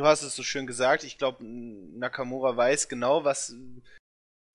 [0.00, 3.54] du hast es so schön gesagt, ich glaube, Nakamura weiß genau, was,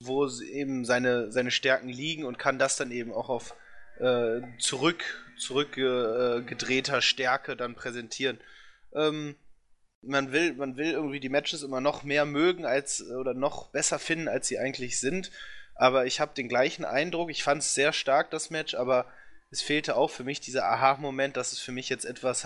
[0.01, 3.55] wo eben seine, seine Stärken liegen und kann das dann eben auch auf
[3.99, 5.03] äh, zurück,
[5.37, 8.39] zurückgedrehter äh, Stärke dann präsentieren.
[8.95, 9.35] Ähm,
[10.01, 13.99] man will, man will irgendwie die Matches immer noch mehr mögen als oder noch besser
[13.99, 15.29] finden, als sie eigentlich sind.
[15.75, 17.29] Aber ich habe den gleichen Eindruck.
[17.29, 19.05] Ich fand es sehr stark, das Match, aber
[19.51, 22.43] es fehlte auch für mich dieser Aha-Moment, dass es für mich jetzt etwas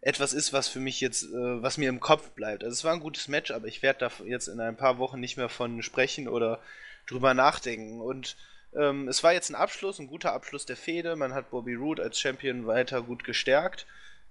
[0.00, 2.64] etwas ist, was für mich jetzt, äh, was mir im Kopf bleibt.
[2.64, 5.20] Also es war ein gutes Match, aber ich werde da jetzt in ein paar Wochen
[5.20, 6.60] nicht mehr von sprechen oder
[7.06, 8.00] drüber nachdenken.
[8.00, 8.36] Und
[8.74, 11.16] ähm, es war jetzt ein Abschluss, ein guter Abschluss der Fehde.
[11.16, 13.86] Man hat Bobby Roode als Champion weiter gut gestärkt.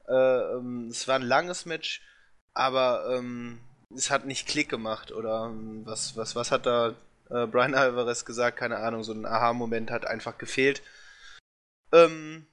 [0.07, 2.01] Äh, ähm, es war ein langes Match,
[2.53, 3.59] aber ähm,
[3.95, 5.11] es hat nicht Klick gemacht.
[5.11, 6.95] Oder ähm, was, was, was hat da
[7.29, 8.57] äh, Brian Alvarez gesagt?
[8.57, 10.81] Keine Ahnung, so ein Aha-Moment hat einfach gefehlt.
[11.91, 12.47] Ähm,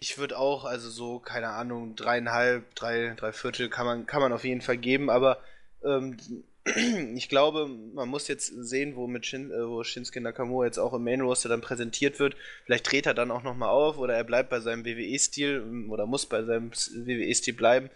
[0.00, 4.32] ich würde auch, also so, keine Ahnung, dreieinhalb, drei, drei Viertel kann man, kann man
[4.32, 5.38] auf jeden Fall geben, aber
[5.84, 6.16] ähm,
[7.16, 10.94] ich glaube, man muss jetzt sehen, wo, mit Shin, äh, wo Shinsuke Nakamura jetzt auch
[10.94, 12.36] im Main Roster dann präsentiert wird.
[12.64, 16.06] Vielleicht dreht er dann auch nochmal auf oder er bleibt bei seinem WWE-Stil ähm, oder
[16.06, 17.90] muss bei seinem WWE-Stil bleiben.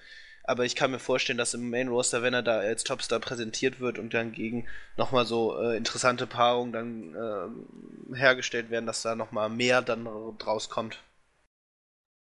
[0.44, 3.78] Aber ich kann mir vorstellen, dass im Main Roster, wenn er da als Topstar präsentiert
[3.78, 4.66] wird und dann gegen
[4.96, 10.08] nochmal so äh, interessante Paarungen dann äh, hergestellt werden, dass da nochmal mehr dann
[10.38, 10.98] draus kommt.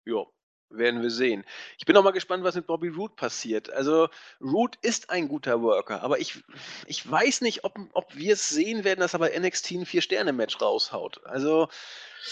[0.07, 0.25] Ja,
[0.69, 1.43] werden wir sehen.
[1.77, 3.69] Ich bin auch mal gespannt, was mit Bobby Root passiert.
[3.71, 4.07] Also,
[4.41, 6.43] Root ist ein guter Worker, aber ich,
[6.85, 10.61] ich weiß nicht, ob, ob wir es sehen werden, dass er bei NXT ein Vier-Sterne-Match
[10.61, 11.21] raushaut.
[11.25, 11.67] Also,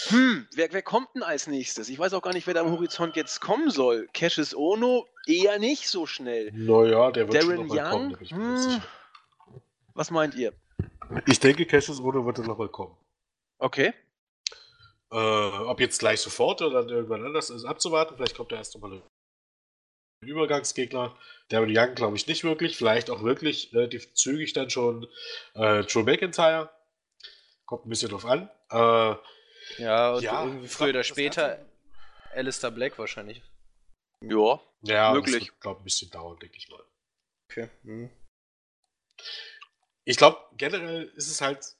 [0.08, 1.88] hm, wer, wer kommt denn als nächstes?
[1.88, 4.08] Ich weiß auch gar nicht, wer da am Horizont jetzt kommen soll.
[4.12, 6.50] Cassius Ono eher nicht so schnell.
[6.52, 8.16] Naja, der wird Darren schon noch Young, kommen.
[8.28, 8.82] Hm,
[9.94, 10.52] was meint ihr?
[11.26, 12.96] Ich denke, Cassius Ono wird dann nochmal kommen.
[13.58, 13.94] Okay.
[15.12, 18.16] Äh, ob jetzt gleich sofort oder dann irgendwann anders ist abzuwarten.
[18.16, 19.02] Vielleicht kommt da erst nochmal
[20.22, 21.16] ein Übergangsgegner.
[21.48, 22.76] Darren Young glaube ich nicht wirklich.
[22.76, 25.06] Vielleicht auch wirklich relativ zügig dann schon
[25.54, 26.70] äh, Drew McIntyre.
[27.66, 28.50] Kommt ein bisschen drauf an.
[28.70, 29.16] Äh,
[29.78, 31.64] ja, und ja, irgendwie früher oder später
[32.32, 33.42] Alistair Black wahrscheinlich.
[34.22, 35.42] Ja, ja wirklich.
[35.42, 36.84] Ich glaube, ein bisschen dauern, denke ich mal.
[37.50, 37.68] Okay.
[37.82, 38.10] Hm.
[40.04, 41.76] Ich glaube, generell ist es halt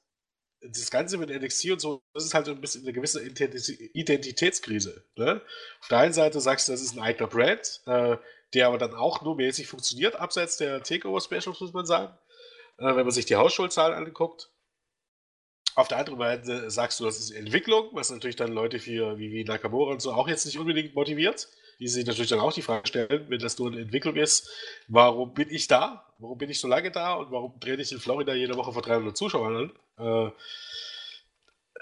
[0.68, 5.04] das Ganze mit NXT und so, das ist halt ein bisschen eine gewisse Identitätskrise.
[5.16, 5.40] Ne?
[5.80, 8.16] Auf der einen Seite sagst du, das ist ein eigener Brand, äh,
[8.54, 12.16] der aber dann auch nur mäßig funktioniert, abseits der Takeover-Specials, muss man sagen.
[12.78, 14.50] Äh, wenn man sich die Hausschulzahlen anguckt.
[15.74, 19.30] Auf der anderen Seite sagst du, das ist Entwicklung, was natürlich dann Leute wie, wie,
[19.30, 21.48] wie Nakamura und so auch jetzt nicht unbedingt motiviert
[21.78, 24.48] die sich natürlich dann auch die Frage stellen, wenn das nur eine Entwicklung ist,
[24.88, 26.05] warum bin ich da?
[26.18, 27.14] Warum bin ich so lange da?
[27.14, 30.32] Und warum drehe ich in Florida jede Woche vor 300 Zuschauern an?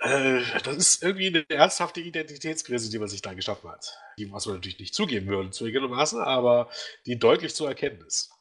[0.02, 3.96] Äh, äh, das ist irgendwie eine ernsthafte Identitätskrise, die man sich da geschaffen hat.
[4.18, 6.68] Die, was man natürlich nicht zugeben würde, zugegebenermaßen, aber
[7.06, 8.32] die deutlich zu erkennen ist.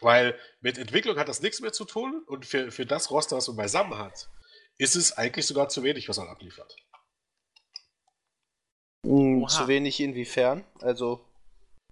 [0.00, 3.48] Weil mit Entwicklung hat das nichts mehr zu tun und für, für das Roster, was
[3.48, 4.30] man beisammen hat,
[4.78, 6.76] ist es eigentlich sogar zu wenig, was man abliefert.
[9.04, 9.48] Hm, Oha.
[9.48, 10.64] Zu wenig inwiefern?
[10.80, 11.24] Also,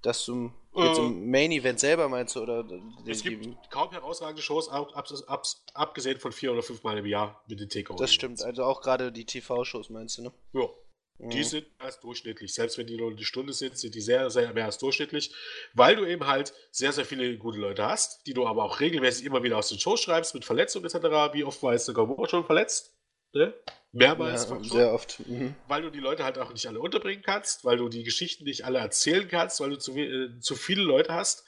[0.02, 0.52] dass du
[0.85, 1.27] jetzt im äh.
[1.27, 2.65] Main Event selber meinst oder
[3.07, 6.98] es gibt die, kaum herausragende Shows, ab, ab, ab, abgesehen von vier oder fünf Mal
[6.98, 7.98] im Jahr mit den Takeover.
[7.98, 10.32] Das stimmt, also auch gerade die TV-Shows meinst du, ne?
[10.53, 10.69] Ja.
[11.19, 11.31] Mhm.
[11.31, 12.53] Die sind erst durchschnittlich.
[12.53, 15.35] Selbst wenn die nur eine Stunde sind, sind die sehr, sehr mehr als durchschnittlich,
[15.74, 19.24] weil du eben halt sehr, sehr viele gute Leute hast, die du aber auch regelmäßig
[19.24, 21.32] immer wieder aus den Shows schreibst mit Verletzungen etc.
[21.32, 22.95] Wie oft war jetzt der Gabo schon verletzt?
[23.36, 23.54] Ne?
[23.92, 24.48] Mehrmals.
[24.48, 25.20] Ja, sehr oft.
[25.26, 25.54] Mhm.
[25.68, 28.64] Weil du die Leute halt auch nicht alle unterbringen kannst, weil du die Geschichten nicht
[28.64, 31.44] alle erzählen kannst, weil du zu, äh, zu viele Leute hast.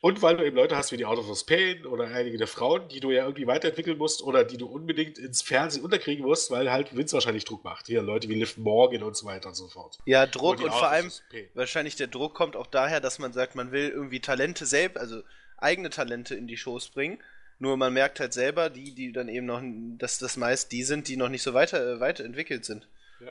[0.00, 2.88] Und weil du eben Leute hast wie die Out of Pain oder einige der Frauen,
[2.88, 6.72] die du ja irgendwie weiterentwickeln musst oder die du unbedingt ins Fernsehen unterkriegen musst, weil
[6.72, 7.86] halt Vince wahrscheinlich Druck macht.
[7.86, 9.98] Hier Leute wie Liv Morgan und so weiter und so fort.
[10.04, 11.12] Ja, Druck und, und vor allem
[11.54, 15.22] wahrscheinlich der Druck kommt auch daher, dass man sagt, man will irgendwie Talente selbst, also
[15.56, 17.22] eigene Talente in die Shows bringen
[17.62, 19.62] nur man merkt halt selber, die, die dann eben noch,
[19.96, 22.88] dass das meist die sind, die noch nicht so weiter, äh, weiterentwickelt sind.
[23.20, 23.30] Ja.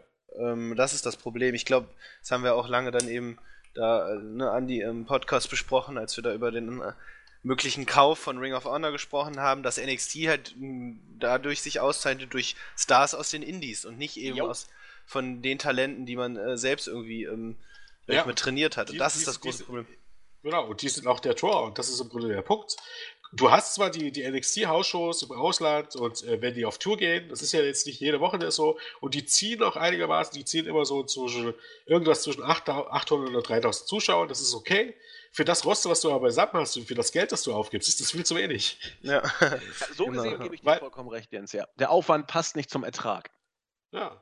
[0.51, 1.53] Ähm, das ist das Problem.
[1.53, 1.89] Ich glaube,
[2.21, 3.37] das haben wir auch lange dann eben
[3.73, 6.93] da äh, ne, Andi im Podcast besprochen, als wir da über den äh,
[7.43, 12.33] möglichen Kauf von Ring of Honor gesprochen haben, dass NXT halt mh, dadurch sich auszeichnet
[12.33, 14.47] durch Stars aus den Indies und nicht eben jo.
[14.47, 14.69] aus
[15.05, 17.57] von den Talenten, die man äh, selbst irgendwie ähm,
[18.07, 18.23] ja.
[18.23, 18.91] mit trainiert hat.
[18.91, 19.87] Und das die, ist das große die, Problem.
[20.41, 22.77] Genau, und die sind auch der Tor und das ist im Grunde der Punkt
[23.33, 27.29] du hast zwar die, die NXT-Hausshows im Ausland und äh, wenn die auf Tour gehen,
[27.29, 30.65] das ist ja jetzt nicht jede Woche so, und die ziehen auch einigermaßen, die ziehen
[30.65, 31.53] immer so zwischen,
[31.85, 34.95] irgendwas zwischen 800 und 3000 Zuschauern, das ist okay.
[35.31, 37.87] für das Roster, was du aber beisammen hast und für das Geld, das du aufgibst,
[37.89, 38.77] ist das viel zu wenig.
[39.01, 39.21] Ja.
[39.95, 40.23] so genau.
[40.23, 41.51] gesehen gebe ich dir vollkommen recht, Jens.
[41.53, 41.67] Ja.
[41.79, 43.31] Der Aufwand passt nicht zum Ertrag.
[43.91, 44.21] Ja.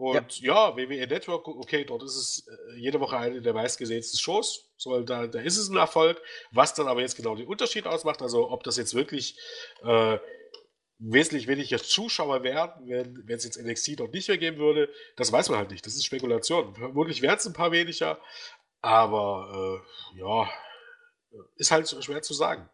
[0.00, 0.70] Und ja.
[0.70, 4.70] ja, WWE Network, okay, dort ist es äh, jede Woche eine der meistgesehensten Shows.
[4.78, 6.22] So, da, da ist es ein Erfolg.
[6.52, 9.38] Was dann aber jetzt genau den Unterschied ausmacht, also ob das jetzt wirklich
[9.82, 10.16] äh,
[10.98, 12.88] wesentlich weniger Zuschauer werden,
[13.26, 15.84] wenn, es jetzt NXT dort nicht mehr geben würde, das weiß man halt nicht.
[15.84, 16.74] Das ist Spekulation.
[16.74, 18.18] Vermutlich werden es ein paar weniger,
[18.80, 19.82] aber
[20.14, 20.50] äh, ja,
[21.56, 22.70] ist halt schwer zu sagen.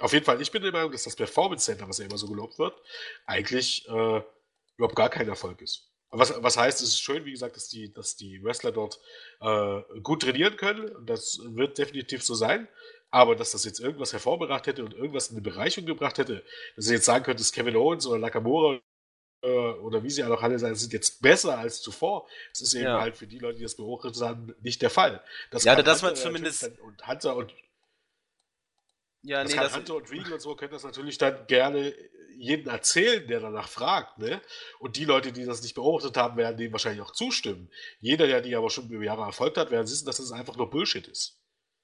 [0.00, 2.26] Auf jeden Fall, ich bin der Meinung, dass das Performance Center, was ja immer so
[2.26, 2.76] gelobt wird,
[3.24, 4.20] eigentlich äh,
[4.76, 5.92] überhaupt gar kein Erfolg ist.
[6.10, 9.00] Was, was heißt, es ist schön, wie gesagt, dass die, dass die Wrestler dort
[9.40, 10.90] äh, gut trainieren können.
[11.04, 12.68] Das wird definitiv so sein.
[13.10, 16.86] Aber dass das jetzt irgendwas hervorgebracht hätte und irgendwas in eine Bereicherung gebracht hätte, dass
[16.86, 18.80] ich jetzt sagen könnte, dass Kevin Owens oder Nakamura
[19.42, 22.26] äh, oder wie sie alle alle sein, sind jetzt besser als zuvor.
[22.52, 23.00] Das ist eben ja.
[23.00, 25.22] halt für die Leute, die das beobachtet haben, nicht der Fall.
[25.50, 26.70] Das ja, dass man zumindest.
[26.80, 27.54] Und Hunter und.
[29.26, 31.92] Ja, das nee, das Hunter und Regal und so können das natürlich dann gerne
[32.36, 34.18] jeden erzählen, der danach fragt.
[34.18, 34.40] Ne?
[34.78, 37.68] Und die Leute, die das nicht beobachtet haben, werden dem wahrscheinlich auch zustimmen.
[37.98, 40.70] Jeder, der die aber schon über Jahre erfolgt hat, werden wissen, dass das einfach nur
[40.70, 41.42] Bullshit ist.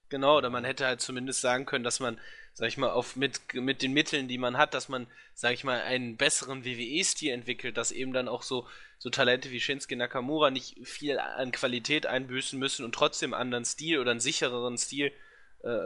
[0.08, 2.20] Genau, oder man hätte halt zumindest sagen können, dass man,
[2.52, 5.64] sag ich mal, auf mit, mit den Mitteln, die man hat, dass man, sag ich
[5.64, 10.50] mal, einen besseren WWE-Stil entwickelt, dass eben dann auch so, so Talente wie Shinsuke Nakamura
[10.50, 15.06] nicht viel an Qualität einbüßen müssen und trotzdem einen anderen Stil oder einen sichereren Stil
[15.06, 15.12] äh,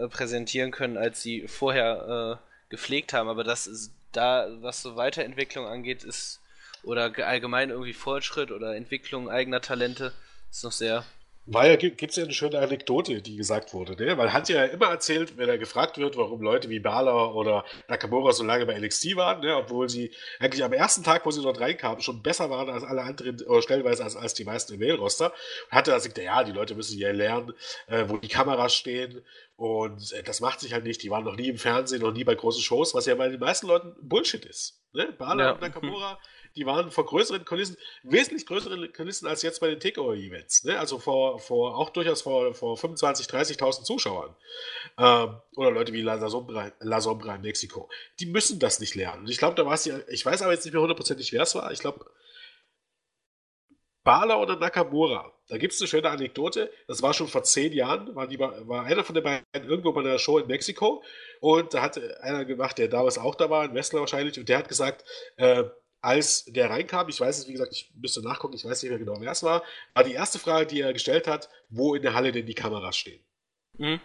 [0.08, 3.28] präsentieren können, als sie vorher äh, gepflegt haben.
[3.28, 6.40] Aber das ist da, was so Weiterentwicklung angeht, ist
[6.82, 10.12] oder allgemein irgendwie Fortschritt oder Entwicklung eigener Talente,
[10.50, 11.04] ist noch sehr
[11.46, 14.18] weil ja, gibt es ja eine schöne Anekdote, die gesagt wurde, ne?
[14.18, 18.32] Weil hat ja immer erzählt, wenn er gefragt wird, warum Leute wie Bala oder Nakamura
[18.32, 19.56] so lange bei NXT waren, ne?
[19.56, 20.10] obwohl sie
[20.40, 23.62] eigentlich am ersten Tag, wo sie dort reinkamen, schon besser waren als alle anderen, oder
[23.62, 25.32] stellenweise als, als die meisten im Mail-Roster.
[25.70, 27.52] Hat er gesagt, ja, die Leute müssen ja lernen,
[27.86, 29.22] äh, wo die Kameras stehen.
[29.54, 31.02] Und äh, das macht sich halt nicht.
[31.02, 33.40] Die waren noch nie im Fernsehen, noch nie bei großen Shows, was ja bei den
[33.40, 34.82] meisten Leuten Bullshit ist.
[34.92, 35.12] Ne?
[35.16, 35.50] Bala ja.
[35.52, 36.18] und Nakamura
[36.56, 40.64] die waren vor größeren Kulissen, wesentlich größeren Kulissen als jetzt bei den Takeover-Events.
[40.64, 40.78] Ne?
[40.78, 44.34] Also vor, vor, auch durchaus vor, vor 25.000, 30.000 Zuschauern.
[44.98, 47.88] Ähm, oder Leute wie La Sombra, La Sombra in Mexiko.
[48.20, 49.22] Die müssen das nicht lernen.
[49.22, 51.42] Und ich glaube, da war es ja, ich weiß aber jetzt nicht mehr hundertprozentig, wer
[51.42, 51.70] es war.
[51.72, 52.06] Ich glaube,
[54.06, 55.32] Bala oder Nakamura.
[55.48, 56.70] Da gibt es eine schöne Anekdote.
[56.86, 60.00] Das war schon vor zehn Jahren, war, die, war einer von den beiden irgendwo bei
[60.00, 61.02] einer Show in Mexiko.
[61.40, 64.58] Und da hat einer gemacht, der damals auch da war, ein Wrestler wahrscheinlich, und der
[64.58, 65.04] hat gesagt,
[65.36, 65.64] äh,
[66.06, 68.98] als der reinkam, ich weiß es, wie gesagt, ich müsste nachgucken, ich weiß nicht mehr
[69.00, 72.14] genau, wer es war, war die erste Frage, die er gestellt hat, wo in der
[72.14, 73.20] Halle denn die Kameras stehen.
[73.76, 74.00] Mhm.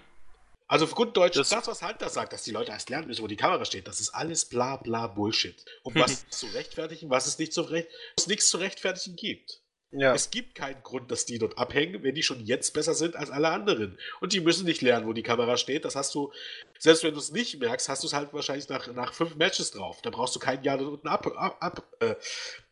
[0.67, 3.21] Also auf gut Deutsch, das, das, was Hunter sagt, dass die Leute erst lernen müssen,
[3.21, 5.63] wo die Kamera steht, das ist alles bla bla Bullshit.
[5.83, 7.87] Um was zu rechtfertigen, was es nicht zu, recht,
[8.17, 9.61] was nichts zu rechtfertigen gibt.
[9.91, 10.13] Ja.
[10.13, 13.29] Es gibt keinen Grund, dass die dort abhängen, wenn die schon jetzt besser sind als
[13.29, 13.99] alle anderen.
[14.21, 15.83] Und die müssen nicht lernen, wo die Kamera steht.
[15.83, 16.31] Das hast du,
[16.79, 19.71] selbst wenn du es nicht merkst, hast du es halt wahrscheinlich nach, nach fünf Matches
[19.71, 20.01] drauf.
[20.01, 22.15] Da brauchst du kein Jahr dort unten ab, ab, ab, äh,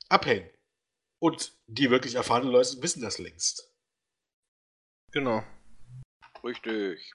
[0.08, 0.50] abhängen.
[1.20, 3.70] Und die wirklich erfahrenen Leute wissen das längst.
[5.12, 5.44] Genau.
[6.44, 7.12] Richtig.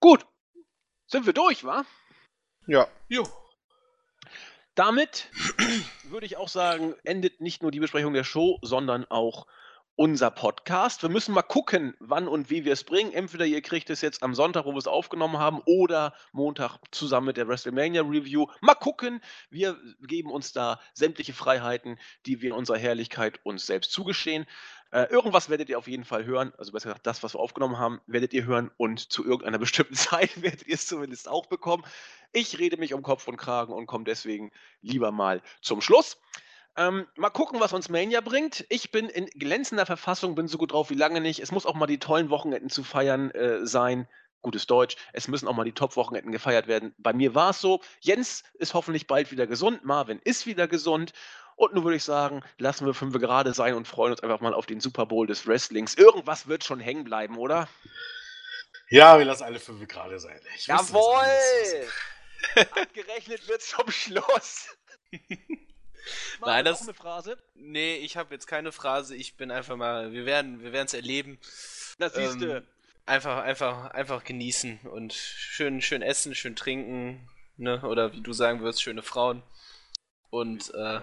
[0.00, 0.26] Gut.
[1.06, 1.84] Sind wir durch, wa?
[2.66, 2.88] Ja.
[3.08, 3.28] Jo.
[4.74, 5.28] Damit
[6.04, 9.46] würde ich auch sagen, endet nicht nur die Besprechung der Show, sondern auch
[9.96, 11.02] unser Podcast.
[11.02, 13.12] Wir müssen mal gucken, wann und wie wir es bringen.
[13.12, 17.26] Entweder ihr kriegt es jetzt am Sonntag, wo wir es aufgenommen haben, oder Montag zusammen
[17.26, 18.46] mit der WrestleMania Review.
[18.60, 19.20] Mal gucken.
[19.50, 24.46] Wir geben uns da sämtliche Freiheiten, die wir in unserer Herrlichkeit uns selbst zugestehen.
[24.92, 26.52] Äh, irgendwas werdet ihr auf jeden Fall hören.
[26.58, 29.94] Also besser gesagt, das, was wir aufgenommen haben, werdet ihr hören und zu irgendeiner bestimmten
[29.94, 31.84] Zeit werdet ihr es zumindest auch bekommen.
[32.32, 36.18] Ich rede mich um Kopf und Kragen und komme deswegen lieber mal zum Schluss.
[36.76, 38.64] Ähm, mal gucken, was uns Mania bringt.
[38.70, 41.40] Ich bin in glänzender Verfassung, bin so gut drauf wie lange nicht.
[41.40, 44.08] Es muss auch mal die tollen Wochenenden zu feiern äh, sein.
[44.40, 44.96] Gutes Deutsch.
[45.12, 46.94] Es müssen auch mal die Top-Wochenenden gefeiert werden.
[46.98, 47.80] Bei mir war es so.
[48.00, 49.84] Jens ist hoffentlich bald wieder gesund.
[49.84, 51.12] Marvin ist wieder gesund.
[51.54, 54.54] Und nun würde ich sagen, lassen wir fünf gerade sein und freuen uns einfach mal
[54.54, 55.94] auf den Super Bowl des Wrestlings.
[55.94, 57.68] Irgendwas wird schon hängen bleiben, oder?
[58.88, 60.40] Ja, wir lassen alle fünf gerade sein.
[60.56, 61.86] Ich Jawohl!
[62.56, 64.76] Abgerechnet wird zum Schluss.
[66.40, 67.38] Nein, das ist eine Phrase.
[67.54, 69.16] Nee, ich habe jetzt keine Phrase.
[69.16, 70.12] Ich bin einfach mal.
[70.12, 71.38] Wir werden, wir werden es erleben.
[71.98, 72.56] Das siehst du.
[72.56, 72.66] Ähm,
[73.06, 77.82] einfach, einfach, einfach genießen und schön, schön essen, schön trinken, ne?
[77.82, 79.42] Oder wie du sagen würdest, schöne Frauen.
[80.30, 81.00] Und äh,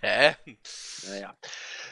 [0.00, 0.36] Hä?
[1.06, 1.36] Naja.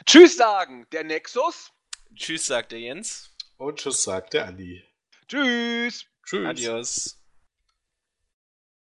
[0.05, 1.71] Tschüss sagen, der Nexus.
[2.15, 3.31] Tschüss sagt der Jens.
[3.57, 4.83] Und tschüss sagt der Andi.
[5.27, 6.05] Tschüss.
[6.25, 6.47] Tschüss.
[6.47, 7.18] Adios.